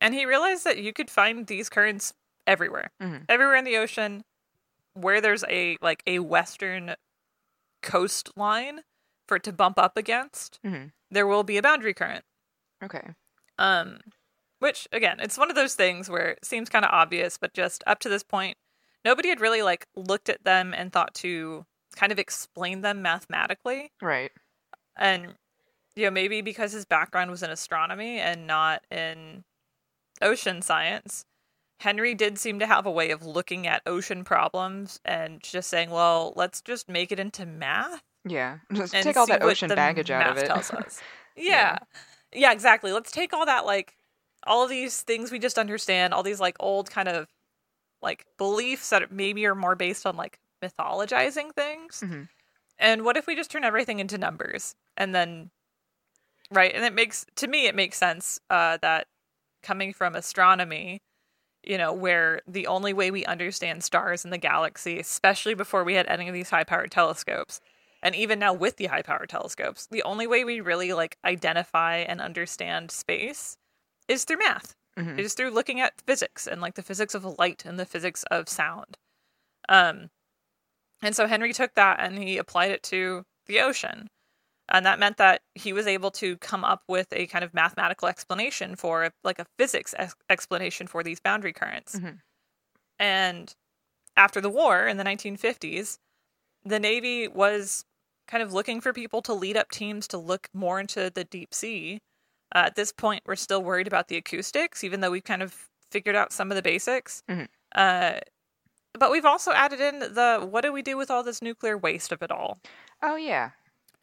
And 0.00 0.14
he 0.14 0.24
realized 0.26 0.64
that 0.64 0.78
you 0.78 0.92
could 0.92 1.10
find 1.10 1.46
these 1.46 1.68
currents 1.68 2.12
everywhere 2.48 2.90
Mhm. 3.00 3.26
everywhere 3.28 3.54
in 3.56 3.64
the 3.64 3.76
ocean 3.76 4.24
where 4.94 5.20
there's 5.20 5.44
a 5.44 5.76
like 5.80 6.02
a 6.06 6.18
western 6.18 6.96
coastline 7.82 8.80
for 9.26 9.36
it 9.36 9.42
to 9.44 9.52
bump 9.52 9.78
up 9.78 9.96
against 9.96 10.58
Mhm. 10.64 10.92
there 11.10 11.26
will 11.26 11.44
be 11.44 11.56
a 11.58 11.62
boundary 11.62 11.94
current 11.94 12.24
Okay. 12.82 13.14
um 13.58 14.00
which 14.58 14.88
again 14.90 15.20
it's 15.20 15.38
one 15.38 15.50
of 15.50 15.56
those 15.56 15.74
things 15.74 16.08
where 16.10 16.30
it 16.30 16.44
seems 16.44 16.68
kind 16.68 16.84
of 16.84 16.90
obvious 16.90 17.38
but 17.38 17.52
just 17.54 17.84
up 17.86 18.00
to 18.00 18.08
this 18.08 18.22
point 18.24 18.56
nobody 19.04 19.28
had 19.28 19.40
really 19.40 19.62
like 19.62 19.86
looked 19.94 20.28
at 20.28 20.42
them 20.44 20.74
and 20.74 20.92
thought 20.92 21.14
to 21.14 21.66
kind 21.94 22.10
of 22.12 22.18
explain 22.18 22.80
them 22.80 23.02
mathematically 23.02 23.92
Right. 24.02 24.32
and 24.96 25.36
you 25.94 26.04
know 26.04 26.10
maybe 26.10 26.40
because 26.40 26.72
his 26.72 26.84
background 26.84 27.30
was 27.30 27.42
in 27.42 27.50
astronomy 27.50 28.18
and 28.18 28.46
not 28.46 28.84
in 28.90 29.44
ocean 30.20 30.62
science 30.62 31.24
henry 31.80 32.14
did 32.14 32.38
seem 32.38 32.58
to 32.58 32.66
have 32.66 32.86
a 32.86 32.90
way 32.90 33.10
of 33.10 33.24
looking 33.24 33.66
at 33.66 33.82
ocean 33.86 34.24
problems 34.24 35.00
and 35.04 35.42
just 35.42 35.68
saying 35.70 35.90
well 35.90 36.32
let's 36.36 36.60
just 36.60 36.88
make 36.88 37.12
it 37.12 37.20
into 37.20 37.46
math 37.46 38.02
Yeah. 38.24 38.58
Just 38.72 38.92
take 38.92 39.16
all 39.16 39.26
that 39.26 39.42
ocean 39.42 39.68
baggage 39.68 40.10
out 40.10 40.26
of 40.26 40.38
it. 40.38 40.50
Yeah. 41.36 41.42
yeah. 41.44 41.78
yeah, 42.32 42.52
exactly. 42.52 42.92
Let's 42.92 43.12
take 43.12 43.32
all 43.32 43.46
that 43.46 43.64
like 43.64 43.96
all 44.44 44.64
of 44.64 44.70
these 44.70 45.02
things 45.02 45.30
we 45.30 45.38
just 45.38 45.56
understand, 45.58 46.12
all 46.12 46.22
these 46.22 46.40
like 46.40 46.56
old 46.60 46.90
kind 46.90 47.08
of 47.08 47.28
like 48.02 48.26
beliefs 48.38 48.90
that 48.90 49.10
maybe 49.12 49.46
are 49.46 49.54
more 49.54 49.76
based 49.76 50.04
on 50.04 50.16
like 50.16 50.38
mythologizing 50.62 51.54
things. 51.54 52.02
Mhm. 52.04 52.28
And 52.78 53.04
what 53.04 53.16
if 53.16 53.26
we 53.26 53.34
just 53.36 53.50
turn 53.50 53.64
everything 53.64 54.00
into 54.00 54.18
numbers 54.18 54.74
and 54.96 55.14
then 55.14 55.50
right? 56.50 56.72
And 56.74 56.84
it 56.84 56.92
makes 56.94 57.24
to 57.36 57.46
me 57.46 57.66
it 57.66 57.74
makes 57.74 57.98
sense 57.98 58.40
uh 58.50 58.78
that 58.82 59.06
coming 59.62 59.92
from 59.92 60.14
astronomy 60.14 61.00
you 61.62 61.78
know, 61.78 61.92
where 61.92 62.40
the 62.46 62.66
only 62.66 62.92
way 62.92 63.10
we 63.10 63.24
understand 63.26 63.82
stars 63.84 64.24
in 64.24 64.30
the 64.30 64.38
galaxy, 64.38 64.98
especially 64.98 65.54
before 65.54 65.84
we 65.84 65.94
had 65.94 66.06
any 66.06 66.28
of 66.28 66.34
these 66.34 66.50
high 66.50 66.64
powered 66.64 66.90
telescopes, 66.90 67.60
and 68.02 68.14
even 68.14 68.38
now 68.38 68.52
with 68.52 68.76
the 68.76 68.86
high 68.86 69.02
powered 69.02 69.28
telescopes, 69.28 69.86
the 69.86 70.02
only 70.04 70.26
way 70.26 70.44
we 70.44 70.60
really 70.60 70.92
like 70.92 71.18
identify 71.24 71.96
and 71.96 72.20
understand 72.20 72.90
space 72.90 73.56
is 74.08 74.24
through 74.24 74.38
math. 74.38 74.74
Mhm. 74.96 75.18
It 75.18 75.24
is 75.24 75.34
through 75.34 75.50
looking 75.50 75.80
at 75.80 76.00
physics 76.02 76.46
and 76.46 76.60
like 76.60 76.74
the 76.74 76.82
physics 76.82 77.14
of 77.14 77.24
light 77.38 77.64
and 77.64 77.78
the 77.78 77.86
physics 77.86 78.24
of 78.30 78.48
sound. 78.48 78.96
Um, 79.68 80.10
and 81.02 81.14
so 81.16 81.26
Henry 81.26 81.52
took 81.52 81.74
that 81.74 82.00
and 82.00 82.18
he 82.18 82.38
applied 82.38 82.70
it 82.72 82.82
to 82.84 83.24
the 83.46 83.60
ocean. 83.60 84.08
And 84.70 84.84
that 84.86 84.98
meant 84.98 85.16
that 85.18 85.42
he 85.54 85.72
was 85.72 85.86
able 85.86 86.10
to 86.12 86.36
come 86.38 86.64
up 86.64 86.82
with 86.88 87.08
a 87.12 87.26
kind 87.28 87.44
of 87.44 87.54
mathematical 87.54 88.08
explanation 88.08 88.76
for, 88.76 89.10
like, 89.24 89.38
a 89.38 89.46
physics 89.58 89.94
ex- 89.98 90.14
explanation 90.30 90.86
for 90.86 91.02
these 91.02 91.20
boundary 91.20 91.52
currents. 91.52 92.00
Mhm. 92.00 92.20
And 92.98 93.54
after 94.16 94.40
the 94.40 94.50
war 94.50 94.86
in 94.86 94.96
the 94.96 95.04
1950s, 95.04 95.98
the 96.64 96.80
Navy 96.80 97.28
was 97.28 97.84
kind 98.28 98.42
of 98.42 98.52
looking 98.52 98.80
for 98.80 98.92
people 98.92 99.22
to 99.22 99.34
lead 99.34 99.56
up 99.56 99.70
teams 99.70 100.08
to 100.08 100.18
look 100.18 100.48
more 100.54 100.80
into 100.80 101.10
the 101.10 101.24
deep 101.24 101.54
sea. 101.54 102.00
Uh, 102.54 102.64
at 102.66 102.76
this 102.76 102.92
point, 102.92 103.22
we're 103.26 103.36
still 103.36 103.62
worried 103.62 103.86
about 103.88 104.08
the 104.08 104.16
acoustics, 104.16 104.84
even 104.84 105.00
though 105.00 105.10
we've 105.10 105.24
kind 105.24 105.42
of 105.42 105.68
figured 105.92 106.16
out 106.16 106.32
some 106.32 106.50
of 106.50 106.56
the 106.56 106.62
basics. 106.62 107.22
Mhm. 107.28 107.48
Uh, 107.74 108.20
but 108.94 109.10
we've 109.10 109.24
also 109.26 109.52
added 109.52 109.80
in 109.80 110.00
the 110.00 110.46
what 110.50 110.62
do 110.62 110.72
we 110.72 110.82
do 110.82 110.96
with 110.96 111.10
all 111.10 111.22
this 111.22 111.42
nuclear 111.42 111.78
waste 111.78 112.12
of 112.12 112.22
it 112.22 112.30
all? 112.32 112.60
Oh 113.02 113.16
yeah. 113.16 113.50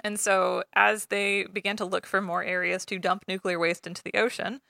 And 0.05 0.19
so, 0.19 0.61
as 0.75 1.07
they 1.07 1.45
began 1.51 1.77
to 1.77 1.85
look 1.85 2.05
for 2.05 2.21
more 2.21 2.43
areas 2.43 2.85
to 2.85 2.99
dump 2.99 3.23
nuclear 3.27 3.57
waste 3.57 3.87
into 3.87 4.03
the 4.03 4.13
ocean, 4.13 4.61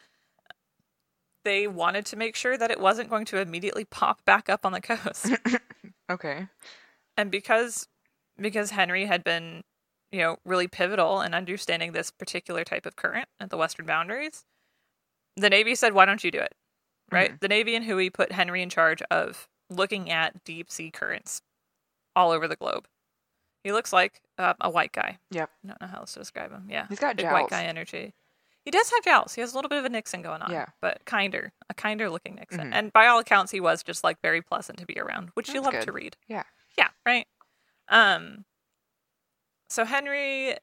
they 1.44 1.68
wanted 1.68 2.06
to 2.06 2.16
make 2.16 2.38
sure 2.38 2.58
that 2.58 2.72
it 2.72 2.80
wasn't 2.80 3.10
going 3.10 3.26
to 3.26 3.42
immediately 3.42 3.84
pop 3.84 4.24
back 4.24 4.48
up 4.50 4.66
on 4.66 4.72
the 4.72 4.80
coast. 4.94 5.28
Okay. 6.10 6.48
and 7.18 7.32
because 7.32 7.88
because 8.40 8.70
Henry 8.70 9.06
had 9.08 9.24
been, 9.24 9.64
you 10.12 10.20
know, 10.20 10.38
really 10.46 10.68
pivotal 10.68 11.20
in 11.20 11.34
understanding 11.34 11.92
this 11.92 12.12
particular 12.12 12.64
type 12.64 12.86
of 12.86 12.96
current 12.96 13.28
at 13.40 13.50
the 13.50 13.58
western 13.58 13.88
boundaries, 13.88 14.46
the 15.36 15.50
Navy 15.50 15.76
said, 15.76 15.94
"Why 15.94 16.06
don't 16.06 16.24
you 16.24 16.32
do 16.32 16.40
it?" 16.40 16.54
Right? 17.12 17.32
Mm-hmm. 17.32 17.38
The 17.42 17.48
Navy 17.50 17.76
and 17.76 17.86
WHOI 17.86 18.14
put 18.14 18.32
Henry 18.32 18.62
in 18.62 18.70
charge 18.70 19.02
of 19.12 19.50
looking 19.70 20.10
at 20.10 20.46
deep 20.46 20.72
sea 20.72 20.92
currents 20.92 21.42
all 22.16 22.32
over 22.32 22.48
the 22.48 22.56
globe. 22.56 22.88
He 23.66 23.72
looks 23.72 23.91
like 23.91 24.22
uh, 24.38 24.53
a 24.61 24.70
white 24.70 24.91
guy. 24.91 25.18
Yep. 25.32 25.49
I 25.63 25.68
don't 25.68 25.82
know 25.82 25.88
how 25.88 25.97
else 26.01 26.13
to 26.13 26.20
describe 26.20 26.51
him. 26.51 26.68
Yeah, 26.70 26.86
He's 26.88 26.99
got 26.99 27.18
big 27.18 27.26
jowls. 27.26 27.34
white 27.34 27.49
guy 27.49 27.63
energy. 27.63 28.13
He 28.63 28.70
does 28.70 28.91
have 28.91 29.03
jowls. 29.03 29.34
He 29.34 29.41
has 29.41 29.53
a 29.53 29.55
little 29.55 29.70
bit 29.70 29.80
of 29.80 29.86
a 29.86 29.89
Nixon 29.89 30.22
going 30.22 30.43
on. 30.43 30.51
Yeah. 30.51 30.68
but 30.82 31.03
kinder, 31.05 31.51
a 31.68 31.74
kinder 31.74 32.09
looking 32.11 32.36
Nixon. 32.36 32.70
Mhm. 32.70 32.74
And 32.76 32.93
by 32.93 33.07
all 33.07 33.18
accounts, 33.18 33.51
he 33.51 33.59
was 33.59 33.82
just 33.82 34.03
like 34.03 34.22
very 34.22 34.41
pleasant 34.43 34.78
to 34.78 34.86
be 34.86 34.99
around, 34.99 35.30
which 35.34 35.49
you 35.49 35.61
love 35.61 35.72
good. 35.74 35.82
to 35.84 35.91
read. 35.91 36.16
Yeah. 36.28 36.43
Yeah, 36.78 36.89
right. 37.05 37.26
Um 37.89 38.45
so 39.70 39.84
Henry 39.84 40.57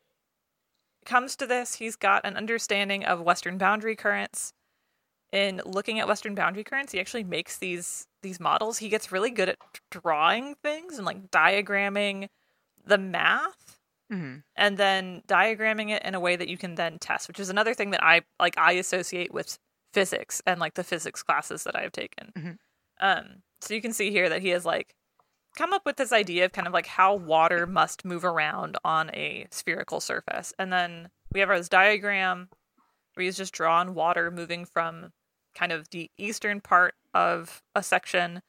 comes 1.04 1.34
to 1.36 1.46
this, 1.46 1.74
he's 1.74 1.96
got 1.96 2.24
an 2.24 2.36
understanding 2.36 3.04
of 3.04 3.20
western 3.20 3.58
boundary 3.58 3.96
currents. 3.96 4.52
In 5.32 5.60
looking 5.64 5.98
at 5.98 6.06
western 6.06 6.34
boundary 6.36 6.62
currents, 6.62 6.92
he 6.92 7.00
actually 7.00 7.24
makes 7.24 7.56
these 7.58 8.06
these 8.22 8.38
models. 8.38 8.78
He 8.78 8.88
gets 8.88 9.10
really 9.10 9.30
good 9.30 9.48
at 9.48 9.58
drawing 9.90 10.54
things 10.62 10.98
and 10.98 11.04
like 11.06 11.30
diagramming 11.30 12.28
the 12.86 12.98
math 12.98 13.78
hmm 14.10 14.38
and 14.56 14.76
then 14.76 15.22
diagramming 15.26 15.90
it 15.90 16.02
in 16.04 16.14
a 16.14 16.20
way 16.20 16.36
that 16.36 16.48
you 16.48 16.58
can 16.58 16.74
then 16.74 16.98
test, 16.98 17.28
which 17.28 17.40
is 17.40 17.48
another 17.48 17.74
thing 17.74 17.90
that 17.90 18.04
I 18.04 18.22
like 18.40 18.58
I 18.58 18.72
associate 18.72 19.32
with 19.32 19.58
physics 19.94 20.42
and 20.46 20.60
like 20.60 20.74
the 20.74 20.84
physics 20.84 21.22
classes 21.22 21.64
that 21.64 21.76
I 21.76 21.82
have 21.82 21.92
taken. 21.92 22.32
Mhm. 22.36 22.58
Um, 23.00 23.42
so 23.60 23.74
you 23.74 23.80
can 23.82 23.92
see 23.92 24.10
here 24.10 24.28
that 24.28 24.42
he 24.42 24.50
has 24.50 24.64
like 24.66 24.94
come 25.56 25.72
up 25.72 25.82
with 25.86 25.96
this 25.96 26.12
idea 26.12 26.44
of 26.44 26.52
kind 26.52 26.66
of 26.66 26.72
like 26.72 26.86
how 26.86 27.14
water 27.14 27.66
must 27.66 28.04
move 28.04 28.24
around 28.24 28.76
on 28.84 29.10
a 29.14 29.46
spherical 29.50 30.00
surface, 30.00 30.52
and 30.58 30.72
then 30.72 31.10
we 31.32 31.40
have 31.40 31.50
his 31.50 31.68
diagram 31.68 32.48
where 33.14 33.24
he's 33.24 33.36
just 33.36 33.52
drawn 33.54 33.94
water 33.94 34.30
moving 34.30 34.64
from 34.64 35.12
kind 35.54 35.72
of 35.72 35.88
the 35.90 36.10
eastern 36.18 36.60
part 36.60 36.94
of 37.14 37.62
a 37.74 37.82
section 37.82 38.42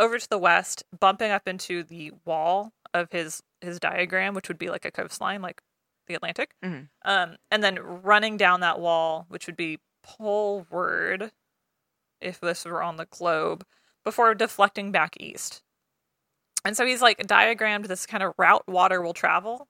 over 0.00 0.18
to 0.18 0.28
the 0.28 0.38
west, 0.38 0.82
bumping 0.98 1.30
up 1.30 1.46
into 1.46 1.84
the 1.84 2.12
wall 2.24 2.72
of 2.92 3.12
his 3.12 3.42
his 3.60 3.78
diagram, 3.78 4.34
which 4.34 4.48
would 4.48 4.58
be 4.58 4.70
like 4.70 4.84
a 4.86 4.90
coastline, 4.90 5.42
like 5.42 5.60
the 6.06 6.14
Atlantic, 6.14 6.54
Mhm. 6.64 6.88
um, 7.02 7.36
and 7.50 7.62
then 7.62 7.78
running 7.78 8.36
down 8.38 8.60
that 8.60 8.80
wall, 8.80 9.26
which 9.28 9.46
would 9.46 9.56
be 9.56 9.78
poleward, 10.02 11.30
if 12.20 12.40
this 12.40 12.64
were 12.64 12.82
on 12.82 12.96
the 12.96 13.06
globe, 13.06 13.64
before 14.02 14.34
deflecting 14.34 14.90
back 14.90 15.14
east. 15.20 15.62
And 16.64 16.76
so 16.76 16.86
he's 16.86 17.02
like 17.02 17.18
diagrammed 17.26 17.84
this 17.86 18.06
kind 18.06 18.22
of 18.22 18.34
route 18.38 18.66
water 18.66 19.02
will 19.02 19.14
travel, 19.14 19.68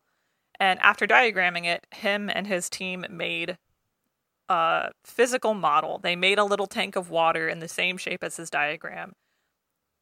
and 0.58 0.78
after 0.80 1.06
diagramming 1.06 1.64
it, 1.66 1.86
him 1.92 2.30
and 2.30 2.46
his 2.46 2.70
team 2.70 3.04
made 3.10 3.58
a 4.48 4.92
physical 5.04 5.54
model. 5.54 5.98
They 5.98 6.16
made 6.16 6.38
a 6.38 6.44
little 6.44 6.66
tank 6.68 6.96
of 6.96 7.10
water 7.10 7.48
in 7.48 7.58
the 7.60 7.68
same 7.68 7.96
shape 7.96 8.22
as 8.24 8.36
his 8.36 8.50
diagram, 8.50 9.14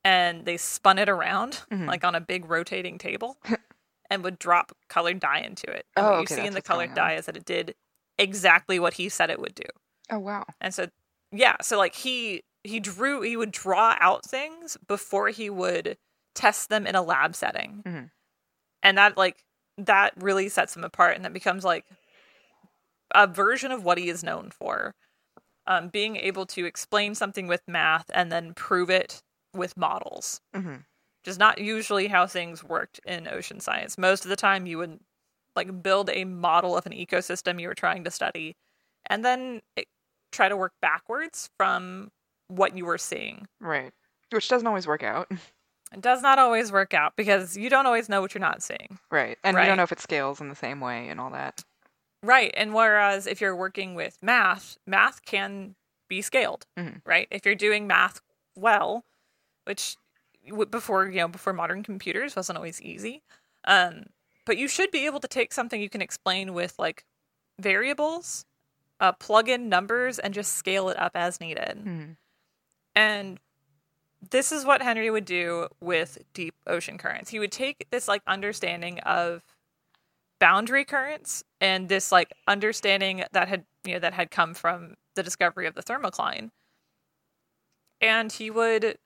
and 0.05 0.45
they 0.47 0.57
spun 0.57 0.99
it 0.99 1.09
around 1.09 1.63
Mhm. 1.71 1.87
like 1.89 2.05
on 2.05 2.15
a 2.15 2.21
big 2.21 2.49
rotating 2.49 2.99
table, 2.99 3.39
and 4.11 4.23
would 4.25 4.39
drop 4.39 4.73
colored 4.89 5.21
dye 5.21 5.41
into 5.41 5.71
it. 5.71 5.87
And 5.97 6.07
Oh, 6.07 6.11
what 6.11 6.21
you 6.21 6.23
okay, 6.23 6.37
see 6.37 6.47
in 6.47 6.55
the 6.55 6.63
colored 6.63 6.95
dye 6.95 7.15
is 7.15 7.27
that 7.27 7.37
it 7.37 7.45
did 7.45 7.75
exactly 8.19 8.79
what 8.79 8.95
he 8.95 9.09
said 9.09 9.31
it 9.31 9.41
would 9.41 9.55
do. 9.55 9.65
Oh 10.11 10.19
wow. 10.19 10.45
And 10.61 10.75
so 10.75 10.89
yeah, 11.33 11.57
so 11.63 11.79
like 11.79 11.95
he 11.95 12.43
he 12.65 12.81
drew 12.81 13.23
he 13.23 13.37
would 13.37 13.51
draw 13.53 13.97
out 14.01 14.25
things 14.25 14.77
before 14.87 15.29
he 15.29 15.51
would 15.51 15.99
test 16.35 16.69
them 16.71 16.87
in 16.87 16.95
a 16.95 17.03
lab 17.03 17.35
setting. 17.35 17.83
Mhm. 17.87 18.11
And 18.83 18.99
that 18.99 19.17
like 19.17 19.45
that 19.79 20.15
really 20.17 20.49
sets 20.49 20.77
him 20.77 20.85
apart 20.85 21.17
and 21.17 21.25
that 21.25 21.33
becomes 21.33 21.65
like 21.65 21.87
a 23.15 23.27
version 23.27 23.71
of 23.73 23.85
what 23.85 23.99
he 23.99 24.09
is 24.09 24.23
known 24.25 24.51
for. 24.51 24.95
Um, 25.67 25.89
being 25.89 26.17
able 26.17 26.47
to 26.47 26.65
explain 26.65 27.15
something 27.15 27.47
with 27.47 27.63
math 27.69 28.11
and 28.15 28.33
then 28.33 28.55
prove 28.55 28.91
it 28.91 29.23
with 29.55 29.77
models, 29.77 30.41
hmm 30.55 30.77
which 31.25 31.33
is 31.33 31.39
not 31.39 31.59
usually 31.59 32.07
how 32.07 32.27
things 32.27 32.63
worked 32.63 33.01
in 33.05 33.27
ocean 33.27 33.59
science. 33.61 33.99
Most 33.99 34.25
of 34.25 34.29
the 34.29 34.37
time, 34.37 34.67
you 34.67 34.79
would 34.79 35.01
like 35.57 35.83
build 35.83 36.09
a 36.11 36.25
model 36.25 36.77
of 36.77 36.87
an 36.87 36.93
ecosystem 36.93 37.61
you 37.61 37.67
were 37.69 37.75
trying 37.75 38.05
to 38.05 38.11
study, 38.11 38.57
and 39.07 39.25
then 39.25 39.61
it, 39.77 39.89
try 40.31 40.49
to 40.49 40.57
work 40.57 40.73
backwards 40.81 41.51
from 41.57 42.11
what 42.47 42.77
you 42.77 42.85
were 42.87 42.99
seeing. 42.99 43.49
Right. 43.61 43.93
Which 44.31 44.49
doesn't 44.49 44.67
always 44.67 44.87
work 44.87 45.03
out. 45.03 45.29
It 45.93 46.01
does 46.03 46.23
not 46.23 46.39
always 46.39 46.71
work 46.71 46.95
out 46.95 47.17
because 47.17 47.57
you 47.57 47.69
don't 47.71 47.87
always 47.87 48.09
know 48.09 48.21
what 48.21 48.35
you're 48.35 48.41
not 48.41 48.63
seeing. 48.63 48.99
Right. 49.11 49.39
And 49.43 49.57
you 49.57 49.65
don't 49.65 49.79
know 49.79 49.83
if 49.83 49.93
it 49.93 50.01
scales 50.01 50.41
in 50.41 50.49
the 50.51 50.55
same 50.55 50.81
way 50.81 51.09
and 51.09 51.19
all 51.19 51.31
that. 51.31 51.65
Right. 52.23 52.53
And 52.57 52.75
whereas 52.75 53.27
if 53.27 53.41
you're 53.41 53.57
working 53.57 53.95
with 53.95 54.19
math, 54.23 54.77
math 54.87 55.25
can 55.25 55.75
be 56.09 56.21
scaled, 56.23 56.67
Mhm. 56.79 57.01
right? 57.07 57.27
If 57.31 57.45
you're 57.47 57.55
doing 57.55 57.87
math 57.87 58.21
well, 58.55 59.05
which 59.69 59.97
before, 60.71 61.09
you 61.09 61.19
know, 61.19 61.29
before 61.29 61.53
modern 61.53 61.83
computers 61.83 62.35
wasn't 62.35 62.57
always 62.57 62.81
easy. 62.81 63.23
Um, 63.65 64.07
but 64.47 64.57
you 64.57 64.67
should 64.67 64.91
be 64.91 65.05
able 65.05 65.21
to 65.21 65.29
take 65.29 65.53
something 65.53 65.81
you 65.81 65.91
can 65.91 66.01
explain 66.01 66.55
with 66.55 66.75
like 66.79 67.05
variables, 67.61 68.47
uh, 68.99 69.13
plug 69.13 69.49
in 69.51 69.69
numbers, 69.69 70.19
and 70.19 70.33
just 70.33 70.55
scale 70.55 70.89
it 70.89 70.99
up 70.99 71.13
as 71.15 71.39
needed. 71.39 71.83
Mhm. 71.85 72.17
And 72.95 73.41
this 74.31 74.51
is 74.51 74.65
what 74.65 74.81
Henry 74.81 75.11
would 75.11 75.27
do 75.27 75.69
with 75.81 76.19
deep 76.33 76.55
ocean 76.67 76.97
currents. 76.97 77.31
He 77.31 77.39
would 77.39 77.53
take 77.53 77.87
this 77.91 78.09
like 78.09 78.23
understanding 78.27 79.01
of 79.01 79.45
boundary 80.39 80.85
currents 80.85 81.45
and 81.61 81.89
this 81.89 82.11
like 82.11 82.33
understanding 82.47 83.25
that 83.33 83.49
had 83.49 83.67
you 83.85 83.95
know 83.95 83.99
that 83.99 84.15
had 84.15 84.31
come 84.31 84.55
from 84.55 84.97
the 85.15 85.23
discovery 85.23 85.67
of 85.67 85.75
the 85.75 85.83
thermocline. 85.83 86.51
And 88.01 88.33
he 88.33 88.51
would 88.51 88.99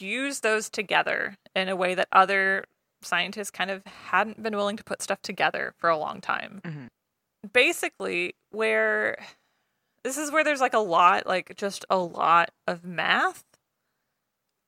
use 0.00 0.40
those 0.40 0.68
together 0.70 1.36
in 1.54 1.68
a 1.68 1.76
way 1.76 1.94
that 1.94 2.08
other 2.12 2.64
scientists 3.02 3.50
kind 3.50 3.70
of 3.70 3.84
hadn't 3.86 4.42
been 4.42 4.56
willing 4.56 4.76
to 4.76 4.84
put 4.84 5.02
stuff 5.02 5.20
together 5.22 5.74
for 5.78 5.88
a 5.90 5.96
long 5.96 6.20
time. 6.20 6.60
Mhm. 6.64 6.88
Basically, 7.52 8.34
where 8.50 9.16
this 10.04 10.16
is 10.18 10.30
where 10.30 10.42
there's 10.44 10.60
like 10.60 10.74
a 10.74 10.78
lot, 10.78 11.26
like 11.26 11.54
just 11.56 11.84
a 11.90 11.96
lot 11.98 12.50
of 12.66 12.84
math 12.84 13.44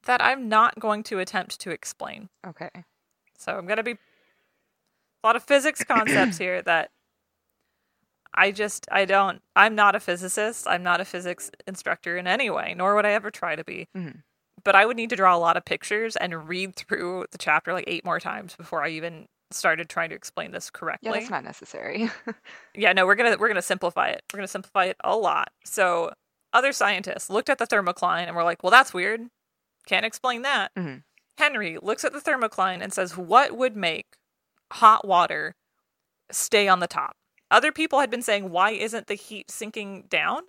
that 0.04 0.22
I'm 0.22 0.48
not 0.48 0.78
going 0.78 1.02
to 1.04 1.18
attempt 1.18 1.60
to 1.60 1.70
explain. 1.70 2.28
Okay. 2.46 2.70
So 3.38 3.56
I'm 3.56 3.66
going 3.66 3.76
to 3.78 3.82
be 3.82 3.92
a 3.92 5.26
lot 5.26 5.36
of 5.36 5.42
physics 5.42 5.84
concepts 5.84 6.38
here 6.38 6.62
that 6.66 6.90
I 8.32 8.52
just 8.52 8.86
I 8.90 9.04
don't 9.04 9.42
I'm 9.56 9.74
not 9.74 9.94
a 9.96 10.00
physicist. 10.00 10.66
I'm 10.68 10.82
not 10.82 11.00
a 11.00 11.04
physics 11.04 11.50
instructor 11.66 12.16
in 12.16 12.26
any 12.26 12.48
way, 12.48 12.74
nor 12.76 12.94
would 12.94 13.04
I 13.06 13.12
ever 13.12 13.30
try 13.30 13.56
to 13.56 13.64
be. 13.64 13.88
Mhm. 13.96 14.22
But 14.64 14.74
I 14.74 14.84
would 14.86 14.96
need 14.96 15.10
to 15.10 15.16
draw 15.16 15.34
a 15.34 15.38
lot 15.38 15.56
of 15.56 15.64
pictures 15.64 16.16
and 16.16 16.48
read 16.48 16.76
through 16.76 17.26
the 17.30 17.38
chapter 17.38 17.72
like 17.72 17.84
eight 17.86 18.04
more 18.04 18.20
times 18.20 18.56
before 18.56 18.82
I 18.84 18.88
even 18.90 19.26
started 19.52 19.88
trying 19.88 20.10
to 20.10 20.14
explain 20.14 20.50
this 20.52 20.70
correctly. 20.70 21.10
Yeah, 21.10 21.18
that's 21.18 21.30
not 21.30 21.44
necessary. 21.44 22.10
Yeah, 22.74 22.92
no, 22.92 23.04
we're 23.06 23.16
gonna 23.16 23.36
we're 23.38 23.48
gonna 23.48 23.62
simplify 23.62 24.08
it. 24.10 24.22
We're 24.32 24.38
gonna 24.38 24.46
simplify 24.48 24.84
it 24.86 24.96
a 25.02 25.16
lot. 25.16 25.48
So 25.64 26.12
other 26.52 26.72
scientists 26.72 27.28
looked 27.30 27.48
at 27.50 27.58
the 27.58 27.66
thermocline 27.66 28.26
and 28.26 28.36
were 28.36 28.44
like, 28.44 28.62
"Well, 28.62 28.70
that's 28.70 28.94
weird. 28.94 29.22
Can't 29.86 30.06
explain 30.06 30.42
that." 30.42 30.70
Mhm. 30.76 31.02
Henry 31.38 31.78
looks 31.82 32.04
at 32.04 32.12
the 32.12 32.20
thermocline 32.20 32.80
and 32.82 32.92
says, 32.92 33.16
"What 33.16 33.56
would 33.56 33.76
make 33.76 34.06
hot 34.72 35.06
water 35.06 35.54
stay 36.30 36.68
on 36.68 36.78
the 36.80 36.86
top?" 36.86 37.16
Other 37.50 37.72
people 37.72 37.98
had 38.00 38.10
been 38.10 38.22
saying, 38.22 38.50
"Why 38.50 38.70
isn't 38.70 39.06
the 39.08 39.14
heat 39.14 39.50
sinking 39.50 40.02
down?" 40.08 40.42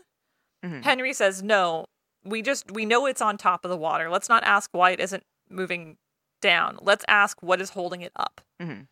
Mhm. 0.63 0.83
Henry 0.83 1.13
says, 1.13 1.41
"No, 1.41 1.85
we 2.23 2.41
just 2.41 2.71
we 2.71 2.85
know 2.85 3.05
it's 3.05 3.21
on 3.21 3.37
top 3.37 3.65
of 3.65 3.71
the 3.71 3.77
water. 3.77 4.09
Let's 4.09 4.29
not 4.29 4.43
ask 4.43 4.69
why 4.73 4.91
it 4.91 4.99
isn't 4.99 5.23
moving 5.49 5.97
down. 6.41 6.77
Let's 6.81 7.05
ask 7.07 7.41
what 7.41 7.61
is 7.61 7.71
holding 7.71 8.01
it 8.01 8.11
up." 8.15 8.41
Mhm. 8.59 8.87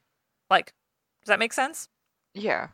Like, 0.50 0.74
does 1.22 1.28
that 1.28 1.40
make 1.40 1.54
sense? 1.54 1.90
Yeah. 2.34 2.70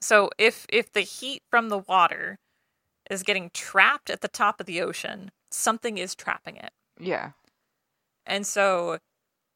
So 0.00 0.30
if 0.38 0.66
if 0.68 0.92
the 0.92 1.00
heat 1.00 1.42
from 1.50 1.68
the 1.68 1.78
water 1.78 2.38
is 3.10 3.22
getting 3.22 3.50
trapped 3.50 4.10
at 4.10 4.20
the 4.20 4.28
top 4.28 4.60
of 4.60 4.66
the 4.66 4.80
ocean, 4.82 5.32
something 5.50 5.98
is 5.98 6.14
trapping 6.14 6.56
it. 6.56 6.72
Yeah. 6.98 7.32
And 8.26 8.46
so 8.46 8.98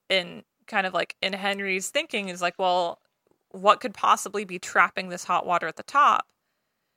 in 0.09 0.45
kind 0.67 0.87
of 0.87 0.95
like 0.95 1.17
in 1.21 1.33
Henry's 1.35 1.91
thinking 1.91 2.29
is 2.29 2.43
like, 2.43 2.59
well, 2.59 3.01
what 3.51 3.81
could 3.81 3.95
possibly 3.95 4.45
be 4.45 4.59
trapping 4.59 5.09
this 5.11 5.25
hot 5.25 5.47
water 5.47 5.67
at 5.67 5.77
the 5.77 5.83
top? 5.83 6.27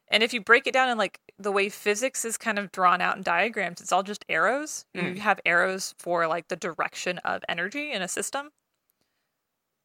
And 0.09 0.21
if 0.23 0.33
you 0.33 0.41
break 0.41 0.67
it 0.67 0.73
down 0.73 0.89
in 0.89 0.97
like 0.97 1.19
the 1.39 1.51
way 1.51 1.67
physics 1.69 2.23
is 2.25 2.37
kind 2.37 2.59
of 2.59 2.71
drawn 2.71 3.01
out 3.01 3.17
in 3.17 3.23
diagrams, 3.23 3.81
it's 3.81 3.91
all 3.91 4.03
just 4.03 4.23
arrows. 4.29 4.85
You 4.93 5.01
Mm. 5.01 5.17
have 5.17 5.39
arrows 5.45 5.95
for 5.99 6.27
like 6.27 6.47
the 6.47 6.55
direction 6.55 7.17
of 7.19 7.43
energy 7.49 7.91
in 7.91 8.01
a 8.01 8.07
system. 8.07 8.51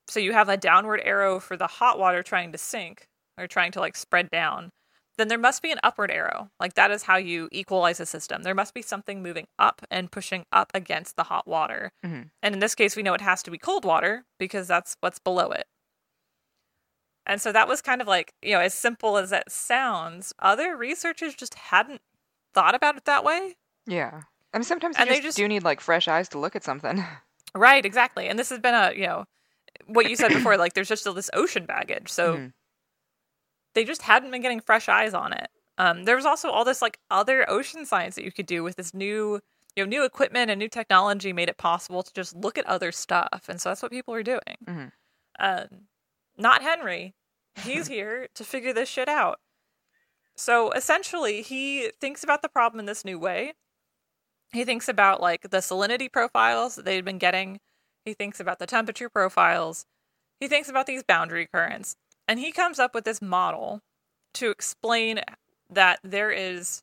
So 0.08 0.20
you 0.20 0.32
have 0.32 0.48
a 0.48 0.56
downward 0.56 1.00
arrow 1.04 1.40
for 1.40 1.56
the 1.56 1.66
hot 1.66 1.98
water 1.98 2.22
trying 2.22 2.52
to 2.52 2.58
sink 2.58 3.06
or 3.38 3.46
trying 3.46 3.72
to 3.72 3.80
like 3.80 3.96
spread 3.96 4.30
down. 4.30 4.70
then 5.18 5.28
there 5.28 5.36
must 5.38 5.60
be 5.60 5.70
an 5.70 5.78
upward 5.82 6.10
arrow. 6.10 6.48
Like 6.58 6.72
that 6.74 6.90
is 6.90 7.02
how 7.02 7.18
you 7.18 7.50
equalize 7.52 8.00
a 8.00 8.06
system. 8.06 8.42
There 8.42 8.54
must 8.54 8.72
be 8.72 8.80
something 8.80 9.22
moving 9.22 9.48
up 9.58 9.82
and 9.90 10.10
pushing 10.10 10.46
up 10.50 10.70
against 10.72 11.16
the 11.16 11.24
hot 11.24 11.46
water. 11.46 11.92
Mhm. 12.02 12.30
And 12.42 12.54
in 12.54 12.58
this 12.60 12.74
case, 12.74 12.96
we 12.96 13.02
know 13.02 13.12
it 13.12 13.20
has 13.20 13.42
to 13.42 13.50
be 13.50 13.58
cold 13.58 13.84
water 13.84 14.24
because 14.38 14.66
that's 14.66 14.96
what's 15.00 15.18
below 15.18 15.50
it. 15.50 15.66
And 17.26 17.40
so 17.40 17.52
that 17.52 17.68
was 17.68 17.80
kind 17.82 18.00
of 18.00 18.06
like, 18.08 18.32
you 18.42 18.52
know, 18.52 18.60
as 18.60 18.74
simple 18.74 19.16
as 19.16 19.30
that 19.30 19.50
sounds, 19.52 20.32
other 20.38 20.76
researchers 20.76 21.34
just 21.34 21.54
hadn't 21.54 22.00
thought 22.54 22.74
about 22.74 22.96
it 22.96 23.04
that 23.04 23.24
way. 23.24 23.56
Yeah. 23.86 24.22
I 24.52 24.58
mean, 24.58 24.64
sometimes 24.64 24.96
you 24.96 25.02
And 25.02 25.10
they 25.10 25.16
just, 25.16 25.24
just- 25.24 25.36
do 25.36 25.46
need 25.48 25.62
like 25.62 25.80
fresh 25.80 26.08
eyes 26.08 26.28
to 26.30 26.38
look 26.38 26.56
at 26.56 26.64
something. 26.64 27.04
Right, 27.52 27.84
exactly. 27.84 28.28
And 28.28 28.38
this 28.38 28.48
has 28.50 28.60
been 28.60 28.74
a, 28.76 28.92
you 28.94 29.06
know, 29.08 29.24
what 29.86 30.08
you 30.08 30.14
said 30.14 30.28
before, 30.28 30.56
like 30.56 30.74
there's 30.74 30.88
just 30.88 31.02
still 31.02 31.14
this 31.14 31.30
ocean 31.34 31.66
baggage. 31.66 32.08
So 32.08 32.36
Mhm. 32.36 32.52
they 33.74 33.84
just 33.84 34.02
hadn't 34.02 34.30
been 34.30 34.40
getting 34.42 34.60
fresh 34.60 34.88
eyes 34.88 35.14
on 35.14 35.32
it. 35.32 35.48
Um, 35.78 36.04
there 36.04 36.14
was 36.14 36.26
also 36.26 36.50
all 36.50 36.64
this 36.64 36.80
like 36.80 36.98
other 37.10 37.48
ocean 37.50 37.84
science 37.86 38.14
that 38.14 38.24
you 38.24 38.30
could 38.30 38.46
do 38.46 38.62
with 38.62 38.76
this 38.76 38.94
new, 38.94 39.40
you 39.74 39.84
know, 39.84 39.88
new 39.88 40.04
equipment 40.04 40.48
and 40.50 40.60
new 40.60 40.68
technology 40.68 41.32
made 41.32 41.48
it 41.48 41.56
possible 41.58 42.02
to 42.04 42.12
just 42.14 42.36
look 42.36 42.56
at 42.56 42.66
other 42.66 42.92
stuff. 42.92 43.46
And 43.48 43.60
so 43.60 43.70
that's 43.70 43.82
what 43.82 43.90
people 43.90 44.14
are 44.14 44.22
doing. 44.22 44.56
Mhm. 44.68 44.92
Um, 45.40 45.66
not 46.40 46.62
Henry. 46.62 47.14
He's 47.62 47.88
here 47.88 48.28
to 48.34 48.44
figure 48.44 48.72
this 48.72 48.88
shit 48.88 49.08
out. 49.08 49.40
So 50.36 50.70
essentially, 50.72 51.42
he 51.42 51.90
thinks 52.00 52.24
about 52.24 52.42
the 52.42 52.48
problem 52.48 52.80
in 52.80 52.86
this 52.86 53.04
new 53.04 53.18
way. 53.18 53.52
He 54.52 54.64
thinks 54.64 54.88
about 54.88 55.20
like 55.20 55.50
the 55.50 55.58
salinity 55.58 56.10
profiles 56.10 56.76
that 56.76 56.84
they'd 56.84 57.04
been 57.04 57.18
getting. 57.18 57.60
He 58.04 58.14
thinks 58.14 58.40
about 58.40 58.58
the 58.58 58.66
temperature 58.66 59.08
profiles. 59.08 59.86
He 60.40 60.48
thinks 60.48 60.68
about 60.68 60.86
these 60.86 61.02
boundary 61.02 61.46
currents. 61.46 61.96
And 62.26 62.40
he 62.40 62.52
comes 62.52 62.78
up 62.78 62.94
with 62.94 63.04
this 63.04 63.20
model 63.20 63.82
to 64.34 64.50
explain 64.50 65.20
that 65.68 66.00
there 66.02 66.30
is 66.30 66.82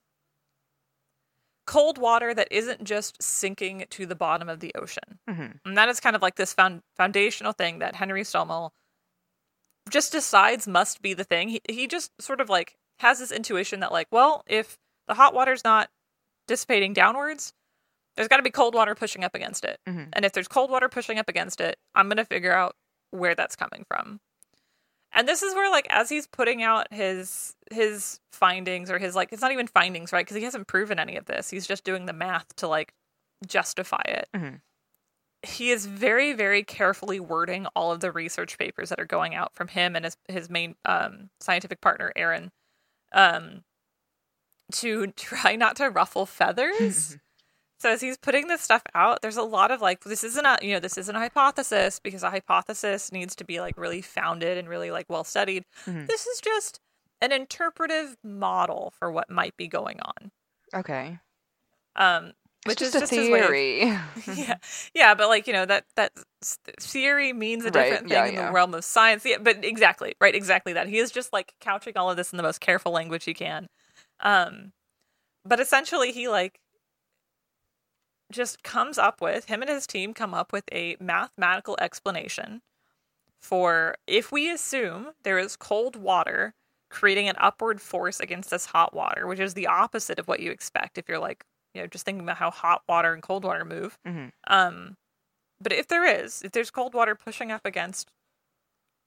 cold 1.65 1.97
water 1.97 2.33
that 2.33 2.47
isn't 2.51 2.83
just 2.83 3.21
sinking 3.21 3.85
to 3.89 4.05
the 4.05 4.15
bottom 4.15 4.47
of 4.47 4.59
the 4.59 4.73
ocean. 4.75 5.19
Mhm. 5.27 5.59
And 5.65 5.77
that 5.77 5.89
is 5.89 5.99
kind 5.99 6.15
of 6.15 6.21
like 6.21 6.35
this 6.35 6.53
found, 6.53 6.83
foundational 6.95 7.51
thing 7.51 7.79
that 7.79 7.95
Henry 7.95 8.21
Stommel 8.23 8.71
just 9.89 10.11
decides 10.11 10.67
must 10.67 11.01
be 11.01 11.13
the 11.13 11.23
thing. 11.23 11.49
He, 11.49 11.61
he 11.69 11.88
just 11.88 12.11
sort 12.21 12.41
of 12.41 12.49
like 12.49 12.75
has 12.99 13.19
this 13.19 13.31
intuition 13.31 13.79
that, 13.81 13.91
like, 13.91 14.07
well, 14.11 14.43
if 14.47 14.77
the 15.07 15.13
hot 15.13 15.33
water's 15.33 15.63
not 15.63 15.89
dissipating 16.47 16.93
downwards, 16.93 17.53
there's 18.15 18.27
got 18.27 18.38
to 18.38 18.43
be 18.43 18.49
cold 18.49 18.73
water 18.73 18.95
pushing 18.95 19.23
up 19.23 19.35
against 19.35 19.63
it. 19.63 19.79
Mhm. 19.88 20.09
And 20.13 20.25
if 20.25 20.33
there's 20.33 20.47
cold 20.47 20.71
water 20.71 20.89
pushing 20.89 21.19
up 21.19 21.29
against 21.29 21.61
it, 21.61 21.77
I'm 21.93 22.07
going 22.07 22.17
to 22.17 22.25
figure 22.25 22.53
out 22.53 22.75
where 23.11 23.35
that's 23.35 23.55
coming 23.55 23.85
from. 23.88 24.19
And 25.13 25.27
this 25.27 25.41
is 25.43 25.53
where 25.55 25.69
like 25.71 25.88
as 25.89 26.09
he's 26.09 26.27
putting 26.27 26.61
out 26.63 26.91
his 26.91 27.55
his 27.71 28.19
findings 28.33 28.91
or 28.91 28.99
his 28.99 29.15
like 29.15 29.31
it's 29.31 29.41
not 29.41 29.51
even 29.51 29.67
findings, 29.67 30.11
right? 30.11 30.25
Because 30.25 30.35
he 30.38 30.43
hasn't 30.43 30.67
proven 30.67 30.99
any 30.99 31.15
of 31.15 31.25
this. 31.25 31.49
He's 31.49 31.65
just 31.67 31.83
doing 31.83 32.05
the 32.05 32.13
math 32.13 32.53
to 32.57 32.67
like 32.67 32.93
justify 33.45 34.01
it. 34.05 34.27
Mhm. 34.35 34.61
He 35.43 35.71
is 35.71 35.85
very 35.85 36.33
very 36.33 36.63
carefully 36.63 37.19
wording 37.19 37.67
all 37.75 37.91
of 37.91 37.99
the 37.99 38.11
research 38.11 38.57
papers 38.57 38.89
that 38.89 38.99
are 38.99 39.05
going 39.05 39.35
out 39.35 39.53
from 39.53 39.67
him 39.69 39.95
and 39.95 40.05
his 40.05 40.17
his 40.27 40.49
main 40.49 40.75
um 40.85 41.29
scientific 41.39 41.81
partner 41.81 42.11
Arons 42.15 42.51
um 43.13 43.63
to 44.73 45.07
try 45.07 45.55
not 45.55 45.75
to 45.77 45.89
ruffle 45.89 46.25
feathers. 46.25 47.17
So 47.79 47.91
as 47.91 48.01
he's 48.01 48.17
putting 48.17 48.47
this 48.47 48.61
stuff 48.61 48.81
out, 48.95 49.21
there's 49.21 49.38
a 49.38 49.43
lot 49.43 49.69
of 49.69 49.81
like 49.81 50.03
this 50.03 50.23
isn't 50.23 50.45
a 50.45 50.57
you 50.63 50.73
know 50.73 50.79
this 50.79 50.97
isn't 50.97 51.15
a 51.15 51.19
hypothesis 51.19 51.99
because 51.99 52.23
a 52.23 52.31
hypothesis 52.31 53.11
needs 53.11 53.35
to 53.35 53.45
be 53.45 53.61
like 53.61 53.77
really 53.77 54.01
founded 54.01 54.57
and 54.57 54.67
really 54.67 54.89
like 54.89 55.05
well 55.09 55.23
studied. 55.23 55.63
Mhm. 55.85 56.07
This 56.07 56.25
is 56.25 56.41
just 56.41 56.79
an 57.21 57.31
interpretive 57.31 58.17
model 58.23 58.93
for 58.97 59.11
what 59.11 59.29
might 59.29 59.55
be 59.57 59.67
going 59.67 59.99
on. 60.01 60.31
Okay. 60.73 61.19
Um, 61.95 62.33
which 62.63 62.81
just 62.81 62.95
is 62.95 62.95
a 62.95 62.99
just 62.99 63.15
his 63.15 63.29
way 63.29 63.43
of- 63.43 63.53
theory. 63.53 63.79
yeah, 64.27 64.55
yeah, 64.93 65.15
but 65.15 65.27
like 65.29 65.47
you 65.47 65.53
know 65.53 65.65
that 65.65 65.85
that 65.95 66.13
theory 66.79 67.33
means 67.33 67.65
a 67.65 67.71
Right, 67.71 67.71
different 67.71 68.07
thing 68.09 68.09
yeah, 68.09 68.25
in 68.25 68.35
yeah. 68.35 68.45
the 68.47 68.49
realm 68.49 68.73
of 68.73 68.83
science. 68.85 69.25
Yeah, 69.25 69.37
but 69.39 69.63
exactly 69.63 70.15
right, 70.21 70.35
exactly 70.35 70.73
that. 70.73 70.87
He 70.87 70.97
is 70.97 71.11
just 71.11 71.33
like 71.33 71.53
couching 71.61 71.97
all 71.97 72.09
of 72.11 72.17
this 72.17 72.31
in 72.33 72.37
the 72.37 72.43
most 72.43 72.59
careful 72.61 72.91
language 72.91 73.23
he 73.25 73.33
can. 73.33 73.67
Um, 74.21 74.71
but 75.45 75.59
essentially, 75.59 76.11
he 76.11 76.27
like 76.29 76.59
just 78.31 78.63
comes 78.63 78.97
up 78.97 79.21
with 79.21 79.45
him 79.45 79.61
and 79.61 79.69
his 79.69 79.87
team 79.87 80.13
come 80.13 80.33
up 80.33 80.51
with 80.51 80.65
a 80.71 80.97
mathematical 80.99 81.77
explanation 81.79 82.61
for 83.41 83.95
if 84.07 84.31
we 84.31 84.49
assume 84.51 85.09
there 85.23 85.39
is 85.39 85.55
cold 85.55 85.95
water 85.95 86.53
creating 86.89 87.29
an 87.29 87.35
upward 87.39 87.81
force 87.81 88.19
against 88.19 88.49
this 88.49 88.65
hot 88.67 88.93
water, 88.93 89.27
which 89.27 89.39
is 89.39 89.53
the 89.53 89.67
opposite 89.67 90.19
of 90.19 90.27
what 90.27 90.39
you 90.39 90.51
expect 90.51 90.97
if 90.97 91.07
you're 91.09 91.19
like, 91.19 91.43
you 91.78 91.84
know, 91.84 91.88
just 91.88 92.05
thinking 92.05 92.23
about 92.23 92.38
how 92.38 92.51
hot 92.51 92.82
water 92.89 93.13
and 93.13 93.21
cold 93.23 93.43
water 93.43 93.63
move. 93.63 93.97
Mhm. 94.05 94.32
Um, 94.47 94.97
but 95.61 95.71
if 95.71 95.88
there 95.88 96.03
is, 96.05 96.41
if 96.41 96.51
there's 96.51 96.71
cold 96.71 96.93
water 96.93 97.15
pushing 97.15 97.51
up 97.51 97.65
against 97.65 98.09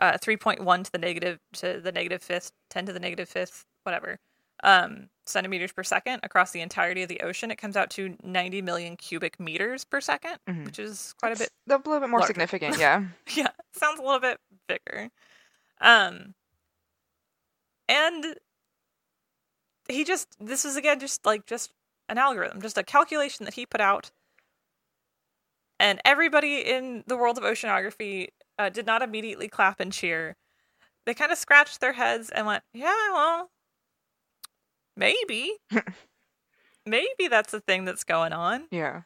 uh, 0.00 0.18
3.1 0.18 0.82
to 0.84 0.92
the 0.92 0.98
negative 0.98 1.38
to 1.54 1.80
the 1.80 1.92
negative 1.92 2.22
fifth, 2.22 2.52
10 2.70 2.86
to 2.86 2.92
the 2.92 3.00
negative 3.00 3.28
fifth, 3.28 3.64
whatever, 3.84 4.18
um, 4.62 5.08
centimeters 5.26 5.72
per 5.72 5.82
second 5.82 6.20
across 6.22 6.52
the 6.52 6.60
entirety 6.60 7.02
of 7.02 7.08
the 7.08 7.20
ocean, 7.20 7.50
it 7.50 7.56
comes 7.56 7.76
out 7.76 7.90
to 7.90 8.16
90 8.22 8.62
million 8.62 8.96
cubic 8.96 9.38
meters 9.40 9.84
per 9.84 10.00
2nd 10.00 10.38
Mhm. 10.48 10.64
which 10.64 10.78
is 10.78 11.14
quite 11.18 11.32
a 11.34 11.38
bit 11.38 11.50
A 11.68 11.76
little 11.78 12.00
bit 12.00 12.08
more 12.08 12.20
larger. 12.20 12.28
significant, 12.32 12.76
yeah. 12.78 13.04
yeah, 13.34 13.48
sounds 13.72 13.98
a 13.98 14.02
little 14.02 14.20
bit 14.20 14.38
bigger. 14.68 15.10
Um, 15.80 16.34
and 17.88 18.36
he 19.88 20.04
just 20.04 20.28
this 20.40 20.64
is 20.64 20.76
again 20.76 20.98
just 21.00 21.26
like 21.26 21.46
just 21.46 21.72
an 22.08 22.16
algorithm, 22.18 22.60
just 22.62 22.78
a 22.78 22.82
calculation 22.82 23.44
that 23.44 23.54
he 23.54 23.66
put 23.66 23.80
out, 23.80 24.10
and 25.80 26.00
everybody 26.04 26.60
in 26.60 27.02
the 27.06 27.16
world 27.16 27.36
of 27.38 27.44
oceanography 27.44 28.28
uh, 28.58 28.68
did 28.68 28.86
not 28.86 29.02
immediately 29.02 29.48
clap 29.48 29.80
and 29.80 29.92
cheer. 29.92 30.36
They 31.06 31.12
kind 31.14 31.32
of 31.32 31.38
scratched 31.38 31.80
their 31.80 31.92
heads 31.94 32.30
and 32.30 32.46
went, 32.46 32.62
"Yeah, 32.72 32.94
well, 33.12 33.50
maybe, 34.96 35.56
maybe 36.86 37.28
that's 37.28 37.52
the 37.52 37.60
thing 37.60 37.84
that's 37.84 38.04
going 38.04 38.32
on." 38.32 38.68
Yeah. 38.70 39.02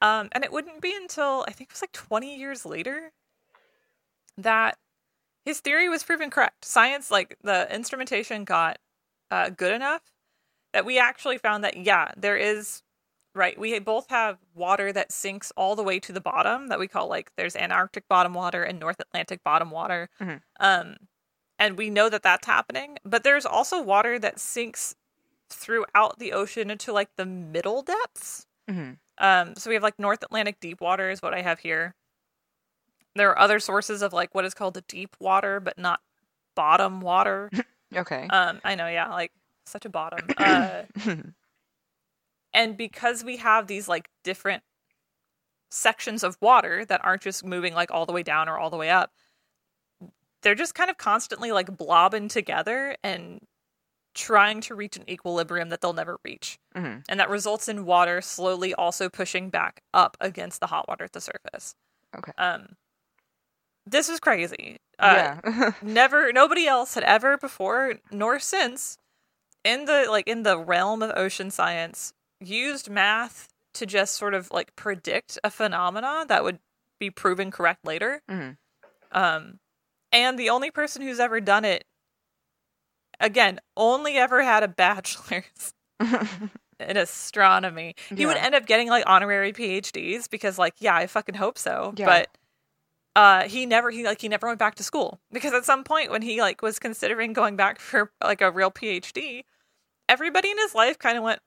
Um, 0.00 0.28
and 0.32 0.44
it 0.44 0.52
wouldn't 0.52 0.80
be 0.80 0.94
until 0.94 1.44
I 1.48 1.52
think 1.52 1.70
it 1.70 1.74
was 1.74 1.82
like 1.82 1.92
20 1.92 2.36
years 2.38 2.64
later 2.64 3.10
that 4.36 4.78
his 5.44 5.60
theory 5.60 5.88
was 5.88 6.04
proven 6.04 6.30
correct. 6.30 6.64
Science, 6.64 7.10
like 7.10 7.36
the 7.42 7.72
instrumentation, 7.74 8.44
got 8.44 8.78
uh, 9.30 9.50
good 9.50 9.72
enough 9.72 10.02
that 10.72 10.84
we 10.84 10.98
actually 10.98 11.38
found 11.38 11.64
that 11.64 11.76
yeah, 11.76 12.12
there 12.16 12.36
is 12.36 12.82
right. 13.34 13.58
We 13.58 13.78
both 13.80 14.08
have 14.10 14.38
water 14.54 14.92
that 14.92 15.10
sinks 15.10 15.52
all 15.56 15.74
the 15.74 15.82
way 15.82 15.98
to 16.00 16.12
the 16.12 16.20
bottom 16.20 16.68
that 16.68 16.78
we 16.78 16.86
call 16.86 17.08
like 17.08 17.32
there's 17.36 17.56
Antarctic 17.56 18.06
bottom 18.08 18.34
water 18.34 18.62
and 18.62 18.78
North 18.78 19.00
Atlantic 19.00 19.42
bottom 19.42 19.70
water. 19.70 20.08
Mhm. 20.20 20.42
Um, 20.60 20.96
and 21.58 21.76
we 21.76 21.90
know 21.90 22.08
that 22.08 22.22
that's 22.22 22.46
happening. 22.46 22.98
But 23.04 23.24
there's 23.24 23.46
also 23.46 23.82
water 23.82 24.18
that 24.18 24.38
sinks 24.38 24.94
throughout 25.50 26.18
the 26.18 26.32
ocean 26.32 26.70
into 26.70 26.92
like 26.92 27.10
the 27.16 27.26
middle 27.26 27.82
depths. 27.82 28.46
hmm 28.68 28.92
Um, 29.18 29.54
so 29.56 29.70
we 29.70 29.74
have 29.74 29.82
like 29.82 29.98
North 29.98 30.22
Atlantic 30.22 30.60
deep 30.60 30.80
water 30.80 31.10
is 31.10 31.22
what 31.22 31.34
I 31.34 31.42
have 31.42 31.60
here. 31.60 31.94
there 33.14 33.30
are 33.30 33.38
other 33.38 33.58
sources 33.58 34.00
of 34.02 34.12
like 34.12 34.34
what 34.34 34.44
is 34.44 34.54
called 34.54 34.74
the 34.74 34.82
deep 34.82 35.16
water, 35.18 35.58
but 35.60 35.76
not 35.78 36.00
bottom 36.54 37.00
water. 37.00 37.50
Okay. 37.96 38.26
Um, 38.28 38.60
I 38.64 38.74
know, 38.74 38.86
yeah, 38.86 39.08
like 39.08 39.32
such 39.64 39.86
a 39.86 39.88
bottom. 39.88 40.28
Uh, 40.36 40.82
and 42.52 42.76
because 42.76 43.24
we 43.24 43.38
have 43.38 43.66
these 43.66 43.88
like 43.88 44.10
different 44.24 44.62
sections 45.70 46.22
of 46.22 46.36
water 46.42 46.84
that 46.84 47.02
aren't 47.02 47.22
just 47.22 47.44
moving 47.44 47.72
like 47.72 47.90
all 47.90 48.04
the 48.06 48.12
way 48.12 48.22
down 48.22 48.46
or 48.46 48.58
all 48.58 48.68
the 48.68 48.76
way 48.76 48.90
up, 48.90 49.12
they're 50.42 50.54
just 50.54 50.74
kind 50.74 50.90
of 50.90 50.98
constantly 50.98 51.50
like 51.50 51.76
blobbing 51.78 52.28
together 52.28 52.96
and 53.02 53.40
trying 54.18 54.60
to 54.62 54.74
reach 54.74 54.96
an 54.96 55.08
equilibrium 55.08 55.68
that 55.68 55.80
they'll 55.80 55.92
never 55.92 56.18
reach. 56.24 56.58
Mhm. 56.74 57.04
And 57.08 57.20
that 57.20 57.30
results 57.30 57.68
in 57.68 57.84
water 57.86 58.20
slowly 58.20 58.74
also 58.74 59.08
pushing 59.08 59.48
back 59.48 59.80
up 59.94 60.16
against 60.20 60.58
the 60.60 60.66
hot 60.66 60.88
water 60.88 61.04
at 61.04 61.12
the 61.12 61.20
surface. 61.20 61.74
Okay. 62.16 62.32
Um, 62.36 62.76
this 63.86 64.08
is 64.08 64.20
crazy. 64.20 64.78
Uh, 64.98 65.36
yeah. 65.44 65.72
never 65.82 66.32
nobody 66.32 66.66
else 66.66 66.94
had 66.94 67.04
ever 67.04 67.36
before 67.38 67.94
nor 68.10 68.38
since 68.40 68.98
in 69.64 69.84
the 69.84 70.06
like 70.10 70.26
in 70.26 70.42
the 70.42 70.58
realm 70.58 71.02
of 71.02 71.12
ocean 71.16 71.50
science 71.52 72.12
used 72.40 72.90
math 72.90 73.48
to 73.74 73.86
just 73.86 74.16
sort 74.16 74.34
of 74.34 74.50
like 74.50 74.74
predict 74.74 75.38
a 75.44 75.50
phenomena 75.50 76.24
that 76.28 76.42
would 76.42 76.58
be 76.98 77.10
proven 77.10 77.50
correct 77.52 77.84
later 77.84 78.22
Mhm. 78.28 78.56
um 79.12 79.60
and 80.10 80.36
the 80.36 80.50
only 80.50 80.70
person 80.72 81.00
who's 81.02 81.20
ever 81.20 81.40
done 81.40 81.64
it 81.64 81.84
again 83.20 83.60
only 83.76 84.16
ever 84.16 84.42
had 84.42 84.62
a 84.62 84.68
bachelor's 84.68 85.72
in 86.80 86.96
astronomy 86.96 87.94
he 88.14 88.24
would 88.26 88.36
end 88.36 88.54
up 88.54 88.66
getting 88.66 88.88
like 88.88 89.02
honorary 89.06 89.52
phds 89.52 90.30
because 90.30 90.58
like 90.58 90.74
yeah 90.78 90.94
i 90.94 91.06
fucking 91.06 91.34
hope 91.34 91.58
so 91.58 91.92
Yeah. 91.96 92.06
but 92.06 92.28
uh 93.16 93.48
he 93.48 93.66
never 93.66 93.90
he 93.90 94.04
like 94.04 94.20
he 94.20 94.28
never 94.28 94.46
went 94.46 94.60
back 94.60 94.76
to 94.76 94.84
school 94.84 95.18
because 95.32 95.52
at 95.52 95.64
some 95.64 95.82
point 95.82 96.10
when 96.10 96.22
he 96.22 96.40
like 96.40 96.62
was 96.62 96.78
considering 96.78 97.32
going 97.32 97.56
back 97.56 97.80
for 97.80 98.12
like 98.22 98.40
a 98.40 98.50
real 98.52 98.70
phd 98.70 99.42
everybody 100.08 100.50
in 100.50 100.58
his 100.58 100.74
life 100.74 100.98
kind 100.98 101.18
of 101.18 101.24
went 101.24 101.40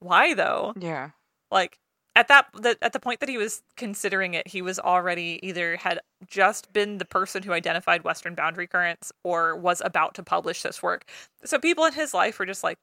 why 0.00 0.34
though 0.34 0.74
yeah. 0.78 1.10
like 1.52 1.78
at 2.16 2.28
that 2.28 2.46
the, 2.54 2.76
at 2.82 2.92
the 2.92 3.00
point 3.00 3.20
that 3.20 3.28
he 3.28 3.36
was 3.38 3.62
considering 3.76 4.34
it 4.34 4.46
he 4.48 4.62
was 4.62 4.78
already 4.78 5.40
either 5.42 5.76
had 5.76 6.00
just 6.26 6.72
been 6.72 6.98
the 6.98 7.04
person 7.04 7.42
who 7.42 7.52
identified 7.52 8.04
western 8.04 8.34
boundary 8.34 8.66
currents 8.66 9.12
or 9.24 9.56
was 9.56 9.82
about 9.84 10.14
to 10.14 10.22
publish 10.22 10.62
this 10.62 10.82
work 10.82 11.04
so 11.44 11.58
people 11.58 11.84
in 11.84 11.92
his 11.92 12.14
life 12.14 12.38
were 12.38 12.46
just 12.46 12.62
like 12.62 12.78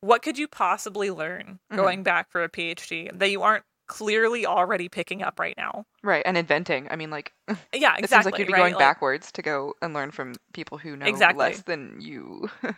what 0.00 0.22
could 0.22 0.38
you 0.38 0.46
possibly 0.46 1.10
learn 1.10 1.58
Mhm. 1.72 1.76
going 1.76 2.02
back 2.02 2.30
for 2.30 2.44
a 2.44 2.48
phd 2.48 3.18
that 3.18 3.30
you 3.30 3.42
aren't 3.42 3.64
clearly 3.88 4.44
already 4.46 4.88
picking 4.88 5.22
up 5.22 5.38
right 5.38 5.56
now 5.56 5.84
Right. 6.02 6.22
And 6.26 6.36
inventing. 6.36 6.88
I 6.90 6.96
mean, 6.96 7.10
like, 7.10 7.32
yeah 7.72 7.94
exactly 7.96 8.02
it 8.04 8.08
seems 8.10 8.24
like 8.24 8.38
you'd 8.38 8.46
be 8.48 8.52
right? 8.52 8.58
going 8.58 8.72
Like- 8.74 8.80
backwards 8.80 9.30
to 9.32 9.42
go 9.42 9.74
and 9.82 9.94
learn 9.94 10.10
from 10.10 10.34
people 10.52 10.76
who 10.78 10.96
know 10.96 11.06
Exactly. 11.06 11.38
less 11.38 11.62
than 11.62 11.96
you. 12.00 12.48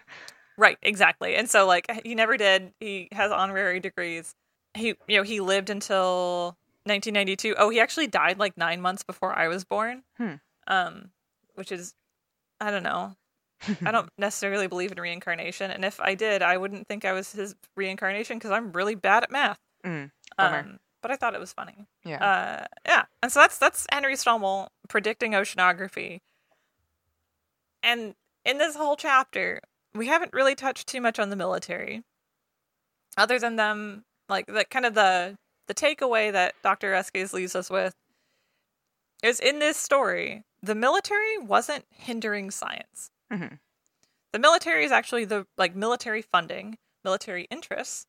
Right, 0.59 0.77
exactly. 0.83 1.37
And 1.37 1.49
so 1.49 1.67
like 1.67 1.87
he 2.05 2.15
never 2.17 2.37
did. 2.37 2.73
He 2.81 3.09
has 3.13 3.31
honorary 3.31 3.79
degrees. 3.81 4.35
He 4.75 4.95
you 5.07 5.17
know, 5.17 5.23
he 5.23 5.41
lived 5.41 5.71
until 5.71 6.57
1992. 6.85 7.55
Oh, 7.59 7.71
he 7.71 7.81
actually 7.81 8.07
died 8.07 8.39
like 8.39 8.57
9 8.57 8.81
months 8.81 9.03
before 9.03 9.33
I 9.37 9.49
was 9.49 9.65
born. 9.65 10.03
Hmm. 10.17 10.35
Um 10.67 11.11
which 11.55 11.73
is 11.73 11.95
I 12.61 12.71
don't 12.71 12.83
know. 12.83 13.17
I 13.85 13.91
don't 13.91 14.11
necessarily 14.19 14.69
believe 14.69 14.93
in 14.93 15.01
reincarnation, 15.01 15.71
and 15.73 15.85
if 15.85 16.01
I 16.01 16.15
did, 16.15 16.43
I 16.43 16.57
wouldn't 16.57 16.87
think 16.87 17.05
I 17.05 17.13
was 17.13 17.33
his 17.33 17.57
reincarnation 17.77 18.39
cuz 18.39 18.51
I'm 18.51 18.73
really 18.73 18.95
bad 18.95 19.25
at 19.25 19.31
math. 19.31 19.59
Mm. 19.85 20.11
Um 20.39 20.79
but 21.01 21.11
I 21.11 21.17
thought 21.17 21.35
it 21.35 21.41
was 21.41 21.53
funny. 21.53 21.87
yeah. 22.05 22.25
Uh, 22.25 22.67
yeah, 22.85 23.05
and 23.23 23.33
so 23.33 23.41
that's 23.41 23.59
that's 23.59 23.87
Henry 23.91 24.15
Stommel 24.15 24.69
predicting 24.89 25.33
oceanography. 25.33 26.21
And 27.83 28.15
in 28.45 28.59
this 28.59 28.75
whole 28.77 28.97
chapter, 28.97 29.61
we 29.95 30.07
haven't 30.09 30.33
really 30.33 30.55
touched 30.55 30.89
too 30.89 31.01
much 31.01 31.19
on 31.19 31.31
the 31.31 31.37
military, 31.37 32.03
other 33.17 33.39
than 33.39 33.57
them 33.57 34.05
like 34.29 34.47
the 34.47 34.65
kind 34.65 34.87
of 34.87 34.95
the 34.95 35.37
the 35.67 35.75
takeaway 35.75 36.33
that 36.33 36.55
Doctor 36.63 36.93
Oreskes 36.93 37.33
leaves 37.33 37.55
us 37.55 37.71
with 37.71 37.95
is 39.23 39.41
in 39.41 39.59
this 39.59 39.77
story, 39.77 40.45
the 40.63 40.75
military 40.75 41.39
wasn't 41.39 41.85
hindering 41.91 42.51
science. 42.51 43.11
Mhm. 43.33 43.59
The 44.33 44.39
military 44.39 44.85
is 44.85 44.93
actually 44.93 45.25
the 45.25 45.47
like 45.57 45.75
military 45.75 46.23
funding, 46.23 46.79
military 47.05 47.45
interests. 47.51 48.07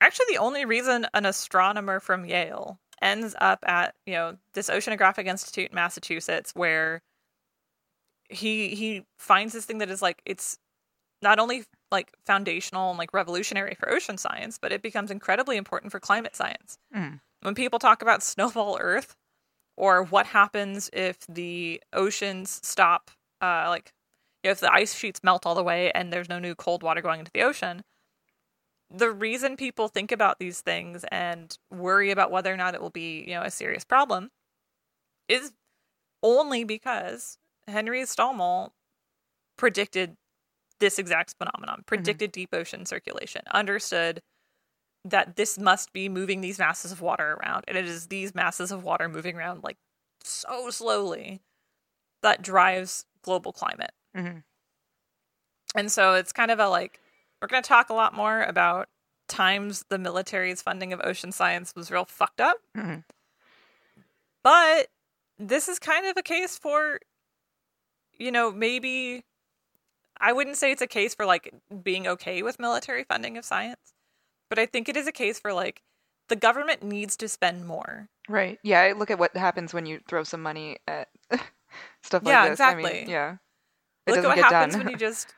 Actually, 0.00 0.26
the 0.30 0.38
only 0.38 0.64
reason 0.64 1.06
an 1.14 1.24
astronomer 1.26 2.00
from 2.00 2.24
Yale 2.26 2.78
ends 3.00 3.34
up 3.40 3.60
at 3.66 3.94
you 4.06 4.14
know 4.14 4.38
this 4.54 4.68
Oceanographic 4.70 5.26
Institute 5.26 5.70
in 5.70 5.74
Massachusetts, 5.74 6.52
where 6.54 7.02
he 8.28 8.74
he 8.74 9.04
finds 9.18 9.52
this 9.52 9.64
thing 9.64 9.78
that 9.78 9.90
is 9.90 10.02
like 10.02 10.20
it's 10.26 10.58
not 11.22 11.38
only 11.38 11.64
like 11.90 12.12
foundational 12.24 12.90
and 12.90 12.98
like 12.98 13.12
revolutionary 13.12 13.74
for 13.74 13.92
ocean 13.92 14.18
science, 14.18 14.58
but 14.60 14.72
it 14.72 14.82
becomes 14.82 15.10
incredibly 15.10 15.56
important 15.56 15.92
for 15.92 16.00
climate 16.00 16.34
science. 16.34 16.78
Mm. 16.94 17.20
When 17.42 17.54
people 17.54 17.78
talk 17.78 18.02
about 18.02 18.22
snowball 18.22 18.78
Earth 18.80 19.16
or 19.76 20.02
what 20.02 20.26
happens 20.26 20.90
if 20.92 21.18
the 21.28 21.82
oceans 21.92 22.60
stop, 22.62 23.10
uh, 23.40 23.66
like 23.68 23.92
you 24.42 24.48
know, 24.48 24.52
if 24.52 24.60
the 24.60 24.72
ice 24.72 24.94
sheets 24.94 25.22
melt 25.22 25.46
all 25.46 25.54
the 25.54 25.62
way 25.62 25.90
and 25.92 26.12
there's 26.12 26.28
no 26.28 26.38
new 26.38 26.54
cold 26.54 26.82
water 26.82 27.02
going 27.02 27.20
into 27.20 27.32
the 27.32 27.42
ocean, 27.42 27.84
the 28.90 29.10
reason 29.10 29.56
people 29.56 29.88
think 29.88 30.12
about 30.12 30.38
these 30.38 30.60
things 30.60 31.04
and 31.10 31.58
worry 31.70 32.10
about 32.10 32.30
whether 32.30 32.52
or 32.52 32.56
not 32.56 32.74
it 32.74 32.80
will 32.80 32.90
be, 32.90 33.24
you 33.26 33.34
know, 33.34 33.42
a 33.42 33.50
serious 33.50 33.84
problem 33.84 34.30
is 35.28 35.52
only 36.22 36.64
because 36.64 37.38
Henry 37.66 38.02
Stommel 38.02 38.70
predicted 39.56 40.16
this 40.80 40.98
exact 40.98 41.34
phenomenon, 41.38 41.82
predicted 41.86 42.32
deep 42.32 42.50
ocean 42.52 42.86
circulation, 42.86 43.42
understood 43.52 44.20
that 45.04 45.36
this 45.36 45.58
must 45.58 45.92
be 45.92 46.08
moving 46.08 46.40
these 46.40 46.58
masses 46.58 46.92
of 46.92 47.00
water 47.00 47.34
around, 47.40 47.64
and 47.68 47.76
it 47.78 47.86
is 47.86 48.08
these 48.08 48.34
masses 48.34 48.72
of 48.72 48.84
water 48.84 49.08
moving 49.08 49.36
around 49.36 49.62
like 49.64 49.78
so 50.24 50.70
slowly 50.70 51.40
that 52.22 52.42
drives 52.42 53.04
global 53.22 53.52
climate. 53.52 53.92
Mhm. 54.16 54.42
And 55.74 55.90
so 55.90 56.14
it's 56.14 56.32
kind 56.32 56.50
of 56.50 56.58
a 56.58 56.68
like 56.68 57.00
we're 57.40 57.48
going 57.48 57.62
to 57.62 57.68
talk 57.68 57.90
a 57.90 57.94
lot 57.94 58.14
more 58.14 58.42
about 58.42 58.88
times 59.28 59.84
the 59.88 59.98
military's 59.98 60.62
funding 60.62 60.92
of 60.92 61.00
ocean 61.04 61.32
science 61.32 61.74
was 61.74 61.90
real 61.90 62.04
fucked 62.04 62.40
up. 62.40 62.58
Mhm. 62.76 63.04
But 64.42 64.88
this 65.38 65.68
is 65.68 65.78
kind 65.78 66.06
of 66.06 66.16
a 66.16 66.22
case 66.22 66.56
for 66.58 67.00
you 68.18 68.32
know, 68.32 68.50
maybe 68.50 69.24
I 70.20 70.32
wouldn't 70.32 70.56
say 70.56 70.72
it's 70.72 70.82
a 70.82 70.86
case 70.86 71.14
for 71.14 71.26
like 71.26 71.52
being 71.82 72.06
okay 72.06 72.42
with 72.42 72.58
military 72.58 73.04
funding 73.04 73.36
of 73.38 73.44
science, 73.44 73.94
but 74.48 74.58
I 74.58 74.66
think 74.66 74.88
it 74.88 74.96
is 74.96 75.06
a 75.06 75.12
case 75.12 75.38
for 75.38 75.52
like 75.52 75.82
the 76.28 76.36
government 76.36 76.82
needs 76.82 77.16
to 77.18 77.28
spend 77.28 77.66
more. 77.66 78.08
Right. 78.28 78.58
Yeah. 78.62 78.80
I 78.80 78.92
Look 78.92 79.10
at 79.10 79.18
what 79.18 79.36
happens 79.36 79.72
when 79.72 79.86
you 79.86 80.00
throw 80.08 80.24
some 80.24 80.42
money 80.42 80.78
at 80.88 81.08
stuff 82.02 82.24
like 82.24 82.32
Yeah, 82.32 82.48
this. 82.48 82.60
I 82.60 82.70
exactly. 82.72 83.00
mean, 83.00 83.10
yeah. 83.10 83.36
It 84.06 84.12
Look 84.14 84.24
at 84.24 84.28
what 84.28 84.38
happens 84.38 84.74
done. 84.74 84.84
when 84.84 84.92
you 84.92 84.98
just 84.98 85.34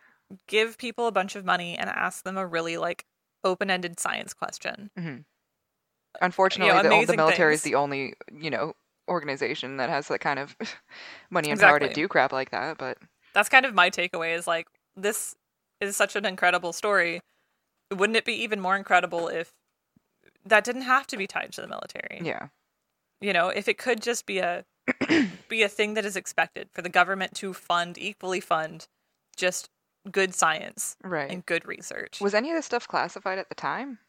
give 0.47 0.79
people 0.79 1.07
a 1.07 1.13
bunch 1.13 1.37
of 1.37 1.45
money 1.45 1.77
and 1.77 1.89
ask 1.91 2.25
them 2.25 2.37
a 2.37 2.47
really 2.47 2.77
like 2.77 3.05
open-ended 3.45 3.99
science 4.01 4.33
question. 4.35 4.91
Mm-hmm. 4.99 5.17
Uh, 5.19 6.19
Unfortunately, 6.23 6.73
the, 6.73 6.79
o- 6.79 6.83
the 6.83 6.89
amazing 6.89 7.17
military 7.17 7.55
is 7.55 7.63
the 7.63 7.75
only, 7.75 8.15
you 8.35 8.51
know, 8.51 8.73
organization 9.09 9.77
that 9.79 9.89
has 9.91 10.09
that 10.09 10.21
kind 10.21 10.39
of 10.39 10.57
money 11.31 11.51
and 11.51 11.61
power 11.61 11.79
to 11.79 11.93
do 11.93 12.09
crap 12.09 12.33
like 12.33 12.51
that. 12.51 12.79
But 12.79 12.99
That's 13.39 13.49
kind 13.49 13.65
of 13.65 13.73
my 13.73 13.89
takeaway 13.89 14.37
is 14.37 14.49
like 14.49 14.67
this 14.97 15.37
is 15.81 15.97
such 15.97 16.17
an 16.17 16.25
incredible 16.25 16.73
story. 16.73 17.21
Wouldn't 17.95 18.17
it 18.17 18.25
be 18.25 18.33
even 18.33 18.61
more 18.61 18.75
incredible 18.77 19.29
if 19.29 19.53
that 20.45 20.65
didn't 20.65 20.83
have 20.83 21.07
to 21.07 21.17
be 21.17 21.29
tied 21.29 21.53
to 21.53 21.61
the 21.61 21.69
military? 21.69 22.21
yeah. 22.25 22.49
You 23.21 23.33
know, 23.33 23.49
if 23.51 23.69
it 23.69 23.79
could 23.79 24.03
just 24.03 24.27
be 24.27 24.41
a 24.41 24.65
be 25.49 25.63
a 25.63 25.69
thing 25.69 25.95
that 25.95 26.05
is 26.05 26.17
expected 26.17 26.69
for 26.73 26.83
the 26.83 26.89
government 26.89 27.37
to 27.37 27.55
fund 27.55 27.97
equally 27.97 28.41
fund 28.41 28.89
just 29.37 29.71
good 30.11 30.35
science 30.35 30.97
Right. 31.05 31.31
and 31.31 31.47
good 31.47 31.65
research. 31.65 32.21
Was 32.21 32.35
any 32.35 32.51
of 32.51 32.57
this 32.57 32.67
stuff 32.67 32.89
classified 32.89 33.39
at 33.39 33.51
the 33.51 33.55
time? 33.55 34.01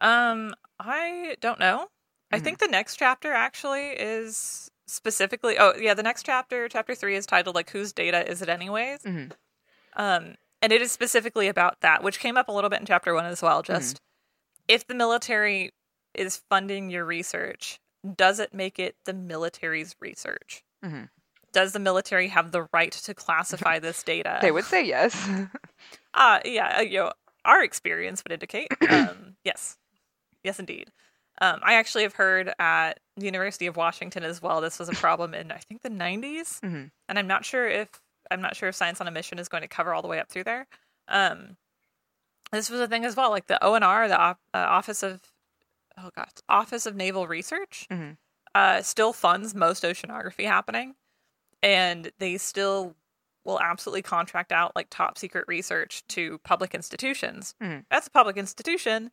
Um, 0.00 0.52
I 0.80 1.36
don't 1.40 1.60
know. 1.60 1.86
I 2.32 2.40
Mhm. 2.40 2.42
think 2.42 2.58
the 2.58 2.66
next 2.66 2.96
chapter 2.96 3.32
actually 3.32 3.90
is 3.90 4.68
specifically. 4.92 5.58
Oh, 5.58 5.74
yeah, 5.78 5.94
the 5.94 6.02
next 6.02 6.24
chapter, 6.24 6.68
chapter 6.68 6.94
three, 6.94 7.16
is 7.16 7.26
titled 7.26 7.54
like 7.54 7.70
"Whose 7.70 7.92
data 7.92 8.28
is 8.30 8.42
it, 8.42 8.48
anyways?" 8.48 9.02
Mhm. 9.02 9.32
Um, 9.94 10.34
and 10.60 10.72
it 10.72 10.80
is 10.80 10.92
specifically 10.92 11.48
about 11.48 11.80
that, 11.80 12.02
which 12.02 12.18
came 12.20 12.36
up 12.36 12.48
a 12.48 12.52
little 12.52 12.70
bit 12.70 12.80
in 12.80 12.86
chapter 12.86 13.14
one 13.14 13.26
as 13.26 13.42
well. 13.42 13.62
Just 13.62 14.00
if 14.68 14.86
the 14.86 14.94
military 14.94 15.72
is 16.14 16.36
funding 16.48 16.90
your 16.90 17.04
research, 17.04 17.80
does 18.16 18.38
it 18.38 18.52
make 18.54 18.78
it 18.78 18.96
the 19.04 19.12
military's 19.12 19.96
research? 20.00 20.62
Mhm. 20.84 21.08
Does 21.52 21.72
the 21.72 21.78
military 21.78 22.28
have 22.28 22.50
the 22.52 22.66
right 22.72 22.92
to 22.92 23.14
classify 23.14 23.78
this 23.78 24.02
data? 24.02 24.38
They 24.42 24.50
would 24.52 24.64
say 24.64 24.84
yes. 24.84 25.14
Uh 26.14 26.40
yeah, 26.44 26.78
uh, 26.78 26.82
you 26.82 26.98
know, 26.98 27.12
our 27.44 27.62
experience 27.62 28.22
would 28.24 28.32
indicate. 28.32 28.68
Um, 28.90 29.36
yes, 29.44 29.78
yes, 30.44 30.58
indeed. 30.58 30.92
Um, 31.40 31.60
I 31.62 31.74
actually 31.74 32.02
have 32.04 32.14
heard 32.14 32.52
at 32.58 33.00
the 33.16 33.26
University 33.26 33.66
of 33.66 33.76
Washington 33.76 34.22
as 34.22 34.40
well. 34.40 34.60
This 34.60 34.78
was 34.78 34.88
a 34.88 34.92
problem 34.92 35.34
in 35.34 35.52
I 35.52 35.58
think 35.58 35.82
the 35.82 35.90
90s, 35.90 36.60
hmm 36.60 36.84
and 37.08 37.18
I'm 37.18 37.26
not 37.26 37.44
sure 37.44 37.68
if 37.68 37.88
I'm 38.30 38.40
not 38.40 38.56
sure 38.56 38.68
if 38.70 38.74
Science 38.74 39.00
on 39.00 39.08
a 39.08 39.10
Mission 39.10 39.38
is 39.38 39.48
going 39.48 39.62
to 39.62 39.68
cover 39.68 39.92
all 39.92 40.00
the 40.02 40.08
way 40.08 40.18
up 40.18 40.28
through 40.30 40.44
there. 40.44 40.66
Um, 41.08 41.56
this 42.52 42.70
was 42.70 42.80
a 42.80 42.88
thing 42.88 43.04
as 43.04 43.16
well, 43.16 43.30
like 43.30 43.46
the 43.46 43.58
ONR, 43.62 44.08
the 44.08 44.18
op- 44.18 44.40
uh, 44.54 44.58
Office 44.58 45.02
of 45.02 45.20
oh 45.98 46.10
god, 46.16 46.28
Office 46.48 46.86
of 46.86 46.94
Naval 46.96 47.26
Research, 47.26 47.86
Mhm. 47.90 48.16
uh, 48.54 48.80
still 48.82 49.12
funds 49.12 49.54
most 49.54 49.82
oceanography 49.82 50.44
happening, 50.46 50.94
and 51.62 52.12
they 52.18 52.38
still 52.38 52.96
will 53.44 53.60
absolutely 53.60 54.02
contract 54.02 54.52
out 54.52 54.74
like 54.76 54.86
top 54.88 55.18
secret 55.18 55.44
research 55.48 56.02
to 56.08 56.38
public 56.38 56.74
institutions. 56.74 57.54
Mhm. 57.60 57.84
That's 57.90 58.06
a 58.06 58.10
public 58.10 58.36
institution. 58.36 59.10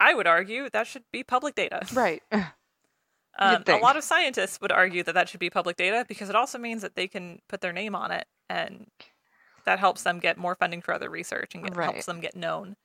I 0.00 0.12
would 0.14 0.26
argue 0.26 0.68
that 0.70 0.86
should 0.86 1.04
be 1.12 1.22
public 1.22 1.54
data. 1.54 1.86
Right. 1.92 2.22
Um, 3.38 3.64
a 3.66 3.76
lot 3.78 3.96
of 3.96 4.04
scientists 4.04 4.60
would 4.60 4.70
argue 4.70 5.02
that 5.02 5.12
that 5.14 5.28
should 5.28 5.40
be 5.40 5.50
public 5.50 5.76
data 5.76 6.04
because 6.08 6.28
it 6.30 6.36
also 6.36 6.56
means 6.58 6.82
that 6.82 6.94
they 6.94 7.08
can 7.08 7.40
put 7.48 7.60
their 7.60 7.72
name 7.72 7.94
on 7.96 8.10
it, 8.12 8.26
and 8.48 8.86
that 9.64 9.78
helps 9.78 10.02
them 10.04 10.20
get 10.20 10.36
more 10.38 10.54
funding 10.54 10.80
for 10.82 10.94
other 10.94 11.10
research 11.10 11.54
and 11.54 11.64
get, 11.64 11.76
Right. 11.76 11.84
helps 11.90 12.06
them 12.06 12.20
get 12.20 12.36
known. 12.36 12.76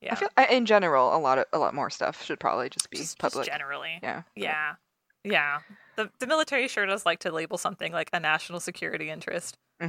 Yeah, 0.00 0.12
I 0.12 0.16
feel 0.16 0.28
in 0.56 0.66
general 0.66 1.14
a 1.14 1.18
lot 1.18 1.38
of 1.38 1.44
a 1.52 1.58
lot 1.58 1.74
more 1.74 1.90
stuff 1.90 2.22
should 2.24 2.38
probably 2.40 2.68
just 2.68 2.88
be 2.90 2.96
just, 2.98 3.10
just 3.10 3.18
public. 3.18 3.46
generally. 3.46 3.98
yeah. 4.02 4.22
Yeah, 4.36 4.74
yeah. 5.22 5.60
The 5.96 6.10
the 6.18 6.26
military 6.26 6.68
sure 6.68 6.84
does 6.86 7.04
like 7.06 7.20
to 7.20 7.30
label 7.32 7.56
something 7.58 7.92
like 7.92 8.10
a 8.12 8.20
national 8.20 8.60
security 8.60 9.10
interest. 9.10 9.56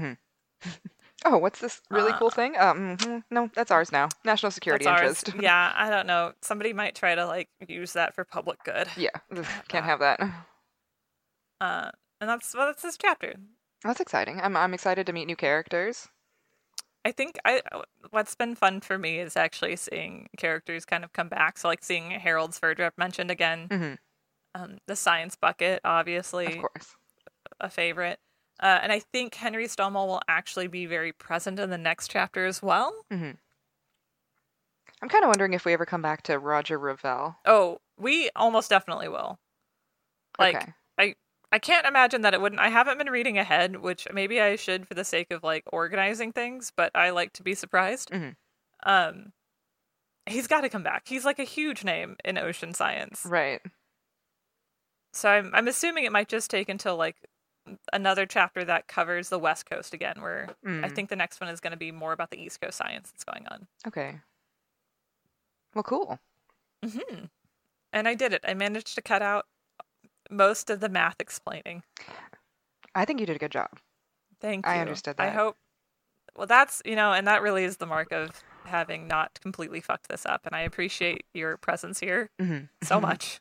Oh, 1.27 1.37
what's 1.39 1.59
this 1.59 1.81
really 1.89 2.11
Uh, 2.13 2.17
cool 2.19 2.29
thing? 2.29 2.55
Um, 2.57 3.23
no, 3.31 3.49
that's 3.55 3.71
ours 3.71 3.91
now. 3.91 4.09
National 4.23 4.51
security 4.51 4.85
ours. 4.85 5.01
interest. 5.23 5.33
yeah, 5.41 5.73
I 5.75 5.89
don't 5.89 6.05
know. 6.07 6.33
Somebody 6.41 6.71
might 6.71 6.93
try 6.95 7.15
to 7.15 7.25
like 7.25 7.49
use 7.67 7.93
that 7.93 8.13
for 8.13 8.23
public 8.23 8.63
good. 8.63 8.87
yeah, 8.95 9.09
can't 9.67 9.85
have 9.85 9.99
that. 9.99 10.19
Uh, 11.61 11.89
and 12.19 12.29
that's 12.29 12.53
well, 12.53 12.67
that's 12.67 12.81
this 12.81 12.97
chapter. 12.97 13.33
That's 13.83 13.99
exciting. 14.01 14.39
I'm 14.41 14.57
I'm 14.57 14.73
excited 14.73 15.05
to 15.07 15.13
meet 15.13 15.25
new 15.25 15.35
characters. 15.37 16.09
I 17.05 17.11
think 17.11 17.37
I 17.45 17.61
what's 18.09 18.35
been 18.35 18.55
fun 18.55 18.81
for 18.81 18.97
me 18.97 19.19
is 19.19 19.37
actually 19.37 19.75
seeing 19.77 20.27
characters 20.37 20.85
kind 20.85 21.03
of 21.03 21.13
come 21.13 21.29
back. 21.29 21.57
So 21.57 21.67
like 21.67 21.83
seeing 21.83 22.11
Harald 22.11 22.51
Sverdrup 22.51 22.91
mentioned 22.97 23.31
again, 23.31 23.69
Mhm, 23.69 23.97
um, 24.53 24.77
the 24.87 24.95
science 24.97 25.35
bucket, 25.35 25.79
obviously, 25.85 26.47
Of 26.47 26.57
course. 26.57 26.95
a 27.61 27.69
favorite, 27.69 28.19
uh, 28.61 28.79
and 28.81 28.91
I 28.91 28.99
think 28.99 29.35
Henry 29.35 29.67
Stommel 29.67 30.07
will 30.07 30.21
actually 30.27 30.67
be 30.67 30.85
very 30.85 31.11
present 31.11 31.59
in 31.59 31.69
the 31.69 31.77
next 31.77 32.09
chapter 32.09 32.45
as 32.45 32.61
well. 32.61 33.05
I'm 33.11 35.09
kind 35.09 35.23
of 35.23 35.27
wondering 35.27 35.53
if 35.53 35.65
we 35.65 35.73
ever 35.73 35.85
come 35.85 36.01
back 36.01 36.23
to 36.23 36.39
Roger 36.39 36.79
Revelle. 36.79 37.35
Oh, 37.45 37.79
we 37.97 38.29
almost 38.35 38.69
definitely 38.69 39.09
will. 39.09 39.39
Like 40.37 40.55
okay. 40.55 40.73
I 41.55 41.59
can't 41.59 41.85
imagine 41.85 42.21
that 42.23 42.33
it 42.33 42.41
wouldn't. 42.41 42.59
I 42.59 42.67
haven't 42.67 42.97
been 42.97 43.09
reading 43.09 43.37
ahead, 43.37 43.77
which 43.77 44.09
maybe 44.11 44.41
I 44.41 44.57
should 44.57 44.85
for 44.85 44.93
the 44.93 45.05
sake 45.05 45.31
of 45.31 45.41
like 45.41 45.63
organizing 45.71 46.33
things, 46.33 46.73
but 46.75 46.91
I 46.93 47.11
like 47.11 47.31
to 47.33 47.43
be 47.43 47.55
surprised. 47.55 48.09
Mhm. 48.11 48.35
Um, 48.85 49.31
he's 50.25 50.47
got 50.47 50.61
to 50.61 50.69
come 50.69 50.83
back. 50.83 51.07
He's 51.07 51.23
like 51.23 51.39
a 51.39 51.45
huge 51.45 51.85
name 51.85 52.17
in 52.25 52.37
ocean 52.37 52.73
science. 52.73 53.25
Right. 53.25 53.61
So 55.13 55.29
I'm 55.29 55.49
I'm 55.53 55.69
assuming 55.69 56.03
it 56.03 56.11
might 56.11 56.27
just 56.27 56.51
take 56.51 56.67
until 56.67 56.97
like 56.97 57.15
another 57.93 58.25
chapter 58.25 58.63
that 58.65 58.87
covers 58.87 59.29
the 59.29 59.39
West 59.39 59.65
Coast 59.69 59.93
again, 59.93 60.21
where 60.21 60.49
I 60.83 60.87
Mm, 60.87 60.95
think 60.95 61.09
the 61.09 61.15
next 61.15 61.39
one 61.41 61.49
is 61.49 61.59
going 61.59 61.71
to 61.71 61.77
be 61.77 61.91
more 61.91 62.13
about 62.13 62.31
the 62.31 62.41
East 62.41 62.61
Coast 62.61 62.77
science 62.77 63.11
that's 63.11 63.23
going 63.23 63.45
on. 63.47 63.67
Okay. 63.87 64.19
Well, 65.73 65.83
cool. 65.83 66.19
hmm 66.83 67.25
And 67.93 68.07
I 68.07 68.13
did 68.13 68.33
it. 68.33 68.43
I 68.47 68.53
managed 68.53 68.95
to 68.95 69.01
cut 69.01 69.21
out 69.21 69.45
most 70.29 70.69
of 70.69 70.79
the 70.79 70.89
math 70.89 71.15
explaining. 71.19 71.83
I 72.93 73.05
think 73.05 73.19
you 73.19 73.25
did 73.25 73.35
a 73.35 73.39
good 73.39 73.51
job. 73.51 73.69
Thank 74.39 74.65
you. 74.65 74.71
I 74.71 74.79
understood 74.79 75.17
that. 75.17 75.27
I 75.27 75.31
hope. 75.31 75.57
Well, 76.35 76.47
that's 76.47 76.81
you 76.85 76.95
know, 76.95 77.13
and 77.13 77.27
that 77.27 77.41
really 77.41 77.63
is 77.63 77.77
the 77.77 77.85
mark 77.85 78.11
of 78.11 78.43
having 78.65 79.07
not 79.07 79.39
completely 79.41 79.79
fucked 79.81 80.07
this 80.09 80.25
up. 80.25 80.45
And 80.45 80.55
I 80.55 80.61
appreciate 80.61 81.25
your 81.33 81.57
presence 81.57 81.99
here 81.99 82.29
Mhm. 82.39 82.69
so 82.81 82.99
much. 82.99 83.39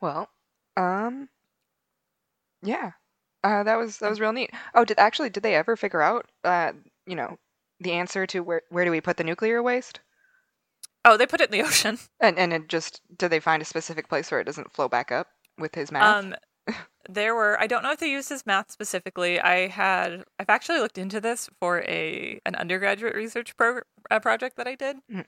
Well, 0.00 0.30
um, 0.76 1.28
yeah, 2.62 2.92
uh, 3.44 3.62
that 3.62 3.76
was 3.76 3.98
that 3.98 4.10
was 4.10 4.20
real 4.20 4.32
neat. 4.32 4.50
Oh, 4.74 4.84
did 4.84 4.98
actually 4.98 5.30
did 5.30 5.42
they 5.42 5.54
ever 5.54 5.76
figure 5.76 6.02
out, 6.02 6.26
uh, 6.44 6.72
you 7.06 7.14
know, 7.16 7.36
the 7.80 7.92
answer 7.92 8.26
to 8.26 8.40
where 8.40 8.62
where 8.70 8.84
do 8.84 8.90
we 8.90 9.00
put 9.00 9.16
the 9.16 9.24
nuclear 9.24 9.62
waste? 9.62 10.00
Oh, 11.04 11.16
they 11.16 11.26
put 11.26 11.40
it 11.40 11.52
in 11.52 11.58
the 11.60 11.66
ocean. 11.66 11.98
And 12.20 12.38
and 12.38 12.52
it 12.52 12.68
just 12.68 13.00
did 13.16 13.30
they 13.30 13.40
find 13.40 13.62
a 13.62 13.66
specific 13.66 14.08
place 14.08 14.30
where 14.30 14.40
it 14.40 14.44
doesn't 14.44 14.72
flow 14.72 14.88
back 14.88 15.10
up 15.12 15.28
with 15.58 15.74
his 15.74 15.90
math? 15.92 16.24
Um, 16.24 16.34
there 17.08 17.34
were. 17.34 17.58
I 17.58 17.66
don't 17.66 17.82
know 17.82 17.92
if 17.92 17.98
they 18.00 18.10
used 18.10 18.28
his 18.28 18.44
math 18.44 18.70
specifically. 18.70 19.40
I 19.40 19.68
had. 19.68 20.24
I've 20.38 20.50
actually 20.50 20.80
looked 20.80 20.98
into 20.98 21.20
this 21.20 21.48
for 21.60 21.80
a 21.82 22.40
an 22.44 22.54
undergraduate 22.56 23.14
research 23.14 23.56
pro, 23.56 23.80
uh, 24.10 24.20
project 24.20 24.56
that 24.56 24.66
I 24.68 24.74
did, 24.74 24.96
Mm. 25.10 25.24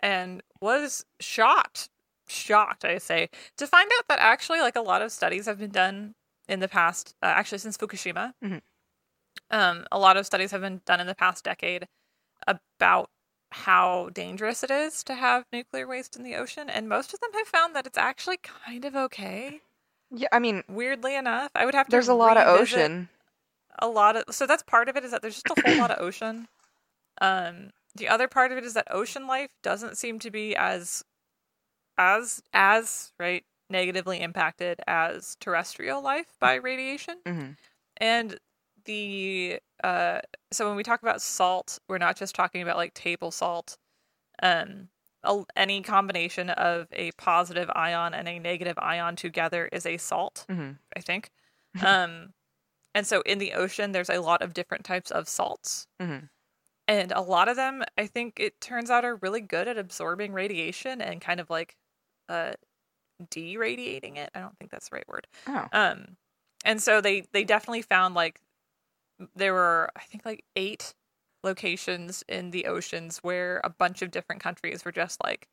and 0.00 0.42
was 0.62 1.04
shocked, 1.20 1.90
shocked. 2.28 2.86
I 2.86 2.96
say 2.96 3.28
to 3.58 3.66
find 3.66 3.90
out 3.98 4.04
that 4.08 4.20
actually, 4.20 4.60
like 4.60 4.76
a 4.76 4.80
lot 4.80 5.02
of 5.02 5.12
studies 5.12 5.44
have 5.44 5.58
been 5.58 5.70
done 5.72 6.14
in 6.52 6.60
the 6.60 6.68
past. 6.68 7.14
Uh, 7.22 7.26
actually, 7.26 7.58
since 7.58 7.76
Fukushima, 7.78 8.34
Mhm. 8.44 8.62
um, 9.50 9.86
a 9.90 9.98
lot 9.98 10.16
of 10.16 10.26
studies 10.26 10.50
have 10.50 10.60
been 10.60 10.82
done 10.84 11.00
in 11.00 11.06
the 11.06 11.14
past 11.14 11.44
decade 11.44 11.88
about 12.46 13.10
how 13.52 14.08
dangerous 14.10 14.62
it 14.62 14.70
is 14.70 15.02
to 15.04 15.14
have 15.14 15.44
nuclear 15.52 15.86
waste 15.86 16.16
in 16.16 16.22
the 16.22 16.34
ocean, 16.36 16.70
and 16.70 16.88
most 16.88 17.12
of 17.12 17.20
them 17.20 17.32
have 17.34 17.48
found 17.48 17.74
that 17.76 17.86
it's 17.86 17.98
actually 17.98 18.38
kind 18.38 18.84
of 18.84 18.94
okay 18.94 19.60
yeah, 20.14 20.28
I 20.30 20.40
mean, 20.40 20.62
weirdly 20.68 21.14
enough 21.16 21.50
i 21.54 21.64
would 21.64 21.74
have 21.74 21.86
to 21.86 21.90
there's 21.90 22.08
a 22.08 22.14
lot 22.14 22.36
of 22.36 22.46
ocean. 22.46 23.08
a 23.78 23.88
lot 23.88 24.16
of 24.16 24.24
so 24.34 24.46
that's 24.46 24.62
part 24.62 24.88
of 24.90 24.96
it 24.96 25.04
is 25.04 25.10
that 25.10 25.22
there's 25.22 25.42
just 25.42 25.50
a 25.58 25.60
whole 25.66 25.78
lot 25.78 25.90
of 25.90 25.98
ocean 26.06 26.48
um 27.20 27.70
the 27.94 28.08
other 28.08 28.28
part 28.28 28.52
of 28.52 28.58
it 28.58 28.64
is 28.64 28.74
that 28.74 28.86
ocean 28.90 29.26
life 29.26 29.50
doesn't 29.62 29.96
seem 29.98 30.18
to 30.18 30.30
be 30.30 30.54
as 30.56 31.04
as 31.98 32.42
as 32.52 33.12
right 33.18 33.44
negatively 33.72 34.20
impacted 34.20 34.80
as 34.88 35.36
terrestrial 35.40 36.02
life 36.02 36.36
by 36.40 36.56
radiation 36.56 37.24
hmm 37.26 37.52
and 37.98 38.38
the 38.84 39.60
uh 39.84 40.20
so 40.52 40.66
when 40.68 40.76
we 40.76 40.82
talk 40.82 41.02
about 41.02 41.22
salt 41.22 41.78
we're 41.88 41.98
not 41.98 42.16
just 42.16 42.34
talking 42.34 42.62
about 42.62 42.76
like 42.76 42.94
table 42.94 43.30
salt 43.30 43.78
um 44.42 44.88
a, 45.24 45.44
any 45.56 45.82
combination 45.82 46.50
of 46.50 46.88
a 46.92 47.12
positive 47.12 47.70
ion 47.76 48.14
and 48.14 48.28
a 48.28 48.38
negative 48.38 48.78
ion 48.78 49.16
together 49.16 49.68
is 49.72 49.86
a 49.86 49.96
salt 49.98 50.48
hmm 50.48 50.72
I 50.96 51.00
think. 51.00 51.30
um, 51.80 52.34
and 52.94 53.06
so 53.06 53.22
in 53.22 53.38
the 53.38 53.52
ocean, 53.54 53.92
there's 53.92 54.10
a 54.10 54.20
lot 54.20 54.42
of 54.42 54.54
different 54.54 54.84
types 54.84 55.10
of 55.10 55.28
salts. 55.28 55.86
Mhm. 56.00 56.28
And 56.88 57.12
a 57.12 57.20
lot 57.20 57.48
of 57.48 57.56
them, 57.56 57.82
I 57.96 58.06
think 58.06 58.38
it 58.40 58.60
turns 58.60 58.90
out, 58.90 59.04
are 59.04 59.16
really 59.16 59.40
good 59.40 59.68
at 59.68 59.78
absorbing 59.78 60.32
radiation 60.32 61.00
and 61.00 61.20
kind 61.20 61.40
of 61.40 61.48
like 61.50 61.76
uh, 62.28 62.54
deradiating 63.30 64.16
it. 64.16 64.30
I 64.34 64.40
don't 64.40 64.56
think 64.58 64.70
that's 64.70 64.88
the 64.88 64.96
right 64.96 65.08
word. 65.08 65.26
Oh, 65.46 65.68
Um, 65.72 66.16
and 66.64 66.82
so 66.82 67.00
they 67.00 67.22
they 67.32 67.44
definitely 67.44 67.82
found 67.82 68.14
like 68.14 68.40
there 69.36 69.52
were 69.54 69.90
I 69.96 70.00
think 70.00 70.24
like 70.24 70.44
eight 70.56 70.94
locations 71.44 72.22
in 72.28 72.50
the 72.50 72.66
oceans 72.66 73.18
where 73.18 73.60
a 73.64 73.70
bunch 73.70 74.02
of 74.02 74.10
different 74.10 74.42
countries 74.42 74.84
were 74.84 74.92
just 74.92 75.22
like 75.22 75.48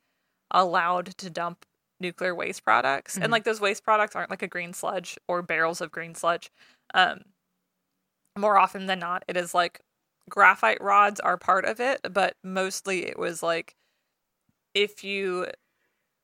allowed 0.52 1.08
to 1.18 1.30
dump 1.30 1.66
nuclear 2.00 2.34
waste 2.36 2.64
products, 2.64 3.18
Mhm. 3.18 3.24
and 3.24 3.32
like 3.32 3.44
those 3.44 3.60
waste 3.62 3.84
products 3.84 4.16
aren't 4.16 4.30
like 4.30 4.42
a 4.42 4.48
green 4.48 4.74
sludge 4.74 5.18
or 5.28 5.42
barrels 5.42 5.82
of 5.82 5.92
green 5.92 6.16
sludge. 6.16 6.52
Um, 6.94 7.24
more 8.38 8.58
often 8.58 8.86
than 8.86 9.00
not, 9.00 9.24
it 9.28 9.36
is 9.38 9.54
like 9.54 9.82
graphite 10.30 10.82
rods 10.82 11.20
are 11.20 11.38
part 11.38 11.66
of 11.66 11.80
it, 11.80 12.00
but 12.12 12.36
mostly 12.44 13.06
it 13.06 13.18
was 13.18 13.42
like 13.44 13.76
if 14.74 15.04
you 15.04 15.48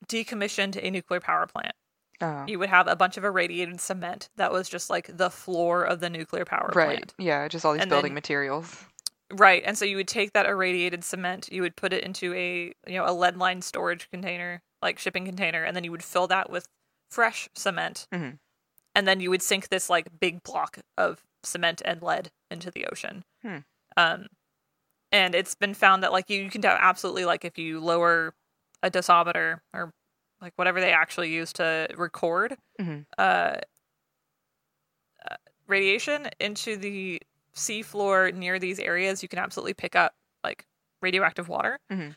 decommissioned 0.07 0.79
a 0.81 0.91
nuclear 0.91 1.19
power 1.19 1.47
plant 1.47 1.75
oh. 2.21 2.45
you 2.47 2.59
would 2.59 2.69
have 2.69 2.87
a 2.87 2.95
bunch 2.95 3.17
of 3.17 3.23
irradiated 3.23 3.79
cement 3.79 4.29
that 4.35 4.51
was 4.51 4.69
just 4.69 4.89
like 4.89 5.15
the 5.15 5.29
floor 5.29 5.83
of 5.83 5.99
the 5.99 6.09
nuclear 6.09 6.45
power 6.45 6.71
right. 6.75 6.97
plant. 6.97 7.13
Yeah, 7.17 7.47
just 7.47 7.65
all 7.65 7.73
these 7.73 7.81
And 7.81 7.89
building 7.89 8.11
then- 8.11 8.15
materials. 8.15 8.85
Right. 9.33 9.63
And 9.65 9.75
so 9.75 9.85
you 9.85 9.97
would 9.97 10.07
take 10.07 10.33
that 10.33 10.45
irradiated 10.45 11.03
cement, 11.03 11.49
you 11.51 11.63
would 11.63 11.75
put 11.75 11.93
it 11.93 12.03
into 12.03 12.31
a, 12.35 12.73
you 12.87 12.97
know, 12.97 13.05
a 13.07 13.11
lead 13.11 13.37
line 13.37 13.61
storage 13.63 14.09
container, 14.11 14.61
like 14.83 14.99
shipping 14.99 15.25
container, 15.25 15.63
and 15.63 15.75
then 15.75 15.83
you 15.83 15.91
would 15.91 16.03
fill 16.03 16.27
that 16.27 16.51
with 16.51 16.67
fresh 17.09 17.49
cement. 17.55 18.07
Mhm. 18.13 18.37
And 18.93 19.07
then 19.07 19.19
you 19.19 19.31
would 19.31 19.41
sink 19.41 19.69
this 19.69 19.89
like 19.89 20.19
big 20.19 20.43
block 20.43 20.77
of 20.95 21.23
cement 21.43 21.81
and 21.83 22.03
lead 22.03 22.29
into 22.51 22.69
the 22.69 22.85
ocean. 22.85 23.23
Hmm. 23.41 23.57
Um 23.97 24.27
and 25.11 25.33
it's 25.33 25.55
been 25.55 25.73
found 25.73 26.03
that 26.03 26.11
like 26.11 26.29
you, 26.29 26.43
you 26.43 26.49
can 26.51 26.61
tell 26.61 26.77
absolutely 26.79 27.25
like 27.25 27.43
if 27.45 27.57
you 27.57 27.79
lower 27.79 28.35
a 28.83 28.89
dosimeter 28.91 29.59
or 29.73 29.91
like 30.41 30.53
whatever 30.57 30.79
they 30.81 30.91
actually 30.93 31.31
use 31.31 31.53
to 31.53 31.87
record 31.97 32.57
Mhm. 32.79 33.05
uh, 33.17 33.57
uh, 35.29 35.35
radiation 35.67 36.29
into 36.39 36.77
the 36.77 37.21
seafloor 37.55 38.33
near 38.33 38.59
these 38.59 38.79
areas, 38.79 39.23
you 39.23 39.29
can 39.29 39.39
absolutely 39.39 39.73
pick 39.73 39.95
up 39.95 40.13
like 40.43 40.65
radioactive 41.01 41.47
water. 41.49 41.79
Mhm. 41.91 42.15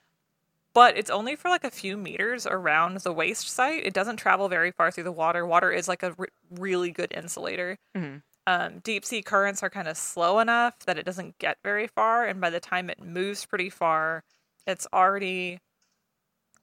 but 0.74 0.96
it's 0.96 1.10
only 1.10 1.34
for 1.34 1.48
like 1.48 1.64
a 1.64 1.70
few 1.72 1.96
meters 1.96 2.46
around 2.46 2.98
the 3.00 3.12
waste 3.12 3.48
site. 3.48 3.84
It 3.84 3.94
doesn't 3.94 4.18
travel 4.18 4.48
very 4.48 4.70
far 4.70 4.92
through 4.92 5.04
the 5.04 5.12
water. 5.12 5.44
Water 5.44 5.72
is 5.72 5.88
like 5.88 6.04
a 6.04 6.12
re- 6.12 6.28
really 6.50 6.92
good 6.92 7.12
insulator. 7.12 7.78
Mhm. 7.96 8.22
Um, 8.46 8.78
deep 8.80 9.04
sea 9.04 9.22
currents 9.22 9.62
are 9.64 9.70
kind 9.70 9.88
of 9.88 9.96
slow 9.96 10.38
enough 10.38 10.78
that 10.80 10.96
it 10.96 11.04
doesn't 11.04 11.38
get 11.38 11.58
very 11.64 11.88
far, 11.88 12.26
and 12.26 12.40
by 12.40 12.50
the 12.50 12.60
time 12.60 12.90
it 12.90 13.00
moves 13.00 13.44
pretty 13.44 13.70
far, 13.70 14.22
it's 14.68 14.86
already 14.92 15.58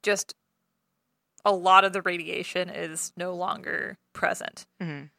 just 0.05 0.33
a 1.43 1.51
lot 1.51 1.83
of 1.83 1.91
the 1.93 2.01
radiation 2.01 2.69
is 2.69 3.11
no 3.17 3.35
longer 3.35 3.97
present. 4.13 4.65
Mhm. 4.81 5.09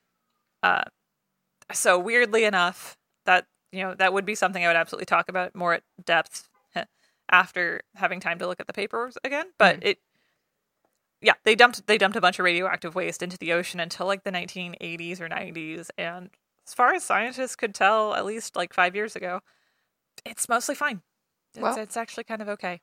Uh, 0.63 0.85
so 1.73 1.99
weirdly 1.99 2.45
enough, 2.45 2.97
that 3.27 3.47
you 3.73 3.83
know 3.83 3.95
that 3.95 4.13
would 4.13 4.25
be 4.25 4.35
something 4.35 4.65
I 4.65 4.69
would 4.69 4.77
absolutely 4.77 5.07
talk 5.07 5.29
about 5.29 5.55
more 5.55 5.75
at 5.75 5.83
depth 6.05 6.49
after 7.29 7.83
having 7.97 8.21
time 8.21 8.39
to 8.39 8.47
look 8.47 8.61
at 8.61 8.69
the 8.69 8.73
papers 8.73 9.19
again. 9.25 9.53
But 9.59 9.85
it, 9.85 9.99
yeah, 11.21 11.35
they 11.45 11.55
dumped 11.57 11.87
they 11.87 11.99
dumped 11.99 12.17
a 12.17 12.21
bunch 12.21 12.39
of 12.39 12.45
radioactive 12.45 12.95
waste 12.95 13.23
into 13.23 13.37
the 13.37 13.53
ocean 13.53 13.81
until 13.81 14.07
like 14.07 14.23
the 14.25 14.31
1980s 14.31 15.21
or 15.21 15.29
90s, 15.29 15.91
and 15.99 16.31
as 16.67 16.75
far 16.75 16.95
as 16.95 17.03
scientists 17.05 17.57
could 17.57 17.75
tell, 17.75 18.15
at 18.15 18.25
least 18.25 18.55
like 18.57 18.73
five 18.73 18.95
years 18.95 19.17
ago, 19.17 19.41
it's 20.25 20.49
mostly 20.49 20.75
fine. 20.75 21.03
It's, 21.55 21.63
Well- 21.63 21.79
it's 21.79 21.97
actually 21.97 22.25
kind 22.25 22.43
of 22.43 22.49
okay. 22.49 22.81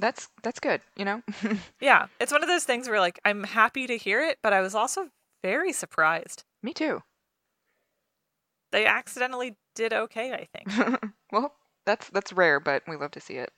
That's 0.00 0.28
that's 0.42 0.60
good, 0.60 0.80
you 0.96 1.04
know. 1.04 1.22
Yeah, 1.80 2.06
it's 2.20 2.32
one 2.32 2.42
of 2.42 2.48
those 2.48 2.64
things 2.64 2.88
where 2.88 3.00
like 3.00 3.18
I'm 3.24 3.44
happy 3.44 3.86
to 3.86 3.96
hear 3.96 4.22
it, 4.22 4.38
but 4.42 4.52
I 4.52 4.60
was 4.60 4.74
also 4.74 5.08
very 5.42 5.72
surprised. 5.72 6.44
Me 6.62 6.74
too. 6.74 7.02
They 8.72 8.86
accidentally 8.86 9.56
did 9.74 9.92
okay, 9.92 10.32
I 10.32 10.46
think. 10.54 11.12
well, 11.32 11.54
that's 11.86 12.08
that's 12.10 12.32
rare, 12.32 12.60
but 12.60 12.82
we 12.86 12.96
love 12.96 13.10
to 13.12 13.20
see 13.20 13.34
it. 13.34 13.50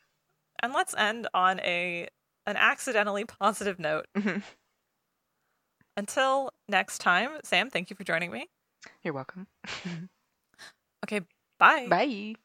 and 0.63 0.73
let's 0.73 0.95
end 0.97 1.29
on 1.35 1.59
a 1.61 2.09
an 2.47 2.57
accidentally 2.57 3.25
positive 3.25 3.79
note. 3.79 4.07
Mhm. 4.17 4.43
Until 5.97 6.53
next 6.69 6.99
time, 6.99 7.31
Sam, 7.45 7.69
thank 7.71 7.91
you 7.91 7.97
for 7.97 8.05
joining 8.05 8.31
me. 8.31 8.49
You're 9.03 9.15
welcome. 9.15 9.47
Okay, 11.05 11.21
bye. 11.59 11.89
Bye. 11.89 12.37